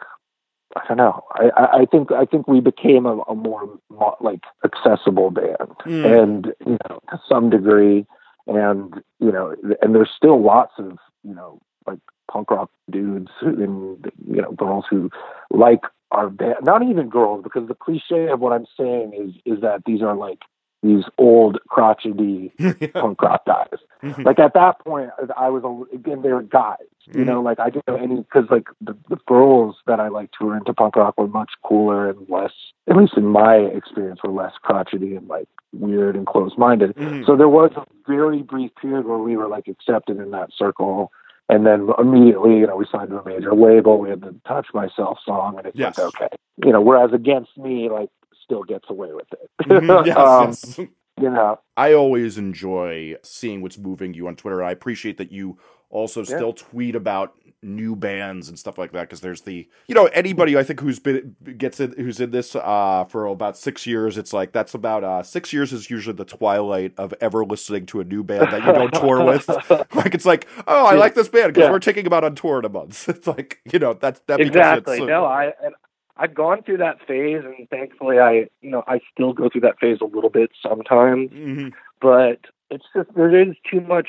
i 0.76 0.82
don't 0.86 0.96
know 0.98 1.24
i 1.34 1.50
i 1.56 1.78
I 1.80 1.84
think 1.86 2.12
i 2.12 2.24
think 2.24 2.46
we 2.46 2.60
became 2.60 3.04
a, 3.04 3.18
a 3.22 3.34
more 3.34 3.68
mo- 3.90 4.16
like 4.20 4.44
accessible 4.64 5.32
band 5.32 5.74
Mm. 5.84 6.22
and 6.22 6.54
you 6.64 6.78
know 6.88 7.00
to 7.10 7.20
some 7.28 7.50
degree 7.50 8.06
and 8.50 8.94
you 9.18 9.32
know 9.32 9.54
and 9.80 9.94
there's 9.94 10.10
still 10.14 10.42
lots 10.42 10.72
of 10.78 10.98
you 11.22 11.34
know 11.34 11.60
like 11.86 11.98
punk 12.30 12.50
rock 12.50 12.70
dudes 12.90 13.30
and 13.42 14.10
you 14.28 14.42
know 14.42 14.52
girls 14.52 14.84
who 14.90 15.10
like 15.50 15.80
our 16.10 16.28
band 16.28 16.56
not 16.62 16.82
even 16.82 17.08
girls 17.08 17.42
because 17.42 17.68
the 17.68 17.74
cliche 17.74 18.28
of 18.28 18.40
what 18.40 18.52
i'm 18.52 18.66
saying 18.76 19.12
is 19.14 19.34
is 19.54 19.60
that 19.62 19.82
these 19.86 20.02
are 20.02 20.14
like 20.14 20.40
these 20.82 21.04
old 21.18 21.58
crotchety 21.68 22.52
punk 22.94 23.20
rock 23.20 23.44
guys. 23.46 23.78
Mhm. 24.02 24.24
Like 24.24 24.38
at 24.38 24.54
that 24.54 24.82
point, 24.82 25.10
I 25.36 25.50
was 25.50 25.62
a, 25.62 25.94
again 25.94 26.22
they 26.22 26.32
were 26.32 26.42
guys. 26.42 26.78
You 27.12 27.24
know, 27.24 27.40
like 27.40 27.58
I 27.58 27.70
didn't 27.70 27.88
know 27.88 27.96
any 27.96 28.16
because 28.16 28.44
like 28.50 28.68
the, 28.80 28.96
the 29.08 29.16
girls 29.26 29.76
that 29.86 30.00
I 30.00 30.08
liked 30.08 30.34
who 30.38 30.46
were 30.46 30.56
into 30.56 30.72
punk 30.74 30.96
rock 30.96 31.18
were 31.18 31.26
much 31.28 31.50
cooler 31.64 32.08
and 32.10 32.28
less, 32.28 32.52
at 32.88 32.96
least 32.96 33.14
in 33.16 33.26
my 33.26 33.56
experience, 33.56 34.20
were 34.22 34.30
less 34.30 34.52
crotchety 34.62 35.16
and 35.16 35.26
like 35.26 35.48
weird 35.72 36.14
and 36.16 36.26
closed 36.26 36.58
minded. 36.58 36.94
Mhm. 36.96 37.24
So 37.26 37.36
there 37.36 37.48
was 37.48 37.72
a 37.76 37.84
very 38.06 38.42
brief 38.42 38.70
period 38.80 39.06
where 39.06 39.18
we 39.18 39.36
were 39.36 39.48
like 39.48 39.66
accepted 39.68 40.18
in 40.18 40.30
that 40.32 40.50
circle. 40.56 41.10
And 41.48 41.66
then 41.66 41.88
immediately, 41.98 42.58
you 42.58 42.66
know, 42.68 42.76
we 42.76 42.86
signed 42.92 43.10
to 43.10 43.18
a 43.20 43.24
major 43.24 43.52
label. 43.54 43.98
We 43.98 44.10
had 44.10 44.20
the 44.20 44.34
"Touch 44.46 44.68
Myself" 44.72 45.18
song, 45.24 45.56
and 45.58 45.66
it's 45.66 45.76
Yes. 45.76 45.98
like, 45.98 46.06
okay, 46.08 46.28
you 46.64 46.70
know. 46.72 46.80
Whereas 46.80 47.12
"Against 47.12 47.58
Me," 47.58 47.88
like, 47.90 48.08
still 48.44 48.62
gets 48.62 48.88
away 48.88 49.12
with 49.12 49.26
it. 49.32 49.50
Mhm. 49.66 50.06
yes, 50.06 50.16
Um, 50.16 50.46
yes. 50.50 50.78
You 51.20 51.28
know, 51.28 51.58
I 51.76 51.92
always 51.92 52.38
enjoy 52.38 53.16
seeing 53.24 53.62
what's 53.62 53.76
moving 53.78 54.14
you 54.14 54.28
on 54.28 54.36
Twitter. 54.36 54.62
I 54.62 54.70
appreciate 54.70 55.18
that 55.18 55.32
you 55.32 55.58
also 55.90 56.20
Yeah. 56.20 56.36
still 56.36 56.52
tweet 56.52 56.94
about 56.96 57.34
new 57.62 57.94
bands 57.94 58.48
and 58.48 58.58
stuff 58.58 58.78
like 58.78 58.90
that 58.92 59.02
because 59.02 59.20
there's 59.20 59.42
the 59.42 59.68
you 59.86 59.94
know 59.94 60.06
anybody 60.14 60.56
I 60.56 60.62
think 60.62 60.80
who's 60.80 60.98
been 60.98 61.36
gets 61.58 61.78
it 61.78 61.92
who's 61.98 62.18
in 62.18 62.30
this 62.30 62.56
uh 62.56 63.04
for 63.10 63.26
about 63.26 63.54
six 63.58 63.86
years 63.86 64.16
it's 64.16 64.32
like 64.32 64.52
that's 64.52 64.72
about 64.72 65.04
uh 65.04 65.22
six 65.22 65.52
years 65.52 65.70
is 65.70 65.90
usually 65.90 66.16
the 66.16 66.24
twilight 66.24 66.94
of 66.96 67.12
ever 67.20 67.44
listening 67.44 67.84
to 67.86 68.00
a 68.00 68.04
new 68.04 68.22
band 68.24 68.50
that 68.50 68.64
you 68.64 68.72
don't 68.72 68.94
tour 68.94 69.22
with 69.22 69.46
like 69.94 70.14
it's 70.14 70.24
like 70.24 70.46
oh 70.66 70.86
I 70.86 70.94
Yeah. 70.94 71.00
like 71.00 71.14
this 71.14 71.28
band 71.28 71.52
because 71.52 71.66
Yeah. 71.66 71.70
we're 71.70 71.80
taking 71.80 72.04
them 72.04 72.14
out 72.14 72.24
on 72.24 72.34
tour 72.34 72.60
in 72.60 72.64
a 72.64 72.70
month 72.70 73.06
it's 73.10 73.26
like 73.26 73.60
you 73.70 73.78
know 73.78 73.92
that's 73.92 74.20
that 74.26 74.40
exactly. 74.40 75.04
No, 75.04 75.26
I 75.26 75.52
and 75.62 75.74
I've 76.16 76.34
gone 76.34 76.62
through 76.62 76.78
that 76.78 76.98
phase, 77.06 77.42
and 77.44 77.66
thankfully, 77.70 78.18
I 78.18 78.48
you 78.62 78.70
know 78.70 78.84
I 78.86 79.00
still 79.12 79.32
go 79.34 79.48
through 79.50 79.62
that 79.62 79.78
phase 79.80 79.98
a 80.02 80.04
little 80.06 80.28
bit 80.28 80.50
sometimes. 80.62 81.30
Mhm. 81.30 81.72
But 82.00 82.40
it's 82.70 82.84
just 82.94 83.08
there 83.14 83.34
is 83.38 83.54
too 83.70 83.80
much. 83.80 84.08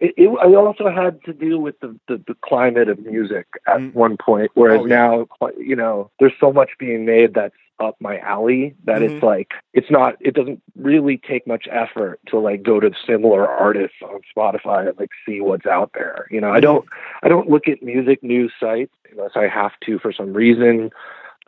It, 0.00 0.14
it, 0.16 0.28
it 0.30 0.56
also 0.56 0.88
had 0.90 1.22
to 1.24 1.32
do 1.34 1.58
with 1.58 1.78
the, 1.80 1.94
the, 2.08 2.22
the 2.26 2.34
climate 2.42 2.88
of 2.88 2.98
music 3.04 3.46
at 3.66 3.78
Mm. 3.80 3.94
one 3.94 4.16
point, 4.16 4.50
whereas 4.54 4.80
Oh, 4.82 4.86
yeah. 4.86 4.96
now, 4.96 5.26
you 5.58 5.76
know, 5.76 6.10
there's 6.18 6.32
so 6.40 6.52
much 6.52 6.70
being 6.78 7.04
made 7.04 7.34
that's 7.34 7.54
up 7.78 7.96
my 8.00 8.18
alley 8.18 8.74
that 8.84 9.00
Mhm. 9.00 9.10
it's 9.10 9.22
like 9.22 9.52
it's 9.72 9.90
not. 9.90 10.14
It 10.20 10.34
doesn't 10.34 10.60
really 10.76 11.16
take 11.16 11.46
much 11.46 11.66
effort 11.70 12.20
to 12.26 12.38
like 12.38 12.62
go 12.62 12.78
to 12.78 12.90
similar 13.06 13.48
artists 13.48 13.96
on 14.02 14.20
Spotify 14.36 14.88
and 14.88 14.98
like 14.98 15.08
see 15.26 15.40
what's 15.40 15.64
out 15.64 15.92
there. 15.94 16.26
You 16.30 16.42
know, 16.42 16.50
I 16.52 16.58
Mhm. 16.58 16.62
don't 16.62 16.84
I 17.22 17.28
don't 17.28 17.48
look 17.48 17.68
at 17.68 17.82
music 17.82 18.22
news 18.22 18.52
sites 18.60 18.92
unless 19.10 19.34
I 19.34 19.46
have 19.48 19.72
to 19.86 19.98
for 19.98 20.12
some 20.12 20.34
reason. 20.34 20.90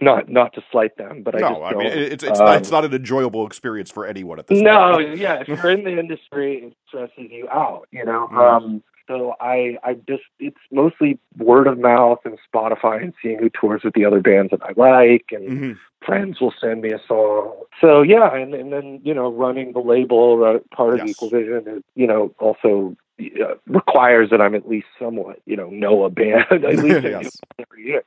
Not 0.01 0.29
not 0.29 0.55
to 0.55 0.63
slight 0.73 0.97
them, 0.97 1.23
but 1.23 1.35
I 1.37 1.41
no 1.41 1.63
I 1.63 1.75
mean 1.75 1.87
it's 1.87 2.25
it's 2.25 2.41
Um, 2.41 2.47
not 2.47 2.57
it's 2.57 2.71
not 2.71 2.85
an 2.85 2.95
enjoyable 2.95 3.47
experience 3.47 3.91
for 3.91 4.07
anyone 4.07 4.39
at 4.39 4.47
this 4.49 4.61
no, 4.61 4.99
yeah, 4.99 5.41
if 5.41 5.49
you're 5.49 5.71
in 5.71 5.85
the 5.85 5.99
industry, 5.99 6.57
it 6.65 6.75
stresses 6.89 7.31
you 7.31 7.49
out, 7.51 7.87
you 7.93 8.05
know. 8.05 8.29
Mhm. 8.33 8.37
Um, 8.39 8.83
so 9.09 9.35
I, 9.41 9.77
I 9.83 9.95
just, 10.09 10.23
it's 10.39 10.57
mostly 10.71 11.19
word 11.37 11.67
of 11.67 11.79
mouth 11.79 12.21
and 12.25 12.39
Spotify 12.53 13.03
and 13.03 13.13
seeing 13.21 13.39
who 13.39 13.51
tours 13.51 13.83
with 13.85 13.95
the 13.95 14.05
other 14.05 14.21
bands 14.21 14.51
that 14.53 14.63
I 14.63 14.73
like, 14.77 15.27
and 15.33 15.49
Mhm. 15.49 15.79
friends 16.05 16.41
will 16.41 16.55
send 16.61 16.81
me 16.83 16.93
a 16.93 17.01
song. 17.07 17.53
So 17.81 18.03
yeah, 18.03 18.35
and, 18.35 18.55
and 18.55 18.73
then 18.73 19.01
you 19.05 19.13
know, 19.13 19.31
running 19.31 19.73
the 19.73 19.81
label, 19.81 20.43
uh, 20.45 20.59
part 20.75 20.95
of 20.95 21.01
Yes. 21.01 21.09
Equal 21.11 21.31
Vision 21.31 21.65
is, 21.67 21.83
you 21.95 22.07
know, 22.07 22.35
also 22.39 22.97
uh, 23.21 23.55
requires 23.67 24.31
that 24.31 24.41
I'm 24.41 24.55
at 24.55 24.69
least 24.69 24.87
somewhat, 24.99 25.41
you 25.45 25.57
know, 25.57 25.69
know 25.69 26.05
a 26.05 26.11
band 26.11 26.47
at 26.51 26.63
least 26.63 27.05
Yes. 27.05 27.39
every 27.59 27.85
year. 27.87 28.05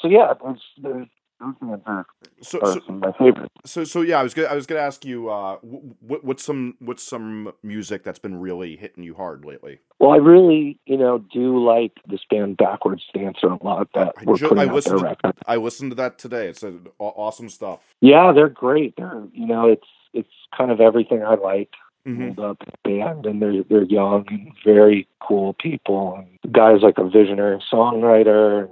So 0.00 0.08
yeah, 0.08 0.34
there's, 0.42 0.62
there's 0.82 1.08
those 1.42 1.54
bands 1.60 1.82
are, 1.86 2.06
So, 2.40 2.58
are 2.60 2.72
so 2.74 2.80
some 2.86 2.96
of 2.96 3.00
my 3.02 3.12
favorites. 3.18 3.52
So 3.66 3.84
so 3.84 4.00
yeah, 4.02 4.18
I 4.18 4.22
was 4.22 4.34
gonna 4.34 4.48
I 4.48 4.54
was 4.54 4.66
gonna 4.66 4.80
ask 4.80 5.04
you 5.04 5.28
uh, 5.30 5.56
what 6.00 6.24
what's 6.24 6.42
some 6.44 6.76
what's 6.80 7.02
some 7.02 7.52
music 7.62 8.04
that's 8.04 8.18
been 8.18 8.40
really 8.40 8.76
hitting 8.76 9.02
you 9.04 9.14
hard 9.14 9.44
lately? 9.44 9.78
Well, 9.98 10.10
I 10.12 10.16
really, 10.16 10.78
you 10.86 10.96
know, 10.96 11.18
do 11.32 11.62
like 11.64 11.92
this 12.08 12.20
band 12.30 12.56
Backwards 12.56 13.02
Dancer 13.14 13.48
a 13.48 13.62
lot 13.64 13.88
that 13.94 14.14
I 14.18 14.24
we're 14.24 14.36
putting 14.38 14.58
I 14.58 14.62
out 14.62 14.66
their 14.66 14.74
listened 14.74 14.98
to- 15.00 15.04
record. 15.04 15.34
I 15.46 15.56
listened 15.56 15.90
to 15.92 15.94
that 15.96 16.18
today. 16.18 16.48
It's 16.48 16.62
a, 16.62 16.74
aw- 16.98 17.12
awesome 17.26 17.48
stuff. 17.48 17.80
Yeah, 18.00 18.32
they're 18.34 18.48
great. 18.48 18.94
They're, 18.96 19.22
you 19.32 19.46
know, 19.46 19.68
it's 19.68 19.86
it's 20.14 20.32
kind 20.56 20.70
of 20.70 20.80
everything 20.80 21.22
I 21.22 21.34
like. 21.34 21.74
Mhm. 22.04 22.36
Up 22.40 22.58
band, 22.82 23.26
and 23.26 23.40
they're 23.40 23.62
they're 23.62 23.84
young 23.84 24.24
and 24.28 24.50
very 24.64 25.06
cool 25.20 25.52
people. 25.54 26.16
And 26.16 26.26
the 26.42 26.48
guy's 26.48 26.82
like 26.82 26.98
a 26.98 27.04
visionary 27.08 27.62
songwriter. 27.72 28.62
And, 28.62 28.70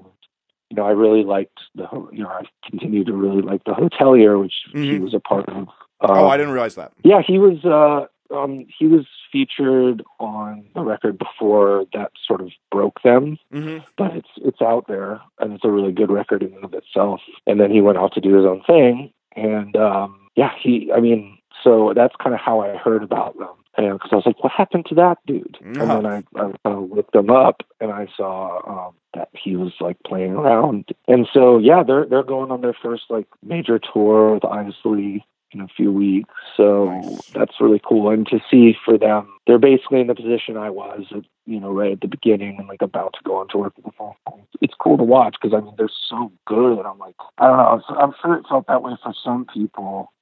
you 0.71 0.77
know, 0.77 0.85
I 0.87 0.91
really 0.93 1.25
liked 1.25 1.59
the, 1.75 1.87
you 2.13 2.23
know, 2.23 2.29
I 2.29 2.43
continued 2.69 3.09
to 3.09 3.13
really 3.13 3.43
like 3.43 3.65
the 3.65 3.73
Hotelier, 3.73 4.41
which 4.41 4.55
he 4.73 4.79
Mhm. 4.93 5.01
was 5.03 5.15
a 5.15 5.21
part 5.21 5.49
of. 5.49 5.69
oh, 6.01 6.15
Um, 6.25 6.31
I 6.31 6.37
didn't 6.37 6.53
realize 6.53 6.77
that. 6.77 6.93
Yeah, 7.03 7.21
he 7.21 7.39
was. 7.39 7.65
Uh, 7.65 8.07
um, 8.33 8.65
he 8.79 8.87
was 8.87 9.07
featured 9.33 10.05
on 10.21 10.65
the 10.75 10.83
record 10.83 11.19
before 11.19 11.85
that 11.95 12.13
sort 12.25 12.41
of 12.41 12.51
broke 12.71 13.03
them. 13.03 13.39
hmm 13.53 13.79
but 13.99 14.15
it's 14.15 14.29
it's 14.37 14.63
out 14.63 14.87
there 14.87 15.21
and 15.41 15.53
it's 15.53 15.65
a 15.65 15.71
really 15.71 15.91
good 15.93 16.11
record 16.11 16.43
in 16.45 16.55
and 16.55 16.65
of 16.65 16.73
itself. 16.75 17.21
And 17.49 17.59
then 17.61 17.71
he 17.73 17.81
went 17.81 17.99
off 17.99 18.13
to 18.13 18.21
do 18.21 18.35
his 18.37 18.47
own 18.47 18.63
thing, 18.63 19.13
and 19.35 19.75
um, 19.77 20.29
yeah, 20.37 20.53
he. 20.63 20.93
I 20.93 21.01
mean, 21.01 21.39
so 21.63 21.93
that's 21.95 22.15
kind 22.23 22.35
of 22.35 22.41
how 22.41 22.61
I 22.61 22.77
heard 22.77 23.03
about 23.03 23.39
them. 23.39 23.49
And 23.77 23.93
because 23.95 24.11
I 24.13 24.17
was 24.17 24.27
like, 24.27 24.43
what 24.43 24.53
happened 24.53 24.87
to 24.89 24.95
that 24.97 25.19
dude? 25.27 25.57
And 25.61 25.77
then 25.77 26.07
I, 26.07 26.19
I 26.37 26.41
kind 26.41 26.57
of 26.65 26.91
looked 26.91 27.15
him 27.15 27.31
up, 27.31 27.63
and 27.81 27.93
I 27.93 28.09
saw 28.17 28.89
um, 28.89 28.95
that 29.15 29.29
he 29.33 29.57
was 29.57 29.73
like 29.81 29.97
playing 30.05 30.33
around. 30.33 30.91
And 31.09 31.27
so 31.33 31.59
yeah, 31.59 31.83
they're 31.83 32.05
they're 32.05 32.23
going 32.23 32.51
on 32.51 32.61
their 32.61 32.77
first 32.83 33.05
like 33.11 33.27
major 33.43 33.79
tour 33.79 34.35
with 34.35 34.45
Isley 34.45 35.25
in 35.53 35.61
a 35.61 35.69
few 35.69 35.93
weeks. 35.93 36.33
So 36.57 36.87
Nice. 36.87 37.27
that's 37.35 37.61
really 37.61 37.81
cool. 37.85 38.11
And 38.11 38.27
to 38.29 38.41
see 38.51 38.77
for 38.85 38.97
them, 38.99 39.33
they're 39.47 39.59
basically 39.59 40.01
in 40.01 40.07
the 40.07 40.15
position 40.15 40.57
I 40.57 40.71
was, 40.71 41.07
at, 41.11 41.25
you 41.47 41.59
know, 41.59 41.73
right 41.73 41.93
at 41.93 42.01
the 42.01 42.07
beginning 42.09 42.57
and 42.59 42.69
like 42.69 42.83
about 42.83 43.15
to 43.15 43.21
go 43.25 43.37
on 43.37 43.49
tour 43.49 43.73
for 43.75 43.83
the 43.83 43.91
time. 43.93 44.43
It's 44.61 44.75
cool 44.79 44.97
to 44.97 45.05
watch 45.05 45.37
because 45.41 45.57
I 45.57 45.65
mean 45.65 45.75
they're 45.77 45.89
so 46.09 46.31
good. 46.47 46.87
I'm 46.87 46.99
like, 46.99 47.17
I 47.39 47.49
don't 47.49 47.57
know. 47.57 47.97
I'm 47.97 48.15
sure 48.21 48.37
it 48.37 48.47
felt 48.49 48.67
that 48.69 48.83
way 48.83 48.93
for 49.03 49.15
some 49.25 49.47
people 49.53 50.13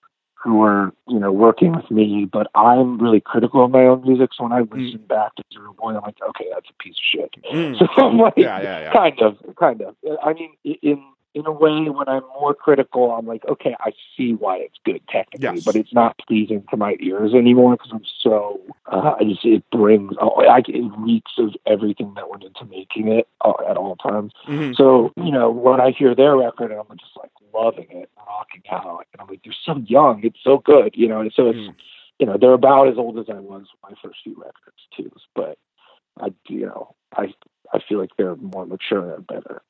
who 0.42 0.62
are 0.62 0.92
you 1.08 1.18
know, 1.18 1.32
working 1.32 1.72
with 1.72 1.90
me. 1.90 2.26
But 2.30 2.46
I'm 2.54 2.98
really 2.98 3.20
critical 3.20 3.64
of 3.64 3.70
my 3.70 3.84
own 3.84 4.02
music. 4.02 4.30
So 4.36 4.44
when 4.44 4.52
I 4.52 4.60
listen 4.60 5.04
back 5.08 5.34
to 5.36 5.44
Zero 5.52 5.72
Boy, 5.78 5.90
I'm 5.96 6.02
like, 6.02 6.16
okay, 6.30 6.46
that's 6.52 6.68
a 6.70 6.82
piece 6.82 6.94
of 6.94 7.20
shit. 7.20 7.34
Mm. 7.52 7.78
So 7.96 8.06
I'm 8.06 8.18
like, 8.18 8.34
Yeah, 8.36 8.60
yeah, 8.62 8.80
yeah. 8.80 8.92
kind 8.92 9.20
of, 9.20 9.36
kind 9.56 9.82
of. 9.82 9.96
I 10.22 10.32
mean, 10.34 10.50
in 10.64 11.02
in 11.34 11.46
a 11.46 11.52
way, 11.52 11.88
when 11.90 12.08
I'm 12.08 12.22
more 12.40 12.54
critical, 12.54 13.10
I'm 13.12 13.26
like, 13.26 13.44
okay, 13.46 13.76
I 13.80 13.92
see 14.16 14.32
why 14.32 14.56
it's 14.56 14.78
good 14.84 15.00
technically, 15.08 15.56
Yes. 15.56 15.64
but 15.64 15.76
it's 15.76 15.92
not 15.92 16.18
pleasing 16.26 16.64
to 16.70 16.76
my 16.76 16.96
ears 17.00 17.34
anymore 17.34 17.72
because 17.76 17.90
I'm 17.92 18.02
so. 18.22 18.60
Uh, 18.90 19.14
I 19.20 19.24
just 19.24 19.44
it 19.44 19.62
brings. 19.70 20.14
Oh, 20.20 20.30
I, 20.48 20.58
it 20.66 20.90
reeks 20.98 21.32
of 21.38 21.54
everything 21.66 22.14
that 22.14 22.30
went 22.30 22.44
into 22.44 22.64
making 22.64 23.08
it 23.08 23.28
uh, 23.44 23.52
at 23.68 23.76
all 23.76 23.96
times. 23.96 24.32
Mhm. 24.46 24.74
So 24.76 25.12
you 25.16 25.30
know, 25.30 25.50
when 25.50 25.80
I 25.80 25.90
hear 25.90 26.14
their 26.14 26.36
record, 26.36 26.72
I'm 26.72 26.96
just 26.98 27.16
like 27.16 27.30
loving 27.54 27.86
it, 27.90 28.10
rocking 28.16 28.62
out, 28.70 29.04
and 29.12 29.20
I'm 29.20 29.28
like, 29.28 29.40
they're 29.44 29.54
so 29.64 29.76
young, 29.86 30.20
it's 30.24 30.38
so 30.42 30.58
good, 30.58 30.94
you 30.94 31.08
know. 31.08 31.20
And 31.20 31.32
so 31.34 31.48
it's 31.48 31.58
Mm. 31.58 31.74
you 32.18 32.26
know 32.26 32.36
they're 32.40 32.52
about 32.52 32.88
as 32.88 32.98
old 32.98 33.18
as 33.18 33.26
I 33.28 33.40
was 33.40 33.62
with 33.72 33.90
my 33.90 33.96
first 34.02 34.18
few 34.24 34.34
records 34.36 34.82
too. 34.96 35.10
But 35.34 35.58
I, 36.20 36.28
you 36.48 36.66
know, 36.66 36.94
I 37.16 37.32
I 37.72 37.78
feel 37.88 37.98
like 37.98 38.10
they're 38.16 38.36
more 38.36 38.66
mature 38.66 39.14
and 39.14 39.26
better. 39.26 39.62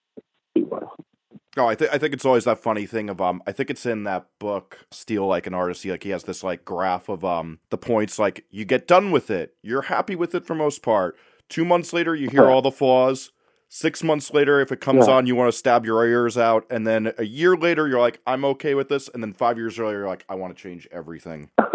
Oh, 1.56 1.66
I 1.66 1.74
think 1.74 1.92
I 1.92 1.98
think 1.98 2.14
it's 2.14 2.24
always 2.24 2.44
that 2.44 2.62
funny 2.62 2.86
thing 2.86 3.10
of 3.10 3.20
um. 3.20 3.42
I 3.46 3.52
think 3.52 3.68
it's 3.68 3.84
in 3.84 4.04
that 4.04 4.26
book, 4.38 4.86
Steal 4.92 5.26
Like 5.26 5.46
an 5.46 5.54
Artist. 5.54 5.82
He 5.82 5.90
like 5.90 6.04
he 6.04 6.10
has 6.10 6.24
this 6.24 6.44
like 6.44 6.64
graph 6.64 7.08
of 7.08 7.24
um 7.24 7.58
the 7.70 7.78
points. 7.78 8.18
Like 8.18 8.44
you 8.50 8.64
get 8.64 8.86
done 8.86 9.10
with 9.10 9.30
it, 9.30 9.54
you're 9.62 9.82
happy 9.82 10.14
with 10.14 10.34
it 10.34 10.46
for 10.46 10.54
most 10.54 10.82
part. 10.82 11.16
Two 11.48 11.64
months 11.64 11.92
later, 11.92 12.14
you 12.14 12.28
hear 12.28 12.44
all 12.44 12.62
the 12.62 12.70
flaws. 12.70 13.32
Six 13.70 14.02
months 14.02 14.32
later, 14.32 14.60
if 14.60 14.72
it 14.72 14.80
comes 14.80 15.06
Yeah. 15.06 15.14
on, 15.14 15.26
you 15.26 15.36
want 15.36 15.52
to 15.52 15.56
stab 15.58 15.84
your 15.84 16.04
ears 16.06 16.38
out. 16.38 16.64
And 16.70 16.86
then 16.86 17.12
a 17.18 17.24
year 17.24 17.54
later, 17.56 17.86
you're 17.86 18.00
like, 18.00 18.20
I'm 18.26 18.44
okay 18.46 18.74
with 18.74 18.88
this. 18.88 19.08
And 19.12 19.22
then 19.22 19.34
five 19.34 19.58
years 19.58 19.78
later, 19.78 19.98
you're 19.98 20.06
like, 20.06 20.24
I 20.28 20.36
want 20.36 20.56
to 20.56 20.62
change 20.62 20.88
everything. 20.90 21.50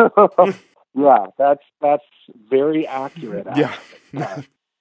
yeah, 0.96 1.26
that's 1.38 1.64
that's 1.82 2.04
very 2.50 2.88
accurate. 2.88 3.48
Yeah. 3.56 3.76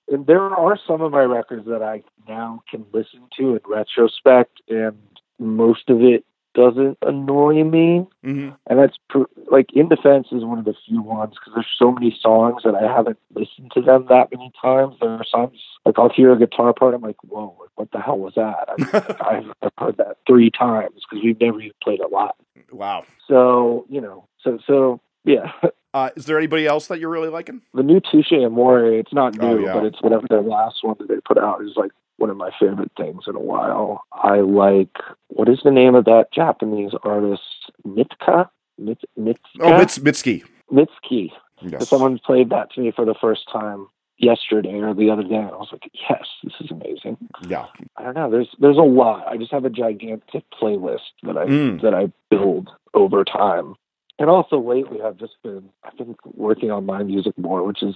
and 0.08 0.26
there 0.26 0.40
are 0.42 0.78
some 0.86 1.02
of 1.02 1.12
my 1.12 1.22
records 1.22 1.66
that 1.66 1.82
I 1.82 2.02
now 2.26 2.62
can 2.70 2.86
listen 2.92 3.20
to 3.38 3.56
in 3.56 3.60
retrospect, 3.66 4.62
and 4.68 4.96
most 5.38 5.90
of 5.90 6.00
it 6.02 6.24
doesn't 6.55 6.98
annoy 7.03 7.64
me. 7.64 8.07
hmm 8.22 8.50
And 8.66 8.78
that's 8.78 8.96
pr- 9.09 9.22
like 9.50 9.72
In 9.72 9.88
Defense 9.88 10.28
is 10.32 10.44
one 10.44 10.59
of 10.59 10.64
the 10.64 10.74
few 10.86 11.00
ones 11.03 11.34
because 11.34 11.55
there's 11.55 11.70
so 11.78 11.90
many 11.92 12.16
songs 12.20 12.62
that 12.64 12.74
I 12.74 12.82
haven't 12.92 13.18
listened 13.34 13.72
to 13.74 13.80
them 13.80 14.07
that 14.09 14.30
many 14.30 14.53
times. 14.61 14.96
There 15.00 15.11
are 15.11 15.24
songs 15.24 15.59
like 15.86 15.98
I'll 15.98 16.11
hear 16.11 16.32
a 16.32 16.38
guitar 16.38 16.72
part, 16.72 16.94
I'm 16.94 17.00
like, 17.03 17.16
whoa, 17.24 17.57
like, 17.61 17.70
what 17.76 17.90
the 17.92 18.00
hell 18.00 18.18
was 18.18 18.34
that? 18.36 18.68
I, 18.68 19.14
I've, 19.38 19.53
I've 19.62 19.72
heard 19.78 19.96
that 19.98 20.18
three 20.26 20.50
times 20.50 20.94
because 21.09 21.24
we've 21.24 21.40
never 21.40 21.61
even 21.61 21.72
played 21.82 22.00
it 22.00 22.11
live. 22.12 22.30
Wow. 22.70 23.05
So 23.28 23.86
you 23.88 24.00
know, 24.00 24.26
so 24.42 24.59
so 24.66 25.00
yeah. 25.24 25.53
Uh, 25.94 26.09
is 26.16 26.24
there 26.24 26.38
anybody 26.38 26.66
else 26.66 26.86
that 26.86 26.98
you're 27.00 27.11
really 27.11 27.28
liking? 27.28 27.61
the 27.74 27.82
new 27.82 28.00
Touche 28.00 28.32
Amore, 28.32 28.86
it's 28.86 29.12
not 29.12 29.38
Oh, 29.38 29.57
new, 29.59 29.66
yeah. 29.66 29.74
but 29.74 29.84
it's 29.84 30.00
whatever 30.00 30.26
their 30.26 30.40
last 30.40 30.76
one 30.82 30.96
that 30.98 31.07
they 31.07 31.16
put 31.28 31.36
out 31.36 31.61
is 31.62 31.72
like 31.76 31.90
one 32.22 32.30
of 32.30 32.36
my 32.36 32.50
favorite 32.58 32.92
things 32.96 33.24
in 33.26 33.34
a 33.34 33.40
while. 33.40 34.04
I 34.12 34.36
like 34.40 34.96
what 35.28 35.48
is 35.48 35.60
the 35.64 35.72
name 35.72 35.94
of 35.96 36.04
that 36.06 36.28
Japanese 36.32 36.92
artist? 37.02 37.42
Mitka? 37.86 38.48
Mit, 38.78 38.98
Mitka? 39.18 39.40
Oh, 39.60 39.76
Mits- 39.78 39.98
Mitski. 39.98 40.42
Mitsuki. 40.72 41.30
Yes. 41.60 41.88
Someone 41.88 42.18
played 42.24 42.50
that 42.50 42.70
to 42.72 42.80
me 42.80 42.92
for 42.92 43.04
the 43.04 43.14
first 43.20 43.42
time 43.52 43.86
yesterday 44.18 44.74
or 44.80 44.94
the 44.94 45.10
other 45.10 45.22
day, 45.24 45.34
and 45.36 45.46
I 45.50 45.56
was 45.56 45.68
like, 45.72 45.90
"Yes, 46.08 46.26
this 46.44 46.54
is 46.60 46.70
amazing." 46.70 47.16
Yeah. 47.46 47.66
I 47.96 48.02
don't 48.04 48.14
know. 48.14 48.30
There's 48.30 48.48
there's 48.60 48.78
a 48.78 48.82
lot. 49.00 49.26
I 49.28 49.36
just 49.36 49.52
have 49.52 49.64
a 49.64 49.70
gigantic 49.70 50.44
playlist 50.60 51.10
that 51.24 51.36
I 51.36 51.46
Mm. 51.46 51.80
that 51.82 51.94
I 51.94 52.10
build 52.30 52.70
over 52.94 53.24
time. 53.24 53.74
And 54.18 54.28
also 54.30 54.58
lately, 54.58 55.02
I've 55.02 55.16
just 55.18 55.36
been 55.42 55.68
I've 55.84 55.96
been 55.98 56.14
working 56.34 56.70
on 56.70 56.86
my 56.86 57.02
music 57.02 57.36
more, 57.38 57.62
which 57.64 57.82
is 57.82 57.94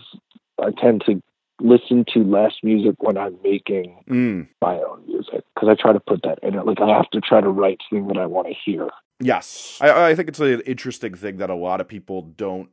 I 0.62 0.70
tend 0.72 1.02
to 1.06 1.22
listen 1.60 2.04
to 2.14 2.22
less 2.22 2.52
music 2.62 2.96
when 3.02 3.16
I'm 3.16 3.36
making 3.42 4.04
Mm. 4.08 4.48
my 4.60 4.74
own 4.76 5.04
music 5.06 5.42
because 5.54 5.68
I 5.68 5.74
try 5.74 5.92
to 5.92 6.00
put 6.00 6.22
that 6.22 6.38
in 6.42 6.54
it. 6.54 6.66
Like 6.66 6.80
I 6.80 6.88
have 6.88 7.10
to 7.10 7.20
try 7.20 7.40
to 7.40 7.48
write 7.48 7.80
something 7.88 8.08
that 8.08 8.18
I 8.18 8.26
want 8.26 8.48
to 8.48 8.54
hear. 8.54 8.88
Yes, 9.20 9.78
I, 9.80 10.10
I 10.10 10.14
think 10.14 10.28
it's 10.28 10.40
an 10.40 10.60
interesting 10.62 11.14
thing 11.14 11.38
that 11.38 11.48
a 11.48 11.54
lot 11.54 11.80
of 11.80 11.88
people 11.88 12.22
don't. 12.22 12.68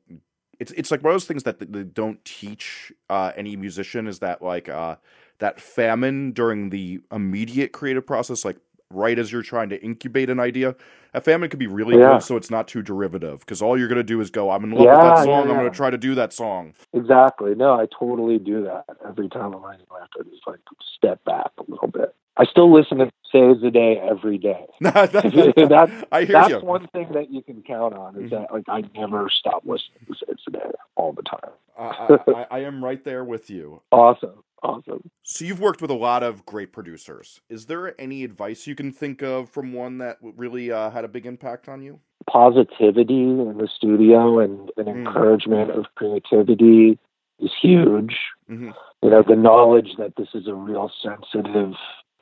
It's 0.60 0.72
it's 0.74 0.92
like 0.92 1.02
one 1.04 1.12
of 1.12 1.16
those 1.16 1.26
things 1.26 1.44
that 1.44 1.60
they 1.60 1.84
don't 1.84 2.24
teach 2.26 2.92
uh, 3.10 3.32
any 3.36 3.56
musician 3.56 4.08
is 4.08 4.20
that 4.20 4.42
like 4.42 4.68
uh, 4.68 4.98
that 5.40 5.60
famine 5.62 6.32
during 6.34 6.70
the 6.70 7.00
immediate 7.12 7.72
creative 7.72 8.06
process, 8.06 8.44
like 8.44 8.58
right 8.94 9.18
as 9.18 9.32
you're 9.32 9.42
trying 9.44 9.70
to 9.70 9.82
incubate 9.84 10.30
an 10.30 10.40
idea, 10.40 10.76
a 11.14 11.22
famine 11.22 11.50
could 11.50 11.60
be 11.60 11.68
really 11.68 11.96
Yeah. 11.96 12.14
good, 12.14 12.24
so 12.24 12.36
it's 12.38 12.50
not 12.50 12.68
too 12.68 12.82
derivative 12.82 13.40
because 13.42 13.62
all 13.62 13.78
you're 13.78 13.88
gonna 13.88 14.04
do 14.04 14.20
is 14.22 14.30
go, 14.30 14.50
I'm 14.52 14.64
in 14.64 14.72
love 14.72 14.80
with 14.80 14.88
Yeah, 14.88 14.98
that 15.02 15.18
yeah, 15.18 15.24
song, 15.24 15.50
I'm 15.50 15.58
gonna 15.58 15.70
try 15.70 15.90
to 15.90 15.98
do 15.98 16.16
that 16.16 16.34
song. 16.34 16.74
Exactly. 16.94 17.56
No, 17.56 17.74
I 17.74 17.88
totally 17.98 18.40
do 18.40 18.64
that 18.64 18.86
every 19.08 19.30
time 19.30 19.54
I'm 19.54 19.62
writing 19.62 19.86
a 19.90 19.94
record. 20.00 20.30
Just 20.32 20.48
like 20.48 20.60
step 20.96 21.24
back 21.26 21.52
a 21.58 21.70
little 21.70 21.88
bit. 21.88 22.16
I 22.38 22.46
still 22.46 22.74
listen 22.74 22.98
to 23.00 23.12
Saves 23.32 23.62
the 23.62 23.70
Day 23.72 23.98
every 24.00 24.38
day. 24.38 24.66
That- 24.82 26.06
I 26.12 26.24
hear 26.24 26.34
That's 26.34 26.50
you. 26.50 26.60
one 26.60 26.88
thing 26.94 27.10
that 27.14 27.32
you 27.32 27.42
can 27.42 27.62
count 27.64 27.94
on 27.94 28.22
is 28.24 28.32
that 28.32 28.52
like 28.52 28.64
I 28.68 28.84
never 28.96 29.30
stop 29.30 29.64
listening 29.66 30.00
to 30.08 30.14
Saves 30.26 30.44
the 30.46 30.52
Day 30.52 30.72
all 30.96 31.14
the 31.14 31.24
time. 31.24 31.52
I, 31.78 32.18
I, 32.28 32.46
I 32.52 32.60
am 32.62 32.84
right 32.84 33.04
there 33.04 33.24
with 33.24 33.50
you. 33.50 33.82
Awesome. 33.92 34.44
Awesome. 34.64 35.10
So 35.24 35.44
you've 35.44 35.60
worked 35.60 35.82
with 35.82 35.92
a 35.92 35.96
lot 35.96 36.24
of 36.24 36.46
great 36.46 36.72
producers. 36.72 37.42
Is 37.50 37.66
there 37.66 38.00
any 38.00 38.24
advice 38.24 38.66
you 38.66 38.76
can 38.76 38.94
think 38.94 39.22
of 39.22 39.50
from 39.50 39.74
one 39.74 39.98
that 39.98 40.18
really 40.22 40.72
uh, 40.72 40.90
had 40.90 41.04
a 41.04 41.10
big 41.10 41.26
impact 41.26 41.68
on 41.68 41.82
you? 41.82 42.00
Positivity 42.32 43.24
in 43.24 43.58
the 43.58 43.68
studio 43.76 44.40
and 44.40 44.72
an 44.78 44.86
Mm. 44.86 45.06
encouragement 45.08 45.72
of 45.72 45.86
creativity 45.96 46.98
is 47.40 47.52
huge. 47.62 48.16
hmm 48.48 48.70
You 49.02 49.10
know, 49.10 49.22
the 49.28 49.36
knowledge 49.36 49.90
that 49.98 50.16
this 50.16 50.30
is 50.34 50.48
a 50.48 50.54
real 50.56 50.90
sensitive 51.02 51.74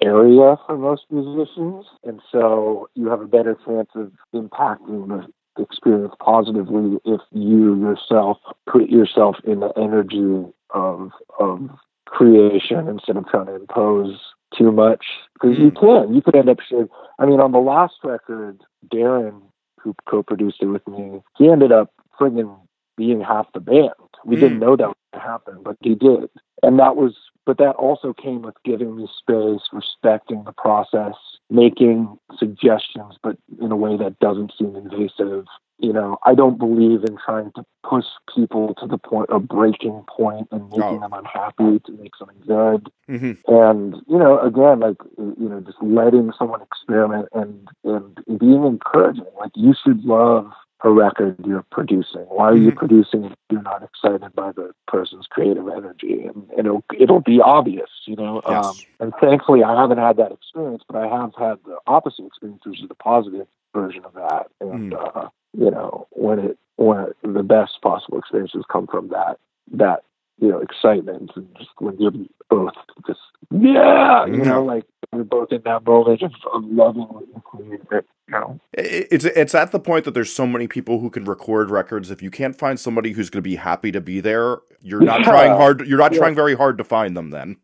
area 0.02 0.58
for 0.66 0.78
most 0.78 1.04
musicians. 1.10 1.86
And 2.04 2.22
so 2.32 2.90
you 2.96 3.08
have 3.10 3.22
a 3.22 3.28
better 3.28 3.56
chance 3.66 3.90
of 3.96 4.12
impacting 4.34 5.08
the 5.08 5.62
experience 5.62 6.14
positively 6.20 6.98
if 7.06 7.22
you 7.32 7.80
yourself 7.80 8.38
put 8.70 8.90
yourself 8.90 9.36
in 9.44 9.60
the 9.60 9.72
energy 9.78 10.52
of 10.72 11.12
of 11.40 11.70
creation 12.06 12.88
instead 12.88 13.18
of 13.18 13.28
trying 13.28 13.46
to 13.48 13.56
impose 13.56 14.18
too 14.58 14.72
much. 14.72 15.06
Because 15.34 15.58
you 15.58 15.72
can. 15.72 16.14
You 16.14 16.22
could 16.22 16.36
end 16.36 16.50
up 16.50 16.58
sharing 16.68 16.90
I 17.20 17.26
mean 17.26 17.40
on 17.40 17.52
the 17.52 17.60
last 17.60 17.96
record, 18.04 18.62
Darren, 18.94 19.42
who 19.80 19.96
co 20.08 20.24
produced 20.24 20.58
it 20.62 20.68
with 20.68 20.88
me, 20.88 21.22
he 21.38 21.50
ended 21.50 21.72
up 21.72 21.92
friggin' 22.20 22.56
being 22.98 23.22
half 23.22 23.48
the 23.54 23.60
band. 23.60 23.90
We 24.26 24.36
Mm. 24.36 24.40
didn't 24.40 24.60
know 24.60 24.76
that 24.76 24.94
happen, 25.20 25.60
but 25.64 25.78
he 25.82 25.96
did. 25.96 26.30
And 26.64 26.80
that 26.80 26.96
was 26.96 27.16
but 27.46 27.58
that 27.58 27.76
also 27.76 28.14
came 28.14 28.44
with 28.44 28.54
giving 28.64 28.96
me 28.96 29.08
space, 29.18 29.62
respecting 29.74 30.44
the 30.44 30.52
process, 30.52 31.16
making 31.50 32.18
suggestions, 32.38 33.16
but 33.24 33.36
in 33.60 33.72
a 33.72 33.76
way 33.76 33.98
that 33.98 34.20
doesn't 34.20 34.54
seem 34.58 34.76
invasive. 34.76 35.46
You 35.80 35.92
know, 35.92 36.18
I 36.24 36.36
don't 36.36 36.60
believe 36.60 37.04
in 37.04 37.18
trying 37.26 37.52
to 37.56 37.66
push 37.84 38.06
people 38.36 38.76
to 38.76 38.86
the 38.86 39.00
point 39.00 39.32
of 39.32 39.48
breaking 39.48 40.04
point 40.08 40.48
and 40.52 40.70
making 40.70 40.84
Oh. 40.84 41.00
them 41.00 41.14
unhappy 41.14 41.80
to 41.80 41.92
make 41.94 42.16
something 42.16 42.38
good. 42.46 42.92
hmm 43.08 43.32
And 43.48 43.96
you 44.08 44.20
know, 44.20 44.40
again, 44.40 44.80
like 44.82 44.98
you 45.18 45.50
know, 45.50 45.60
just 45.62 45.82
letting 45.82 46.32
someone 46.38 46.62
experiment 46.62 47.28
and 47.34 47.68
and 47.84 48.40
being 48.40 48.64
encouraging. 48.64 49.26
Like 49.40 49.52
you 49.56 49.74
should 49.84 50.06
love 50.06 50.52
a 50.84 50.90
record 50.90 51.36
you're 51.46 51.66
producing. 51.72 52.22
Why 52.22 52.50
are 52.50 52.56
you 52.56 52.72
Mhm. 52.72 52.78
producing 52.78 53.26
if 53.26 53.34
you're 53.50 53.62
not 53.62 53.84
excited 53.84 54.34
by 54.34 54.52
the 54.52 54.74
person's 54.88 55.28
creative 55.28 55.68
energy? 55.68 56.26
And 56.26 56.50
it'll 56.58 56.84
it'll 56.98 57.22
be 57.22 57.40
obvious, 57.42 57.90
you 58.06 58.16
know. 58.16 58.42
Yes. 58.48 58.66
Um, 58.66 58.76
and 59.00 59.14
thankfully, 59.22 59.64
I 59.64 59.80
haven't 59.80 60.00
had 60.00 60.18
that 60.18 60.32
experience, 60.32 60.84
but 60.88 60.98
I 60.98 61.08
have 61.08 61.34
had 61.36 61.58
the 61.66 61.78
opposite 61.88 62.26
experience, 62.26 62.66
which 62.66 62.82
is 62.82 62.88
the 62.88 62.96
positive 62.96 63.48
version 63.74 64.04
of 64.06 64.14
that. 64.14 64.48
And 64.60 64.94
uh, 64.94 65.30
you 65.58 65.72
know, 65.72 66.08
when 66.12 66.40
it 66.40 66.58
when 66.78 67.14
the 67.24 67.44
best 67.44 67.82
possible 67.82 68.18
experiences 68.18 68.64
come 68.70 68.88
from 68.88 69.10
that 69.10 69.38
that 69.74 70.04
you 70.42 70.50
know 70.50 70.60
excitement 70.60 71.32
and 71.36 71.48
just 71.58 71.70
when 71.78 71.98
you're 71.98 72.12
both 72.50 72.74
just 73.08 73.20
yeah, 73.52 74.26
you 74.26 74.34
mm-hmm. 74.34 74.44
know, 74.44 74.64
like 74.64 74.86
you're 75.14 75.24
both 75.24 75.52
in 75.52 75.62
that 75.66 75.84
moment 75.86 76.22
of, 76.22 76.32
of 76.54 76.64
loving 76.66 77.04
what. 77.04 78.06
You 78.28 78.40
know, 78.40 78.60
It's 78.74 79.26
it's 79.26 79.54
at 79.54 79.74
the 79.74 79.80
point 79.80 80.06
that 80.06 80.14
there's 80.14 80.32
so 80.32 80.48
many 80.48 80.68
people 80.68 81.00
who 81.00 81.10
can 81.10 81.26
record 81.26 81.70
records. 81.70 82.12
If 82.12 82.22
you 82.22 82.32
can't 82.32 82.58
find 82.58 82.80
somebody 82.80 83.12
who's 83.12 83.30
going 83.30 83.44
to 83.44 83.50
be 83.50 83.58
happy 83.58 83.92
to 83.92 84.00
be 84.00 84.22
there, 84.22 84.60
you're 84.82 85.02
not 85.02 85.20
Yeah. 85.20 85.26
trying 85.26 85.52
hard. 85.52 85.86
You're 85.86 85.98
not 85.98 86.14
Yeah. 86.14 86.20
trying 86.20 86.36
very 86.36 86.56
hard 86.56 86.78
to 86.78 86.86
find 86.86 87.18
them. 87.18 87.32
Then 87.32 87.58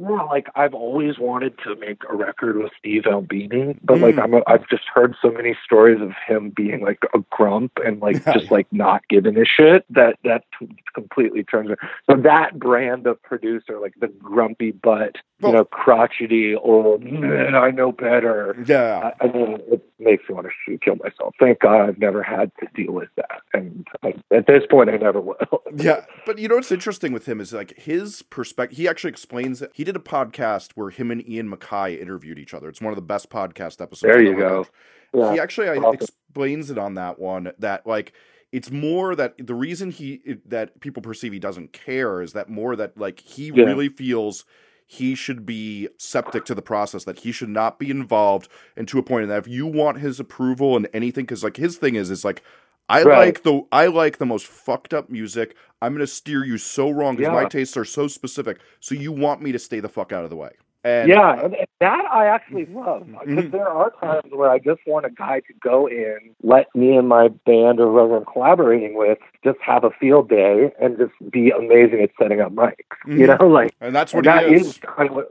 Yeah, 0.00 0.22
like 0.22 0.46
I've 0.54 0.74
always 0.74 1.18
wanted 1.18 1.58
to 1.64 1.74
make 1.76 2.02
a 2.08 2.14
record 2.16 2.56
with 2.56 2.70
Steve 2.78 3.06
Albini, 3.06 3.76
but 3.82 3.98
like 3.98 4.14
Mm. 4.14 4.22
I'm 4.22 4.34
a, 4.34 4.42
I've 4.46 4.68
just 4.68 4.84
heard 4.94 5.14
so 5.20 5.30
many 5.30 5.56
stories 5.64 6.00
of 6.00 6.12
him 6.26 6.50
being 6.50 6.80
like 6.82 7.02
a 7.14 7.18
grump 7.30 7.72
and 7.84 8.00
like 8.00 8.24
just 8.32 8.50
like 8.50 8.66
not 8.72 9.02
giving 9.08 9.36
a 9.36 9.44
shit 9.44 9.84
that 9.90 10.16
that 10.24 10.44
t- 10.58 10.68
completely 10.94 11.42
turns 11.44 11.70
it. 11.70 11.78
So 12.08 12.16
that 12.22 12.58
brand 12.58 13.06
of 13.06 13.20
producer, 13.22 13.78
like 13.80 13.94
the 14.00 14.06
grumpy 14.08 14.70
butt, 14.70 15.16
Well- 15.40 15.52
you 15.52 15.58
know, 15.58 15.64
crotchety 15.64 16.54
old, 16.54 17.02
"Man, 17.02 17.54
I 17.54 17.70
know 17.70 17.90
better. 17.92 18.56
yeah, 18.66 19.12
I, 19.20 19.24
I 19.26 19.32
mean, 19.32 19.58
it 19.70 19.82
makes 19.98 20.28
me 20.28 20.34
want 20.36 20.46
to 20.46 20.52
shoot, 20.64 20.80
kill 20.80 20.96
myself. 20.96 21.34
Thank 21.40 21.60
God 21.60 21.88
I've 21.88 21.98
never 21.98 22.22
had 22.22 22.52
to 22.60 22.66
deal 22.74 22.92
with 22.92 23.08
that, 23.16 23.40
and 23.52 23.86
I, 24.02 24.14
at 24.32 24.46
this 24.46 24.62
point, 24.70 24.90
I 24.90 24.96
never 24.96 25.20
will. 25.20 25.62
yeah. 25.76 26.04
But 26.24 26.38
you 26.38 26.46
know 26.48 26.56
what's 26.56 26.70
interesting 26.72 27.12
with 27.12 27.26
him 27.26 27.40
is 27.40 27.52
like 27.52 27.76
his 27.78 28.22
perspective. 28.22 28.76
He 28.78 28.86
actually 28.88 29.10
explains 29.10 29.60
it. 29.62 29.70
He 29.74 29.84
did 29.88 29.96
a 29.96 30.04
podcast 30.04 30.72
where 30.74 30.90
him 30.90 31.10
and 31.10 31.26
Ian 31.28 31.50
MacKaye 31.50 31.98
interviewed 32.00 32.38
each 32.38 32.52
other. 32.52 32.68
It's 32.68 32.80
one 32.80 32.92
of 32.92 32.96
the 32.96 33.02
best 33.02 33.30
podcast 33.30 33.80
episodes. 33.80 34.02
There 34.02 34.20
you 34.22 34.36
go. 34.36 34.66
Yeah. 35.14 35.32
he 35.32 35.40
actually 35.40 35.68
I, 35.70 35.90
explains 35.92 36.70
it 36.70 36.76
on 36.76 36.94
that 36.94 37.18
one 37.18 37.52
that 37.58 37.86
like 37.86 38.12
it's 38.52 38.70
more 38.70 39.14
that 39.16 39.34
the 39.38 39.54
reason 39.54 39.90
he 39.90 40.20
that 40.44 40.78
people 40.80 41.02
perceive 41.02 41.32
he 41.32 41.38
doesn't 41.38 41.72
care 41.72 42.20
is 42.20 42.34
that 42.34 42.50
more 42.50 42.76
that 42.76 42.98
like 42.98 43.20
he 43.20 43.46
Yeah. 43.54 43.64
really 43.64 43.88
feels 43.88 44.44
he 44.86 45.14
should 45.14 45.46
be 45.46 45.88
septic 45.98 46.44
to 46.46 46.54
the 46.54 46.60
process 46.62 47.04
that 47.04 47.20
he 47.20 47.32
should 47.32 47.48
not 47.48 47.78
be 47.78 47.90
involved 47.90 48.48
and 48.76 48.86
to 48.88 48.98
a 48.98 49.02
point 49.02 49.28
that 49.28 49.38
if 49.38 49.48
you 49.48 49.66
want 49.66 49.98
his 49.98 50.20
approval 50.20 50.76
and 50.76 50.88
anything 50.92 51.24
because 51.24 51.42
like 51.44 51.56
his 51.56 51.78
thing 51.78 51.94
is 51.94 52.10
is 52.10 52.22
like 52.24 52.42
I 52.90 53.02
Right. 53.02 53.18
like 53.26 53.42
the 53.42 53.62
I 53.72 53.86
like 53.86 54.16
the 54.18 54.26
most 54.26 54.46
fucked 54.46 54.92
up 54.94 55.08
music. 55.10 55.54
I'm 55.80 55.92
going 55.92 56.00
to 56.00 56.06
steer 56.12 56.44
you 56.44 56.58
so 56.58 56.90
wrong 56.90 57.16
because 57.16 57.30
Yeah. 57.32 57.42
my 57.42 57.48
tastes 57.48 57.76
are 57.76 57.84
so 57.84 58.08
specific. 58.08 58.58
So 58.80 58.94
you 58.94 59.12
want 59.12 59.42
me 59.42 59.52
to 59.52 59.58
stay 59.58 59.80
the 59.80 59.88
fuck 59.88 60.12
out 60.12 60.24
of 60.24 60.30
the 60.30 60.36
way. 60.36 60.50
And 60.84 61.08
yeah, 61.08 61.32
and, 61.44 61.54
and 61.56 61.66
that 61.80 62.04
I 62.10 62.26
actually 62.26 62.66
love 62.66 63.06
because 63.06 63.44
Mhm. 63.46 63.50
there 63.50 63.68
are 63.68 63.90
times 64.00 64.32
where 64.32 64.48
I 64.48 64.58
just 64.60 64.80
want 64.86 65.06
a 65.06 65.10
guy 65.10 65.40
to 65.40 65.52
go 65.60 65.88
in, 65.88 66.18
let 66.42 66.66
me 66.74 66.96
and 66.96 67.08
my 67.08 67.28
band 67.46 67.80
or 67.80 67.90
whoever 67.90 68.16
I'm 68.16 68.24
collaborating 68.24 68.94
with 68.94 69.18
just 69.42 69.58
have 69.60 69.82
a 69.82 69.90
field 69.90 70.28
day 70.28 70.72
and 70.80 70.96
just 70.96 71.12
be 71.32 71.50
amazing 71.50 72.00
at 72.02 72.10
setting 72.20 72.40
up 72.40 72.52
mics. 72.52 72.74
You 73.06 73.26
Mhm. 73.26 73.40
know, 73.40 73.48
like 73.48 73.72
and 73.80 73.94
that's 73.94 74.14
what 74.14 74.26
and 74.26 74.26
that 74.26 74.44
is. 74.52 74.68
is 74.68 74.78
kind 74.78 75.10
of 75.10 75.16
what. 75.16 75.30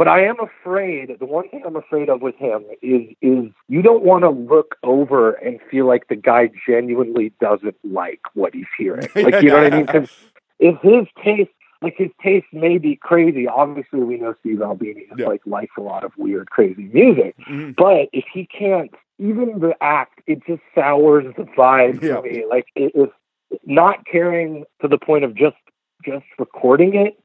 But 0.00 0.08
I 0.08 0.24
am 0.24 0.36
afraid. 0.40 1.14
The 1.20 1.26
one 1.26 1.46
thing 1.50 1.62
I'm 1.66 1.76
afraid 1.76 2.08
of 2.08 2.22
with 2.22 2.34
him 2.36 2.64
is 2.80 3.02
is 3.20 3.50
you 3.68 3.82
don't 3.82 4.02
want 4.02 4.22
to 4.24 4.30
look 4.30 4.76
over 4.82 5.32
and 5.32 5.60
feel 5.70 5.86
like 5.86 6.08
the 6.08 6.16
guy 6.16 6.50
genuinely 6.66 7.34
doesn't 7.38 7.76
like 7.84 8.20
what 8.32 8.54
he's 8.54 8.64
hearing. 8.78 9.06
Like 9.14 9.42
you 9.42 9.50
know 9.50 9.62
what 9.62 9.74
I 9.74 9.76
mean? 9.76 9.86
'Cause 9.86 10.10
if 10.58 10.80
his 10.80 11.06
taste, 11.22 11.50
like 11.82 11.96
his 11.98 12.08
taste 12.22 12.46
may 12.50 12.78
be 12.78 12.96
crazy. 12.96 13.46
Obviously, 13.46 14.00
we 14.00 14.16
know 14.16 14.34
Steve 14.40 14.62
Albini 14.62 15.02
is 15.02 15.18
Yeah. 15.18 15.26
like 15.26 15.42
likes 15.44 15.74
a 15.76 15.82
lot 15.82 16.02
of 16.02 16.12
weird, 16.16 16.48
crazy 16.50 16.88
music. 16.94 17.36
Mhm. 17.46 17.76
But 17.76 18.08
if 18.14 18.24
he 18.32 18.46
can't, 18.46 18.94
even 19.18 19.58
the 19.60 19.74
act, 19.82 20.22
it 20.26 20.38
just 20.46 20.62
sours 20.74 21.26
the 21.36 21.42
vibe 21.44 22.02
Yeah. 22.02 22.16
for 22.16 22.22
me. 22.22 22.46
Like 22.48 22.68
it, 22.74 22.92
if 22.94 23.10
not 23.66 24.06
caring 24.06 24.64
to 24.80 24.88
the 24.88 24.96
point 24.96 25.24
of 25.24 25.34
just 25.34 25.56
just 26.02 26.24
recording 26.38 26.94
it 26.94 27.18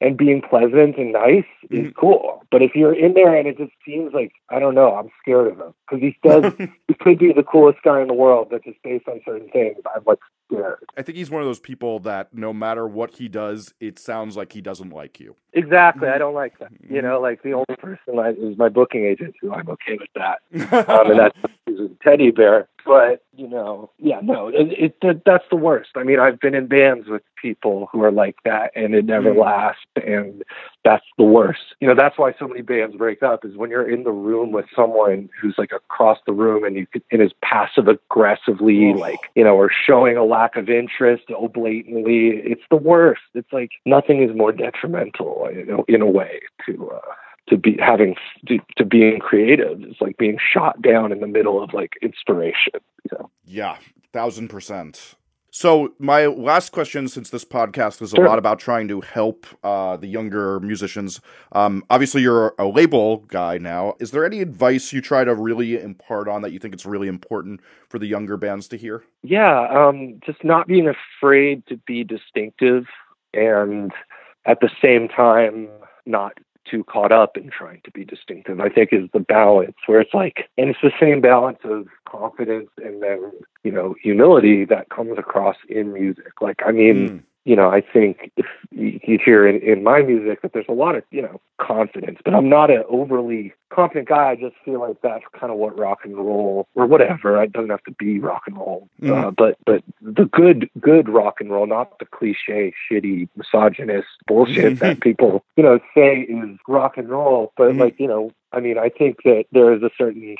and 0.00 0.16
being 0.16 0.42
pleasant 0.42 0.96
and 0.96 1.12
nice 1.12 1.44
is 1.70 1.86
Mhm. 1.86 1.94
cool. 1.94 2.42
But 2.50 2.62
if 2.62 2.74
you're 2.74 2.94
in 2.94 3.14
there 3.14 3.34
and 3.34 3.46
it 3.48 3.56
just 3.58 3.72
seems 3.84 4.12
like 4.12 4.32
I 4.50 4.58
don't 4.58 4.74
know, 4.74 4.94
I'm 4.94 5.10
scared 5.20 5.48
of 5.48 5.58
him 5.58 5.74
because 5.88 6.02
he 6.02 6.16
does. 6.22 6.52
he 6.88 6.94
could 6.94 7.18
be 7.18 7.32
the 7.32 7.42
coolest 7.42 7.82
guy 7.82 8.00
in 8.00 8.08
the 8.08 8.14
world, 8.14 8.48
but 8.50 8.64
just 8.64 8.82
based 8.82 9.08
on 9.08 9.20
certain 9.24 9.48
things, 9.50 9.78
I'm 9.94 10.02
like 10.06 10.18
scared. 10.46 10.78
I 10.96 11.02
think 11.02 11.16
he's 11.18 11.30
one 11.30 11.42
of 11.42 11.46
those 11.46 11.60
people 11.60 11.98
that 12.00 12.32
no 12.34 12.52
matter 12.52 12.86
what 12.86 13.16
he 13.16 13.28
does, 13.28 13.72
it 13.80 13.98
sounds 13.98 14.36
like 14.36 14.52
he 14.52 14.60
doesn't 14.60 14.90
like 14.90 15.20
you. 15.20 15.36
Exactly, 15.52 16.08
I 16.08 16.18
don't 16.18 16.34
like 16.34 16.58
that. 16.58 16.70
You 16.88 17.02
know, 17.02 17.20
like 17.20 17.42
the 17.42 17.52
only 17.52 17.76
person 17.78 18.18
I, 18.18 18.30
is 18.30 18.56
my 18.58 18.68
booking 18.68 19.04
agent, 19.04 19.34
who 19.40 19.52
I'm 19.52 19.68
okay 19.70 19.98
with 19.98 20.10
that. 20.14 20.88
um, 20.88 21.10
and 21.10 21.20
that's 21.20 21.38
he's 21.66 21.78
a 21.80 21.88
teddy 22.02 22.30
bear. 22.30 22.68
But 22.86 23.24
you 23.36 23.48
know, 23.48 23.90
yeah, 23.98 24.20
no, 24.22 24.48
it, 24.48 24.94
it 25.02 25.22
that's 25.24 25.44
the 25.50 25.56
worst. 25.56 25.90
I 25.96 26.02
mean, 26.02 26.20
I've 26.20 26.40
been 26.40 26.54
in 26.54 26.66
bands 26.66 27.08
with 27.08 27.22
people 27.40 27.88
who 27.92 28.02
are 28.02 28.12
like 28.12 28.36
that, 28.44 28.72
and 28.74 28.94
it 28.94 29.04
never 29.06 29.32
Mm. 29.32 29.40
lasts, 29.42 29.86
and 29.96 30.42
that's 30.84 31.04
the 31.16 31.24
worst. 31.24 31.60
You 31.80 31.88
know, 31.88 31.94
that's 31.94 32.18
why 32.18 32.34
so 32.38 32.46
many 32.46 32.62
bands 32.62 32.96
break 32.96 33.22
up. 33.22 33.44
Is 33.44 33.56
when 33.56 33.70
you're 33.70 33.88
in 33.88 34.04
the 34.04 34.12
room 34.12 34.52
with 34.52 34.66
someone 34.76 35.30
who's 35.40 35.54
like 35.56 35.72
across 35.72 36.18
the 36.26 36.32
room, 36.32 36.64
and 36.64 36.76
you 36.76 36.86
could, 36.86 37.02
and 37.10 37.22
is 37.22 37.32
passive 37.42 37.88
aggressively, 37.88 38.92
like 38.94 39.20
you 39.34 39.44
know, 39.44 39.56
or 39.56 39.70
showing 39.70 40.16
a 40.16 40.24
lack 40.24 40.56
of 40.56 40.68
interest, 40.68 41.24
oh 41.30 41.48
blatantly. 41.48 42.42
It's 42.44 42.62
the 42.70 42.76
worst. 42.76 43.22
It's 43.34 43.52
like 43.52 43.70
nothing 43.86 44.22
is 44.22 44.36
more 44.36 44.52
detrimental, 44.52 45.48
you 45.54 45.64
know, 45.64 45.84
in 45.88 46.02
a 46.02 46.06
way 46.06 46.40
to. 46.66 46.90
uh 46.90 47.00
to 47.46 47.58
be 47.58 47.76
having 47.78 48.14
to, 48.48 48.58
to 48.78 48.86
being 48.86 49.18
creative 49.18 49.82
is 49.84 49.96
like 50.00 50.16
being 50.16 50.38
shot 50.38 50.80
down 50.80 51.12
in 51.12 51.20
the 51.20 51.26
middle 51.26 51.62
of 51.62 51.74
like 51.74 51.92
inspiration. 52.00 52.80
You 53.04 53.18
know? 53.18 53.30
Yeah, 53.44 53.76
thousand 54.14 54.48
percent. 54.48 55.14
So 55.56 55.94
my 56.00 56.26
last 56.26 56.72
question, 56.72 57.06
since 57.06 57.30
this 57.30 57.44
podcast 57.44 58.02
is 58.02 58.12
a 58.12 58.16
Sure. 58.16 58.26
lot 58.26 58.40
about 58.40 58.58
trying 58.58 58.88
to 58.88 59.00
help 59.00 59.46
uh, 59.62 59.96
the 59.96 60.08
younger 60.08 60.58
musicians, 60.58 61.20
um, 61.52 61.84
obviously 61.90 62.22
you're 62.22 62.56
a 62.58 62.66
label 62.66 63.18
guy 63.28 63.58
now. 63.58 63.94
Is 64.00 64.10
there 64.10 64.24
any 64.26 64.40
advice 64.40 64.92
you 64.92 65.00
try 65.00 65.22
to 65.22 65.32
really 65.32 65.80
impart 65.80 66.26
on 66.26 66.42
that 66.42 66.50
you 66.50 66.58
think 66.58 66.74
it's 66.74 66.84
really 66.84 67.06
important 67.06 67.60
for 67.88 68.00
the 68.00 68.06
younger 68.06 68.36
bands 68.36 68.66
to 68.66 68.76
hear? 68.76 69.04
Yeah, 69.22 69.68
um, 69.70 70.18
just 70.26 70.42
not 70.42 70.66
being 70.66 70.88
afraid 70.88 71.64
to 71.68 71.76
be 71.86 72.02
distinctive, 72.02 72.86
and 73.32 73.92
at 74.46 74.58
the 74.58 74.70
same 74.82 75.06
time 75.06 75.68
not 76.04 76.36
too 76.68 76.84
caught 76.84 77.12
up 77.12 77.36
in 77.36 77.50
trying 77.50 77.80
to 77.84 77.90
be 77.90 78.04
distinctive. 78.04 78.60
I 78.60 78.68
think 78.68 78.92
is 78.92 79.08
the 79.12 79.20
balance 79.20 79.76
where 79.86 80.00
it's 80.00 80.14
like, 80.14 80.48
and 80.56 80.70
it's 80.70 80.78
the 80.82 80.92
same 81.00 81.20
balance 81.20 81.58
of 81.64 81.86
confidence 82.08 82.70
and 82.78 83.02
then 83.02 83.32
you 83.62 83.72
know 83.72 83.94
humility 84.02 84.64
that 84.66 84.90
comes 84.90 85.18
across 85.18 85.56
in 85.68 85.92
music. 85.92 86.40
Like, 86.40 86.60
I 86.66 86.72
mean. 86.72 87.08
Mm. 87.08 87.22
You 87.44 87.54
know, 87.54 87.68
I 87.70 87.82
think 87.82 88.32
if 88.36 88.46
you 88.70 89.18
hear 89.22 89.46
in, 89.46 89.60
in 89.60 89.84
my 89.84 90.00
music 90.02 90.40
that 90.42 90.54
there's 90.54 90.64
a 90.68 90.72
lot 90.72 90.96
of, 90.96 91.04
you 91.10 91.20
know, 91.20 91.40
confidence, 91.60 92.18
but 92.24 92.34
I'm 92.34 92.48
not 92.48 92.70
an 92.70 92.82
overly 92.88 93.52
confident 93.70 94.08
guy. 94.08 94.30
I 94.30 94.36
just 94.36 94.56
feel 94.64 94.80
like 94.80 94.96
that's 95.02 95.24
kind 95.38 95.52
of 95.52 95.58
what 95.58 95.78
rock 95.78 96.00
and 96.04 96.16
roll 96.16 96.66
or 96.74 96.86
whatever. 96.86 97.42
It 97.42 97.52
doesn't 97.52 97.68
have 97.70 97.82
to 97.84 97.90
be 97.92 98.18
rock 98.18 98.44
and 98.46 98.56
roll, 98.56 98.88
uh, 99.02 99.06
Mhm. 99.06 99.36
but 99.36 99.58
but 99.66 99.82
the 100.00 100.24
good 100.24 100.70
good 100.80 101.08
rock 101.08 101.40
and 101.40 101.50
roll, 101.50 101.66
not 101.66 101.98
the 101.98 102.06
cliche, 102.06 102.72
shitty, 102.90 103.28
misogynist 103.36 104.08
bullshit 104.26 104.78
that 104.80 105.00
people 105.00 105.44
you 105.56 105.62
know 105.62 105.78
say 105.94 106.20
is 106.20 106.58
rock 106.66 106.96
and 106.96 107.10
roll. 107.10 107.52
But 107.58 107.72
Mhm. 107.72 107.78
like 107.80 108.00
you 108.00 108.08
know, 108.08 108.30
I 108.52 108.60
mean, 108.60 108.78
I 108.78 108.88
think 108.88 109.22
that 109.24 109.44
there 109.52 109.72
is 109.74 109.82
a 109.82 109.90
certain 109.98 110.36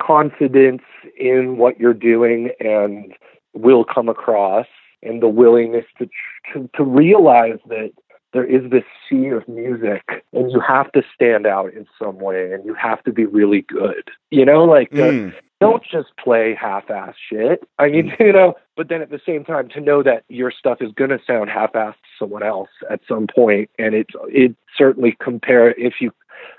confidence 0.00 0.82
in 1.18 1.56
what 1.56 1.80
you're 1.80 1.92
doing 1.94 2.50
and 2.60 3.12
will 3.54 3.84
come 3.84 4.08
across 4.08 4.66
and 5.02 5.22
the 5.22 5.28
willingness 5.28 5.84
to, 5.98 6.08
to 6.52 6.68
to 6.74 6.84
realize 6.84 7.58
that 7.68 7.90
there 8.32 8.44
is 8.44 8.70
this 8.70 8.84
sea 9.08 9.28
of 9.28 9.48
music 9.48 10.02
and 10.34 10.50
you 10.50 10.60
have 10.60 10.92
to 10.92 11.02
stand 11.14 11.46
out 11.46 11.72
in 11.72 11.86
some 11.98 12.18
way 12.18 12.52
and 12.52 12.64
you 12.64 12.74
have 12.74 13.02
to 13.04 13.12
be 13.12 13.24
really 13.24 13.62
good. 13.62 14.10
You 14.30 14.44
know 14.44 14.64
like 14.64 14.90
the, 14.90 15.02
Mm. 15.02 15.34
don't 15.60 15.82
just 15.82 16.08
play 16.22 16.54
half-ass 16.54 17.14
shit. 17.30 17.66
I 17.78 17.88
mean 17.88 18.12
you 18.20 18.32
know 18.32 18.54
but 18.76 18.88
then 18.88 19.00
at 19.02 19.10
the 19.10 19.20
same 19.24 19.44
time 19.44 19.68
to 19.70 19.80
know 19.80 20.02
that 20.02 20.24
your 20.28 20.50
stuff 20.50 20.78
is 20.80 20.92
going 20.92 21.10
to 21.10 21.18
sound 21.26 21.48
half-assed 21.50 21.94
to 21.94 22.08
someone 22.18 22.42
else 22.42 22.70
at 22.90 23.00
some 23.08 23.26
point 23.26 23.70
and 23.78 23.94
it's 23.94 24.14
it 24.28 24.54
certainly 24.76 25.16
compare 25.20 25.70
if 25.70 25.94
you 26.00 26.12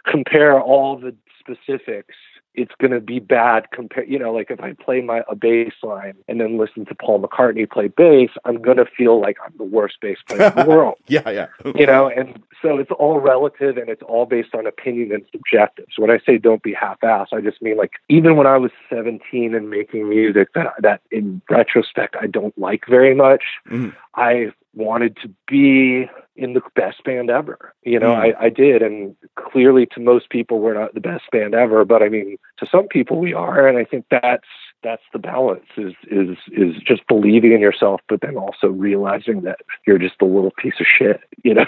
compare 0.05 0.59
all 0.59 0.97
the 0.97 1.15
specifics 1.39 2.15
it's 2.55 2.73
going 2.81 2.91
to 2.91 2.99
be 2.99 3.19
bad 3.19 3.69
compared, 3.71 4.09
you 4.09 4.17
know 4.19 4.31
like 4.33 4.49
if 4.49 4.59
i 4.59 4.73
play 4.73 5.01
my 5.01 5.21
a 5.29 5.35
bass 5.35 5.73
line 5.83 6.13
and 6.27 6.41
then 6.41 6.57
listen 6.57 6.85
to 6.85 6.95
paul 6.95 7.19
mccartney 7.21 7.69
play 7.69 7.87
bass 7.87 8.29
i'm 8.45 8.61
going 8.61 8.77
to 8.77 8.85
feel 8.85 9.19
like 9.21 9.37
i'm 9.45 9.53
the 9.57 9.63
worst 9.63 9.95
bass 10.01 10.17
player 10.27 10.49
in 10.49 10.55
the 10.55 10.65
world 10.75 10.95
Yeah, 11.07 11.29
yeah. 11.29 11.47
you 11.75 11.85
know 11.85 12.09
and 12.09 12.41
so 12.61 12.77
it's 12.77 12.91
all 12.91 13.19
relative 13.19 13.77
and 13.77 13.89
it's 13.89 14.01
all 14.03 14.25
based 14.25 14.53
on 14.55 14.65
opinion 14.67 15.11
and 15.11 15.23
subjective 15.31 15.85
so 15.95 16.01
when 16.01 16.11
i 16.11 16.19
say 16.25 16.37
don't 16.37 16.63
be 16.63 16.73
half-assed 16.73 17.33
i 17.33 17.41
just 17.41 17.61
mean 17.61 17.77
like 17.77 17.93
even 18.09 18.35
when 18.35 18.47
i 18.47 18.57
was 18.57 18.71
17 18.89 19.53
and 19.55 19.69
making 19.69 20.09
music 20.09 20.49
that 20.53 20.73
that 20.79 21.01
in 21.11 21.41
retrospect 21.49 22.15
i 22.19 22.27
don't 22.27 22.57
like 22.57 22.83
very 22.87 23.13
much 23.15 23.43
Mhm. 23.69 23.93
i 24.15 24.51
wanted 24.74 25.17
to 25.22 25.30
be 25.47 26.09
in 26.36 26.53
the 26.53 26.61
best 26.76 27.03
band 27.03 27.30
ever. 27.30 27.74
You 27.84 27.99
know 27.99 28.13
Mm. 28.13 28.36
I, 28.39 28.45
I 28.45 28.49
did 28.49 28.82
and 28.82 29.15
clearly 29.36 29.86
to 29.93 29.99
most 29.99 30.30
people 30.30 30.59
we're 30.59 30.74
not 30.74 30.93
the 30.93 30.99
best 31.01 31.24
band 31.32 31.53
ever 31.53 31.86
but 31.86 32.01
i 32.03 32.09
mean 32.09 32.38
to 32.57 32.65
some 32.72 32.88
people 32.88 33.20
we 33.20 33.34
are 33.34 33.67
and 33.67 33.78
i 33.78 33.84
think 33.84 34.05
that's 34.09 34.47
that's 34.84 35.01
the 35.13 35.20
balance 35.20 35.65
is 35.78 35.93
is 36.09 36.38
is 36.51 36.76
just 36.84 37.05
believing 37.07 37.51
in 37.51 37.59
yourself 37.61 38.01
but 38.09 38.22
then 38.22 38.38
also 38.38 38.67
realizing 38.67 39.41
that 39.41 39.59
you're 39.86 39.97
just 39.97 40.22
a 40.22 40.26
little 40.26 40.51
piece 40.57 40.80
of 40.80 40.86
shit 40.88 41.22
you 41.43 41.53
know? 41.53 41.65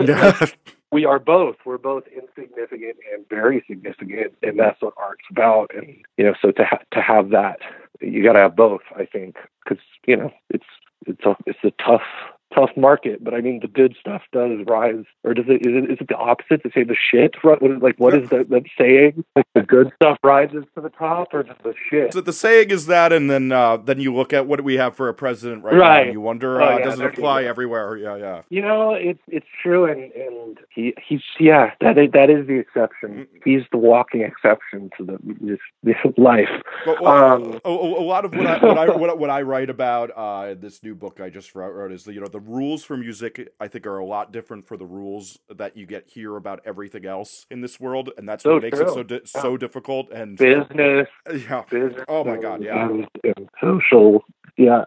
We 0.92 1.04
are 1.06 1.18
both. 1.18 1.56
We're 1.66 1.78
both 1.78 2.04
insignificant 2.06 2.96
and 3.12 3.28
very 3.28 3.64
significant 3.68 4.34
and 4.42 4.58
that's 4.58 4.80
what 4.80 4.94
art's 4.96 5.24
about 5.30 5.70
and 5.74 5.96
you 6.16 6.24
know 6.24 6.34
so 6.40 6.52
to 6.52 6.64
ha- 6.64 6.84
to 6.92 7.00
have 7.00 7.30
that 7.30 7.58
you 8.00 8.22
got 8.22 8.34
to 8.34 8.38
have 8.40 8.54
both 8.56 8.82
i 8.96 9.04
think 9.04 9.36
cuz 9.68 9.78
you 10.06 10.16
know 10.16 10.30
it's 10.50 10.66
it's 11.06 11.24
a 11.24 11.36
it's 11.46 11.58
a 11.64 11.72
tough 11.82 12.06
tough 12.54 12.70
market 12.76 13.22
but 13.24 13.34
i 13.34 13.40
mean 13.40 13.58
the 13.60 13.68
good 13.68 13.94
stuff 14.00 14.22
does 14.32 14.58
rise 14.66 15.04
or 15.24 15.34
does 15.34 15.46
it 15.48 15.66
is 15.66 15.74
it 15.84 15.90
is 15.90 15.98
it 16.00 16.08
the 16.08 16.16
opposite 16.16 16.62
to 16.62 16.70
say 16.74 16.84
the 16.84 16.96
shit 17.10 17.34
What- 17.42 17.60
what 17.62 17.70
is- 17.72 17.82
like 17.82 17.96
what 17.98 18.14
is 18.14 18.28
that 18.30 18.48
that 18.50 18.62
saying 18.78 19.24
like 19.36 19.46
the 19.54 19.62
good 19.62 19.90
stuff 19.96 20.18
rises 20.22 20.64
to 20.74 20.80
the 20.80 20.90
top 20.90 21.32
or 21.34 21.42
does 21.42 21.56
the 21.62 21.74
shit 21.90 22.12
So 22.12 22.20
the 22.20 22.32
saying 22.32 22.70
is 22.70 22.86
that, 22.86 23.12
and 23.12 23.30
then 23.30 23.50
uh, 23.52 23.76
then 23.78 23.98
you 24.00 24.14
look 24.14 24.32
at 24.32 24.46
what 24.46 24.60
we 24.62 24.74
have 24.76 24.94
for 24.96 25.08
a 25.08 25.14
president 25.14 25.62
right, 25.64 25.74
now, 25.76 26.02
and 26.02 26.12
you 26.12 26.20
wonder, 26.20 26.60
Oh, 26.60 26.64
uh, 26.74 26.78
yeah, 26.78 26.84
does 26.84 27.00
it 27.00 27.06
apply 27.06 27.44
everywhere? 27.44 27.96
Yeah, 27.96 28.16
yeah. 28.16 28.42
You 28.50 28.62
know, 28.62 28.92
it's 28.94 29.20
it's 29.28 29.46
true, 29.62 29.84
and 29.86 30.12
and 30.12 30.58
he 30.70 30.94
he's 31.06 31.22
yeah 31.40 31.70
that 31.80 31.96
is, 31.98 32.10
that 32.12 32.30
is 32.30 32.46
the 32.46 32.54
exception. 32.58 33.26
He's 33.44 33.62
the 33.72 33.78
walking 33.78 34.22
exception 34.22 34.90
to 34.98 35.04
the 35.04 35.18
this, 35.40 35.58
this 35.82 35.96
life. 36.18 36.48
Well, 36.86 36.96
well, 37.00 37.32
Um, 37.34 37.60
a, 37.64 37.68
a 37.70 38.06
lot 38.14 38.24
of 38.24 38.34
what 38.34 38.46
I 38.46 38.58
what 38.64 38.78
I, 38.78 38.86
what, 38.96 39.10
I- 39.10 39.14
what 39.14 39.30
I 39.30 39.42
write 39.42 39.70
about 39.70 40.10
uh, 40.16 40.50
in 40.52 40.60
this 40.60 40.82
new 40.82 40.94
book 40.94 41.20
I 41.20 41.30
just 41.30 41.54
wrote, 41.54 41.72
wrote 41.74 41.92
is 41.92 42.04
that 42.04 42.12
you 42.14 42.20
know 42.20 42.28
the 42.28 42.40
rules 42.46 42.84
for 42.84 42.96
music 42.96 43.48
I 43.60 43.68
think 43.68 43.86
are 43.86 43.98
a 43.98 44.06
lot 44.06 44.32
different 44.32 44.66
for 44.68 44.76
the 44.78 44.86
rules 44.86 45.38
that 45.50 45.76
you 45.76 45.86
get 45.86 46.08
here 46.08 46.36
about 46.36 46.60
everything 46.66 47.06
else 47.06 47.46
in 47.50 47.62
this 47.62 47.80
world, 47.80 48.10
and 48.18 48.28
that's 48.28 48.46
So 48.46 48.50
what 48.50 48.60
makes 48.60 48.80
it 48.80 48.90
so 48.90 49.02
di- 49.04 49.22
so 49.26 49.56
difficult. 49.58 50.10
And 50.12 50.38
Business, 50.38 51.08
yeah, 51.34 51.64
business. 51.70 52.04
Oh 52.08 52.24
my 52.24 52.38
God, 52.38 52.62
yeah. 52.62 52.90
and, 52.90 53.06
and 53.24 53.48
social. 53.62 54.24
Yeah, 54.58 54.84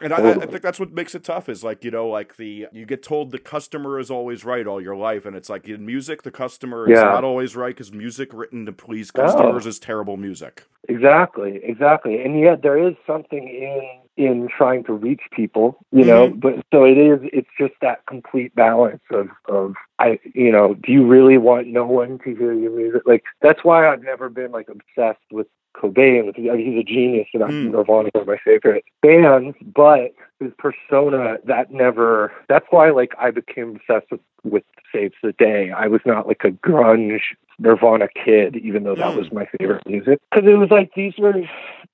And 0.00 0.14
I, 0.14 0.18
I 0.40 0.46
think 0.46 0.62
that's 0.62 0.80
what 0.80 0.92
makes 0.92 1.14
it 1.16 1.24
tough 1.24 1.48
is 1.50 1.64
like, 1.64 1.84
you 1.84 1.90
know, 1.90 2.08
like 2.08 2.36
the, 2.36 2.68
you 2.72 2.86
get 2.86 3.02
told 3.02 3.32
the 3.32 3.40
customer 3.40 3.98
is 3.98 4.10
always 4.12 4.44
right 4.44 4.66
all 4.66 4.80
your 4.80 4.96
life. 4.96 5.26
And 5.26 5.36
it's 5.36 5.50
like 5.50 5.68
in 5.68 5.86
music, 5.86 6.22
the 6.22 6.30
customer 6.32 6.88
is 6.90 7.02
Yeah. 7.02 7.04
not 7.04 7.24
always 7.24 7.56
right 7.56 7.74
because 7.74 7.92
music 7.92 8.30
written 8.34 8.66
to 8.66 8.72
please 8.72 9.10
customers 9.10 9.66
is 9.66 9.80
terrible 9.80 10.16
music. 10.18 10.66
exactly, 10.88 11.60
exactly. 11.64 12.22
And 12.24 12.40
yet 12.40 12.62
there 12.62 12.78
is 12.88 12.94
something 13.06 13.48
in 13.48 13.82
in 14.16 14.48
trying 14.48 14.84
to 14.84 14.92
reach 14.92 15.22
people, 15.30 15.78
you 15.92 16.04
know, 16.04 16.28
Mhm. 16.28 16.40
but 16.40 16.54
so 16.72 16.84
it 16.84 16.98
is 16.98 17.20
it's 17.32 17.48
just 17.58 17.74
that 17.80 18.04
complete 18.06 18.54
balance 18.54 19.02
of 19.10 19.28
of 19.46 19.74
I 19.98 20.18
you 20.34 20.52
know, 20.52 20.74
do 20.74 20.92
you 20.92 21.06
really 21.06 21.38
want 21.38 21.68
no 21.68 21.86
one 21.86 22.18
to 22.24 22.34
hear 22.34 22.52
your 22.52 22.72
music? 22.72 23.02
Like 23.06 23.24
that's 23.40 23.64
why 23.64 23.88
I've 23.88 24.02
never 24.02 24.28
been 24.28 24.52
like 24.52 24.68
obsessed 24.68 25.20
with 25.30 25.46
Cobain. 25.76 26.26
With, 26.26 26.36
I 26.38 26.56
mean, 26.56 26.72
he's 26.72 26.80
a 26.80 26.82
genius, 26.82 27.28
and 27.32 27.44
I 27.44 27.48
Mm. 27.48 27.70
Nirvana 27.70 28.10
one 28.12 28.22
of 28.22 28.26
my 28.26 28.36
favorite 28.38 28.84
bands. 29.02 29.56
But 29.62 30.12
his 30.40 30.52
persona, 30.58 31.38
that 31.44 31.70
never. 31.70 32.32
That's 32.48 32.66
why, 32.70 32.90
like, 32.90 33.14
I 33.18 33.30
became 33.30 33.76
obsessed 33.76 34.10
with, 34.10 34.20
with 34.42 34.64
Saves 34.92 35.14
the 35.22 35.32
Day. 35.32 35.70
I 35.70 35.86
was 35.86 36.00
not 36.04 36.26
like 36.26 36.42
a 36.44 36.50
grunge 36.50 37.20
Nirvana 37.58 38.08
kid, 38.08 38.56
even 38.56 38.82
though 38.84 38.96
that 38.96 39.12
Mm. 39.12 39.16
was 39.16 39.32
my 39.32 39.46
favorite 39.58 39.86
music. 39.86 40.18
Because 40.30 40.48
it 40.48 40.54
was 40.56 40.70
like 40.70 40.92
these 40.94 41.16
were 41.18 41.34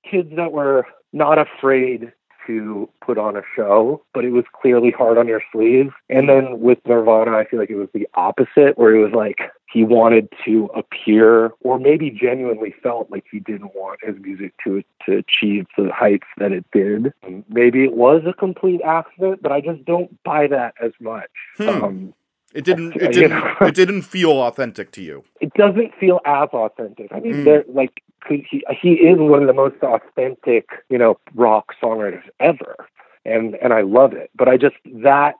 kids 0.03 0.31
that 0.35 0.51
were 0.51 0.85
not 1.13 1.37
afraid 1.37 2.11
to 2.47 2.89
put 3.05 3.17
on 3.17 3.35
a 3.35 3.41
show, 3.55 4.01
but 4.13 4.23
it 4.23 4.31
was 4.31 4.45
clearly 4.59 4.89
hard 4.89 5.17
on 5.17 5.27
your 5.27 5.41
sleeve. 5.51 5.91
And 6.09 6.29
then 6.29 6.61
with 6.61 6.79
Nirvana, 6.87 7.35
I 7.37 7.45
feel 7.45 7.59
like 7.59 7.69
it 7.69 7.75
was 7.75 7.89
the 7.93 8.07
opposite, 8.15 8.77
where 8.77 8.95
it 8.95 9.03
was 9.03 9.11
like 9.11 9.51
he 9.71 9.83
wanted 9.83 10.29
to 10.45 10.69
appear, 10.73 11.51
or 11.59 11.77
maybe 11.77 12.09
genuinely 12.09 12.73
felt 12.81 13.11
like 13.11 13.25
he 13.29 13.39
didn't 13.39 13.75
want 13.75 13.99
his 14.01 14.15
music 14.19 14.53
to 14.63 14.81
to 15.05 15.17
achieve 15.17 15.67
the 15.77 15.91
heights 15.91 16.27
that 16.37 16.53
it 16.53 16.65
did. 16.71 17.13
Maybe 17.49 17.83
it 17.83 17.93
was 17.93 18.23
a 18.25 18.33
complete 18.33 18.81
accident, 18.81 19.41
but 19.41 19.51
I 19.51 19.59
just 19.59 19.83
don't 19.83 20.23
buy 20.23 20.47
that 20.47 20.73
as 20.81 20.93
much. 21.01 21.29
Hmm. 21.57 21.69
Um, 21.69 22.13
It 22.59 22.65
didn't. 22.69 22.95
It 22.95 23.11
didn't. 23.17 23.29
know. 23.39 23.67
it 23.71 23.75
didn't 23.81 24.01
feel 24.15 24.31
authentic 24.47 24.87
to 24.97 25.01
you. 25.09 25.17
it 25.45 25.51
doesn't 25.53 25.91
feel 26.01 26.19
as 26.25 26.49
authentic. 26.63 27.07
I 27.11 27.19
mean, 27.19 27.35
Mm. 27.45 27.63
like 27.81 28.01
could 28.25 28.41
he 28.49 28.57
he 28.81 28.91
is 29.09 29.17
one 29.33 29.41
of 29.43 29.47
the 29.47 29.53
most 29.63 29.79
authentic, 29.83 30.65
you 30.89 30.97
know, 30.97 31.17
rock 31.35 31.65
songwriters 31.81 32.25
ever, 32.39 32.73
and 33.25 33.55
and 33.63 33.71
I 33.79 33.81
love 33.81 34.11
it. 34.13 34.29
But 34.39 34.47
I 34.49 34.55
just 34.57 34.75
that 35.09 35.35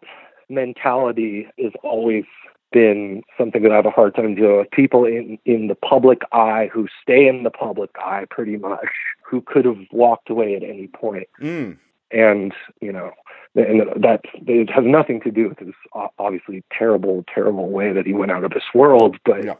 mentality 0.49 1.47
has 1.61 1.73
always 1.83 2.25
been 2.71 3.23
something 3.37 3.63
that 3.63 3.71
I 3.71 3.75
have 3.75 3.85
a 3.85 3.91
hard 3.91 4.15
time 4.15 4.35
dealing 4.35 4.57
with. 4.57 4.71
People 4.71 5.05
in 5.05 5.37
in 5.45 5.67
the 5.67 5.75
public 5.75 6.21
eye 6.31 6.69
who 6.73 6.87
stay 7.01 7.27
in 7.27 7.43
the 7.43 7.49
public 7.49 7.89
eye 7.99 8.25
pretty 8.29 8.57
much, 8.57 8.89
who 9.23 9.41
could 9.41 9.65
have 9.65 9.79
walked 9.91 10.29
away 10.29 10.55
at 10.55 10.63
any 10.63 10.87
point 10.87 11.27
Mm. 11.41 11.77
And 12.11 12.53
you 12.81 12.91
know 12.91 13.11
and 13.55 13.81
that 14.03 14.21
it 14.45 14.69
has 14.69 14.83
nothing 14.85 15.19
to 15.21 15.31
do 15.31 15.49
with 15.49 15.57
this 15.59 15.75
obviously 16.19 16.63
terrible 16.71 17.23
terrible 17.33 17.69
way 17.69 17.91
that 17.93 18.05
he 18.05 18.13
went 18.13 18.31
out 18.31 18.43
of 18.43 18.51
this 18.51 18.63
world 18.73 19.17
but 19.25 19.43
Yeah. 19.43 19.53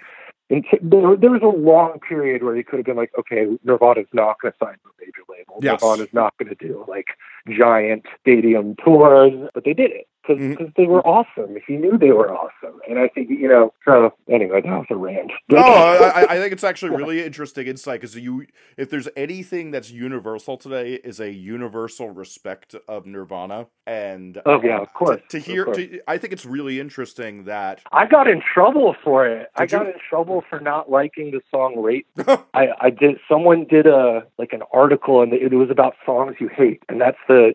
in 0.49 0.63
there, 0.81 1.15
there 1.17 1.31
was 1.31 1.41
a 1.41 1.47
long 1.47 1.99
period 1.99 2.43
where 2.43 2.55
he 2.55 2.63
could 2.63 2.79
have 2.79 2.85
been 2.85 2.95
like 2.95 3.11
okay 3.17 3.47
nirvana's 3.63 4.07
not 4.13 4.39
going 4.41 4.51
to 4.53 4.57
sign 4.59 4.73
to 4.75 4.89
a 4.89 5.05
major 5.05 5.21
label 5.29 5.59
Yes. 5.61 5.81
nirvana's 5.81 6.13
not 6.13 6.33
going 6.37 6.49
to 6.55 6.67
do 6.67 6.85
like 6.87 7.07
giant 7.49 8.05
stadium 8.19 8.75
tours 8.83 9.33
but 9.53 9.63
they 9.63 9.73
did 9.73 9.91
it 9.91 10.07
because 10.28 10.67
Mhm. 10.67 10.75
they 10.75 10.86
were 10.86 11.05
awesome 11.07 11.55
he 11.67 11.75
knew 11.78 11.97
they 11.97 12.11
were 12.11 12.32
awesome 12.32 12.80
and 12.89 12.99
i 12.99 13.07
think 13.07 13.30
you 13.30 13.47
know 13.47 13.71
so 13.86 14.13
anyway 14.30 14.61
that 14.61 14.69
was 14.71 14.86
a 14.89 14.95
rant 14.95 15.32
No, 15.49 15.59
I, 15.61 16.23
I- 16.23 16.25
I 16.36 16.38
think 16.39 16.51
it's 16.51 16.63
actually 16.63 16.95
really 16.95 17.23
interesting 17.23 17.67
insight 17.67 18.01
because 18.01 18.15
you, 18.15 18.45
if 18.75 18.89
there's 18.89 19.07
anything 19.15 19.71
that's 19.71 19.89
universal 19.91 20.57
today, 20.57 20.95
is 20.95 21.19
a 21.21 21.32
universal 21.32 22.09
respect 22.09 22.75
of 22.88 23.05
Nirvana, 23.05 23.67
and 23.86 24.41
Oh, 24.45 24.61
yeah, 24.61 24.80
of 24.80 24.93
course, 24.93 25.21
to, 25.30 25.39
to 25.39 25.39
hear, 25.39 25.63
course. 25.65 25.78
to, 25.78 26.01
I 26.07 26.17
think 26.17 26.34
it's 26.34 26.45
really 26.45 26.80
interesting 26.82 27.45
that 27.45 27.82
I 27.91 28.05
got 28.07 28.28
in 28.28 28.41
trouble 28.41 28.95
for 29.03 29.25
it. 29.25 29.47
I 29.55 29.63
you? 29.63 29.67
got 29.69 29.86
in 29.88 29.93
trouble 30.09 30.43
for 30.49 30.59
not 30.59 30.89
liking 30.91 31.32
the 31.32 31.41
song 31.49 31.82
"Rate." 31.82 32.07
I, 32.53 32.69
I 32.82 32.89
did. 32.89 33.19
Someone 33.30 33.65
did 33.65 33.88
a 33.88 34.23
like 34.38 34.51
an 34.53 34.63
article, 34.73 35.21
and 35.21 35.32
it 35.34 35.53
was 35.53 35.69
about 35.69 35.95
songs 36.05 36.36
you 36.39 36.49
hate, 36.49 36.84
and 36.89 36.99
that's 36.99 37.17
the 37.30 37.53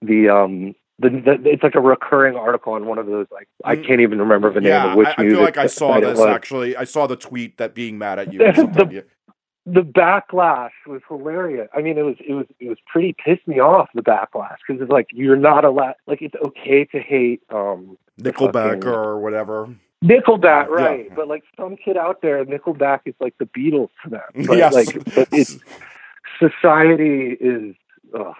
the 0.00 0.28
um 0.30 0.74
the, 0.98 1.10
the 1.10 1.50
it's 1.50 1.62
like 1.62 1.74
a 1.74 1.80
recurring 1.80 2.36
article 2.36 2.72
on 2.72 2.86
one 2.86 2.98
of 2.98 3.06
those. 3.06 3.26
Like 3.30 3.48
I 3.64 3.76
Mm. 3.76 3.86
can't 3.86 4.00
even 4.00 4.18
remember 4.18 4.52
the 4.52 4.60
name 4.60 4.70
yeah, 4.70 4.90
of 4.92 4.96
which 4.96 5.08
I, 5.08 5.22
I 5.22 5.28
feel 5.28 5.42
like 5.42 5.56
I 5.58 5.66
saw 5.66 6.00
this 6.00 6.18
actually. 6.20 6.76
I 6.76 6.84
saw 6.84 7.06
the 7.06 7.16
tweet 7.16 7.58
that 7.58 7.74
being 7.74 7.98
mad 7.98 8.18
at 8.18 8.32
you. 8.32 8.40
Or 8.44 8.52
The- 8.52 8.56
something. 8.62 8.90
Yeah. 8.90 9.00
The 9.68 9.80
backlash 9.82 10.70
was 10.86 11.02
hilarious. 11.08 11.68
I 11.74 11.82
mean, 11.82 11.98
it 11.98 12.02
was 12.02 12.14
it 12.26 12.32
was 12.34 12.46
it 12.60 12.68
was 12.68 12.78
pretty 12.86 13.14
pissed 13.24 13.48
me 13.48 13.58
off. 13.60 13.88
The 13.94 14.00
backlash 14.02 14.58
because 14.66 14.80
it's 14.80 14.92
like 14.92 15.08
you're 15.12 15.34
not 15.36 15.64
allowed. 15.64 15.94
Like 16.06 16.22
it's 16.22 16.36
okay 16.46 16.84
to 16.84 17.00
hate 17.00 17.42
um 17.52 17.98
Nickelback 18.20 18.74
fucking- 18.84 18.88
or 18.88 19.18
whatever. 19.18 19.68
Nickelback, 20.04 20.66
Yeah. 20.68 20.84
right? 20.84 21.16
But 21.16 21.26
like 21.26 21.42
some 21.58 21.76
kid 21.76 21.96
out 21.96 22.22
there, 22.22 22.44
Nickelback 22.44 23.00
is 23.06 23.14
like 23.18 23.34
the 23.38 23.46
Beatles 23.46 23.88
to 24.04 24.10
them. 24.10 24.20
But 24.46 24.56
yes. 24.58 24.72
like, 24.72 25.04
but 25.16 25.28
it's 25.32 25.58
society 26.38 27.36
is. 27.40 27.74
Ugh. 28.18 28.34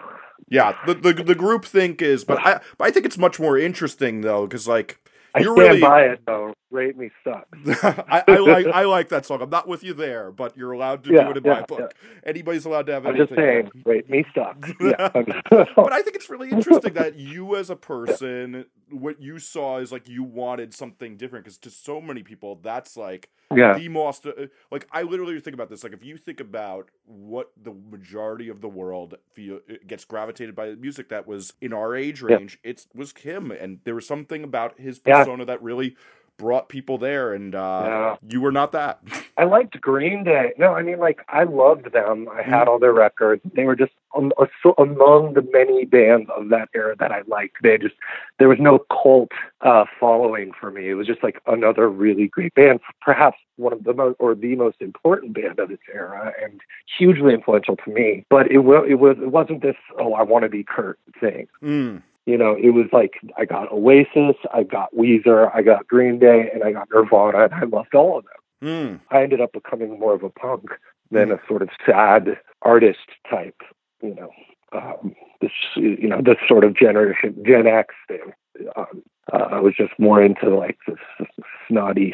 Yeah, 0.49 0.77
the, 0.85 0.93
the 0.93 1.13
the 1.13 1.35
group 1.35 1.65
think 1.65 2.01
is, 2.01 2.23
but 2.23 2.39
I 2.45 2.59
but 2.77 2.87
I 2.87 2.91
think 2.91 3.05
it's 3.05 3.17
much 3.17 3.39
more 3.39 3.57
interesting 3.57 4.21
though 4.21 4.45
because 4.47 4.67
like 4.67 4.99
I 5.35 5.41
stand 5.41 5.57
really- 5.57 5.81
by 5.81 6.03
it 6.03 6.21
though. 6.25 6.53
Rape 6.71 6.97
Me 6.97 7.11
sucks. 7.23 7.59
I, 7.83 8.23
I 8.27 8.37
like 8.39 8.69
I 8.73 8.83
like 8.85 9.09
that 9.09 9.25
song. 9.25 9.41
I'm 9.41 9.49
not 9.51 9.67
with 9.67 9.83
you 9.83 9.93
there, 9.93 10.31
but 10.31 10.57
you're 10.57 10.73
allowed 10.73 11.03
to 11.05 11.11
Yeah, 11.11 11.21
do 11.21 11.31
it 11.31 11.37
in 11.37 11.45
yeah, 11.45 11.53
my 11.53 11.61
book. 11.61 11.95
Anybody's 12.25 12.65
allowed 12.65 12.87
to 12.87 12.93
have 12.93 13.05
I'm 13.05 13.15
anything. 13.15 13.27
just 13.27 13.35
saying, 13.35 13.71
rape 13.85 14.09
me 14.09 14.25
sucks. 14.35 14.69
Yeah. 14.81 15.09
but 15.51 15.93
I 15.93 16.01
think 16.01 16.15
it's 16.15 16.29
really 16.29 16.51
interesting 16.51 16.93
that 16.95 17.15
you, 17.17 17.55
as 17.55 17.69
a 17.69 17.75
person, 17.77 18.65
what 18.91 19.21
you 19.21 19.39
saw 19.39 19.79
is 19.79 19.91
like 19.91 20.09
you 20.09 20.23
wanted 20.23 20.73
something 20.73 21.17
different. 21.17 21.45
Because 21.45 21.57
to 21.59 21.71
so 21.71 22.01
many 22.01 22.23
people, 22.23 22.59
that's 22.63 22.97
like 22.97 23.29
yeah. 23.55 23.75
the 23.75 23.89
most. 23.89 24.25
Uh, 24.27 24.47
like 24.71 24.87
I 24.91 25.03
literally 25.03 25.39
think 25.41 25.55
about 25.55 25.69
this. 25.69 25.83
Like 25.83 25.93
if 25.93 26.03
you 26.03 26.17
think 26.17 26.39
about 26.41 26.89
what 27.05 27.51
the 27.61 27.73
majority 27.91 28.49
of 28.49 28.61
the 28.61 28.69
world 28.69 29.15
feel 29.33 29.59
gets 29.87 30.05
gravitated 30.05 30.55
by 30.55 30.69
the 30.71 30.75
music 30.77 31.09
that 31.09 31.27
was 31.27 31.53
in 31.61 31.73
our 31.73 31.95
age 31.95 32.21
Yeah. 32.27 32.39
range, 32.39 32.59
it 32.63 32.85
was 32.95 33.13
him, 33.17 33.51
and 33.51 33.79
there 33.85 33.95
was 33.95 34.07
something 34.07 34.43
about 34.43 34.79
his 34.79 34.99
Yeah. 35.05 35.25
persona 35.25 35.45
that 35.45 35.61
really 35.63 35.97
brought 36.37 36.69
people 36.69 36.97
there. 36.97 37.33
And 37.33 37.53
uh, 37.53 37.81
Yeah. 37.85 38.15
you 38.29 38.41
were 38.41 38.51
not 38.51 38.71
that. 38.71 38.99
I 39.37 39.43
liked 39.43 39.79
Green 39.81 40.23
Day. 40.23 40.53
No, 40.57 40.73
I 40.73 40.81
mean, 40.81 40.99
like, 40.99 41.21
I 41.29 41.43
loved 41.43 41.91
them. 41.93 42.27
I 42.31 42.41
had 42.41 42.67
all 42.67 42.79
their 42.79 42.93
records. 42.93 43.41
They 43.53 43.65
were 43.65 43.75
just 43.75 43.91
um, 44.15 44.31
among 44.77 45.33
the 45.35 45.47
many 45.53 45.85
bands 45.85 46.29
of 46.35 46.49
that 46.49 46.69
era 46.73 46.95
that 46.99 47.11
I 47.11 47.21
liked. 47.27 47.57
They 47.61 47.77
just, 47.77 47.93
there 48.39 48.49
was 48.49 48.57
no 48.59 48.79
cult 48.89 49.31
uh, 49.61 49.85
following 49.99 50.51
for 50.59 50.71
me. 50.71 50.89
It 50.89 50.95
was 50.95 51.05
just 51.05 51.21
like 51.21 51.39
another 51.45 51.87
really 51.89 52.27
great 52.27 52.55
band, 52.55 52.79
perhaps 53.01 53.37
one 53.57 53.73
of 53.73 53.83
the 53.83 53.93
most, 53.93 54.15
or 54.19 54.33
the 54.33 54.55
most 54.55 54.77
important 54.81 55.33
band 55.33 55.59
of 55.59 55.69
its 55.69 55.83
era, 55.93 56.33
and 56.41 56.61
hugely 56.97 57.33
influential 57.33 57.75
to 57.77 57.91
me. 57.91 58.25
But 58.29 58.47
it, 58.47 58.55
it 58.55 58.99
was, 58.99 59.17
it 59.21 59.31
wasn't 59.31 59.61
this, 59.61 59.75
oh, 59.99 60.13
I 60.13 60.23
want 60.23 60.43
to 60.43 60.49
be 60.49 60.63
Kurt 60.63 60.97
thing. 61.19 61.47
Mm. 61.61 62.01
You 62.27 62.37
know, 62.37 62.57
it 62.61 62.71
was 62.71 62.87
like 62.91 63.13
I 63.37 63.45
got 63.45 63.71
Oasis, 63.71 64.35
I 64.53 64.63
got 64.63 64.93
Weezer, 64.93 65.49
I 65.55 65.61
got 65.61 65.87
Green 65.87 66.19
Day, 66.19 66.49
and 66.53 66.61
I 66.61 66.73
got 66.73 66.89
Nirvana, 66.93 67.45
and 67.45 67.53
I 67.53 67.63
loved 67.63 67.95
all 67.95 68.17
of 68.17 68.25
them. 68.25 68.33
Mm. 68.61 68.99
I 69.11 69.23
ended 69.23 69.39
up 69.39 69.53
becoming 69.53 69.97
more 69.97 70.13
of 70.13 70.23
a 70.23 70.29
punk 70.29 70.71
than 71.09 71.31
a 71.31 71.39
sort 71.47 71.61
of 71.61 71.69
sad 71.85 72.37
artist 72.63 73.07
type, 73.29 73.61
you 74.01 74.13
know, 74.13 74.29
um, 74.73 75.15
this, 75.39 75.51
you 75.77 76.09
know, 76.09 76.21
this 76.21 76.35
sort 76.49 76.65
of 76.65 76.75
generation, 76.75 77.41
Gen 77.45 77.65
X 77.65 77.95
thing. 78.09 78.33
Um, 78.75 79.03
uh, 79.31 79.47
I 79.51 79.59
was 79.61 79.73
just 79.77 79.93
more 79.97 80.21
into 80.21 80.49
like 80.53 80.77
this, 80.85 80.97
this 81.19 81.29
snotty 81.69 82.13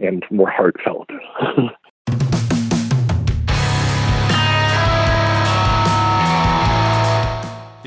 and 0.00 0.24
more 0.28 0.50
heartfelt. 0.50 1.08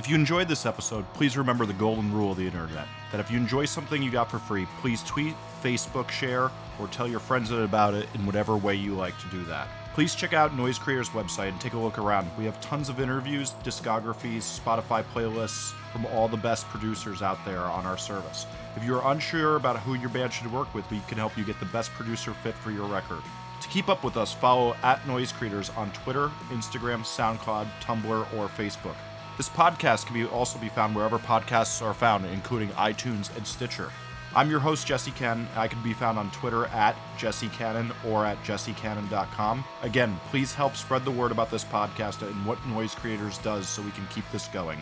If 0.05 0.11
you 0.11 0.17
enjoyed 0.17 0.47
this 0.47 0.67
episode, 0.67 1.03
please 1.13 1.35
remember 1.35 1.65
the 1.65 1.73
golden 1.73 2.13
rule 2.13 2.29
of 2.29 2.37
the 2.37 2.45
internet 2.45 2.87
that 3.11 3.19
if 3.19 3.31
you 3.31 3.37
enjoy 3.37 3.65
something 3.65 4.03
you 4.03 4.11
got 4.11 4.29
for 4.29 4.37
free, 4.37 4.67
please 4.79 5.01
tweet, 5.01 5.33
Facebook 5.63 6.11
share, 6.11 6.51
or 6.79 6.87
tell 6.91 7.07
your 7.07 7.19
friends 7.19 7.49
about 7.49 7.95
it 7.95 8.07
in 8.13 8.23
whatever 8.23 8.55
way 8.55 8.75
you 8.75 8.93
like 8.93 9.19
to 9.21 9.27
do 9.29 9.43
that. 9.45 9.67
Please 9.95 10.13
check 10.13 10.31
out 10.31 10.55
Noise 10.55 10.77
Creator's 10.77 11.09
website 11.09 11.49
and 11.49 11.59
take 11.59 11.73
a 11.73 11.79
look 11.79 11.97
around. 11.97 12.29
We 12.37 12.45
have 12.45 12.61
tons 12.61 12.87
of 12.87 12.99
interviews, 12.99 13.55
discographies, 13.63 14.43
Spotify 14.59 15.03
playlists 15.11 15.71
from 15.91 16.05
all 16.05 16.27
the 16.27 16.37
best 16.37 16.67
producers 16.67 17.23
out 17.23 17.43
there 17.43 17.61
on 17.61 17.87
our 17.87 17.97
service. 17.97 18.45
If 18.75 18.83
you're 18.83 19.01
unsure 19.05 19.55
about 19.55 19.79
who 19.79 19.95
your 19.95 20.09
band 20.09 20.33
should 20.33 20.53
work 20.53 20.71
with, 20.75 20.87
we 20.91 20.99
can 21.07 21.17
help 21.17 21.35
you 21.35 21.43
get 21.43 21.59
the 21.59 21.65
best 21.65 21.89
producer 21.93 22.35
fit 22.43 22.53
for 22.53 22.69
your 22.69 22.85
record. 22.85 23.23
To 23.59 23.67
keep 23.69 23.89
up 23.89 24.03
with 24.03 24.17
us, 24.17 24.31
follow 24.31 24.75
at 24.83 25.07
Noise 25.07 25.31
Creators 25.31 25.71
on 25.71 25.89
Twitter, 25.93 26.29
Instagram, 26.49 27.01
SoundCloud, 27.01 27.65
Tumblr, 27.81 28.33
or 28.37 28.47
Facebook. 28.49 28.97
This 29.37 29.49
podcast 29.49 30.05
can 30.05 30.13
be 30.13 30.25
also 30.25 30.57
be 30.59 30.69
found 30.69 30.95
wherever 30.95 31.19
podcasts 31.19 31.81
are 31.85 31.93
found, 31.93 32.25
including 32.27 32.69
iTunes 32.69 33.35
and 33.35 33.45
Stitcher. 33.45 33.91
I'm 34.33 34.49
your 34.49 34.61
host, 34.61 34.87
Jesse 34.87 35.11
Cannon. 35.11 35.47
I 35.57 35.67
can 35.67 35.81
be 35.83 35.91
found 35.91 36.17
on 36.17 36.31
Twitter 36.31 36.67
at 36.67 36.95
Jesse 37.17 37.49
Cannon 37.49 37.91
or 38.05 38.25
at 38.25 38.41
jessecannon.com. 38.43 39.65
Again, 39.81 40.17
please 40.29 40.53
help 40.53 40.77
spread 40.77 41.03
the 41.03 41.11
word 41.11 41.33
about 41.33 41.51
this 41.51 41.65
podcast 41.65 42.21
and 42.25 42.45
what 42.45 42.65
Noise 42.67 42.95
Creators 42.95 43.37
does 43.39 43.67
so 43.67 43.81
we 43.81 43.91
can 43.91 44.07
keep 44.07 44.23
this 44.31 44.47
going. 44.47 44.81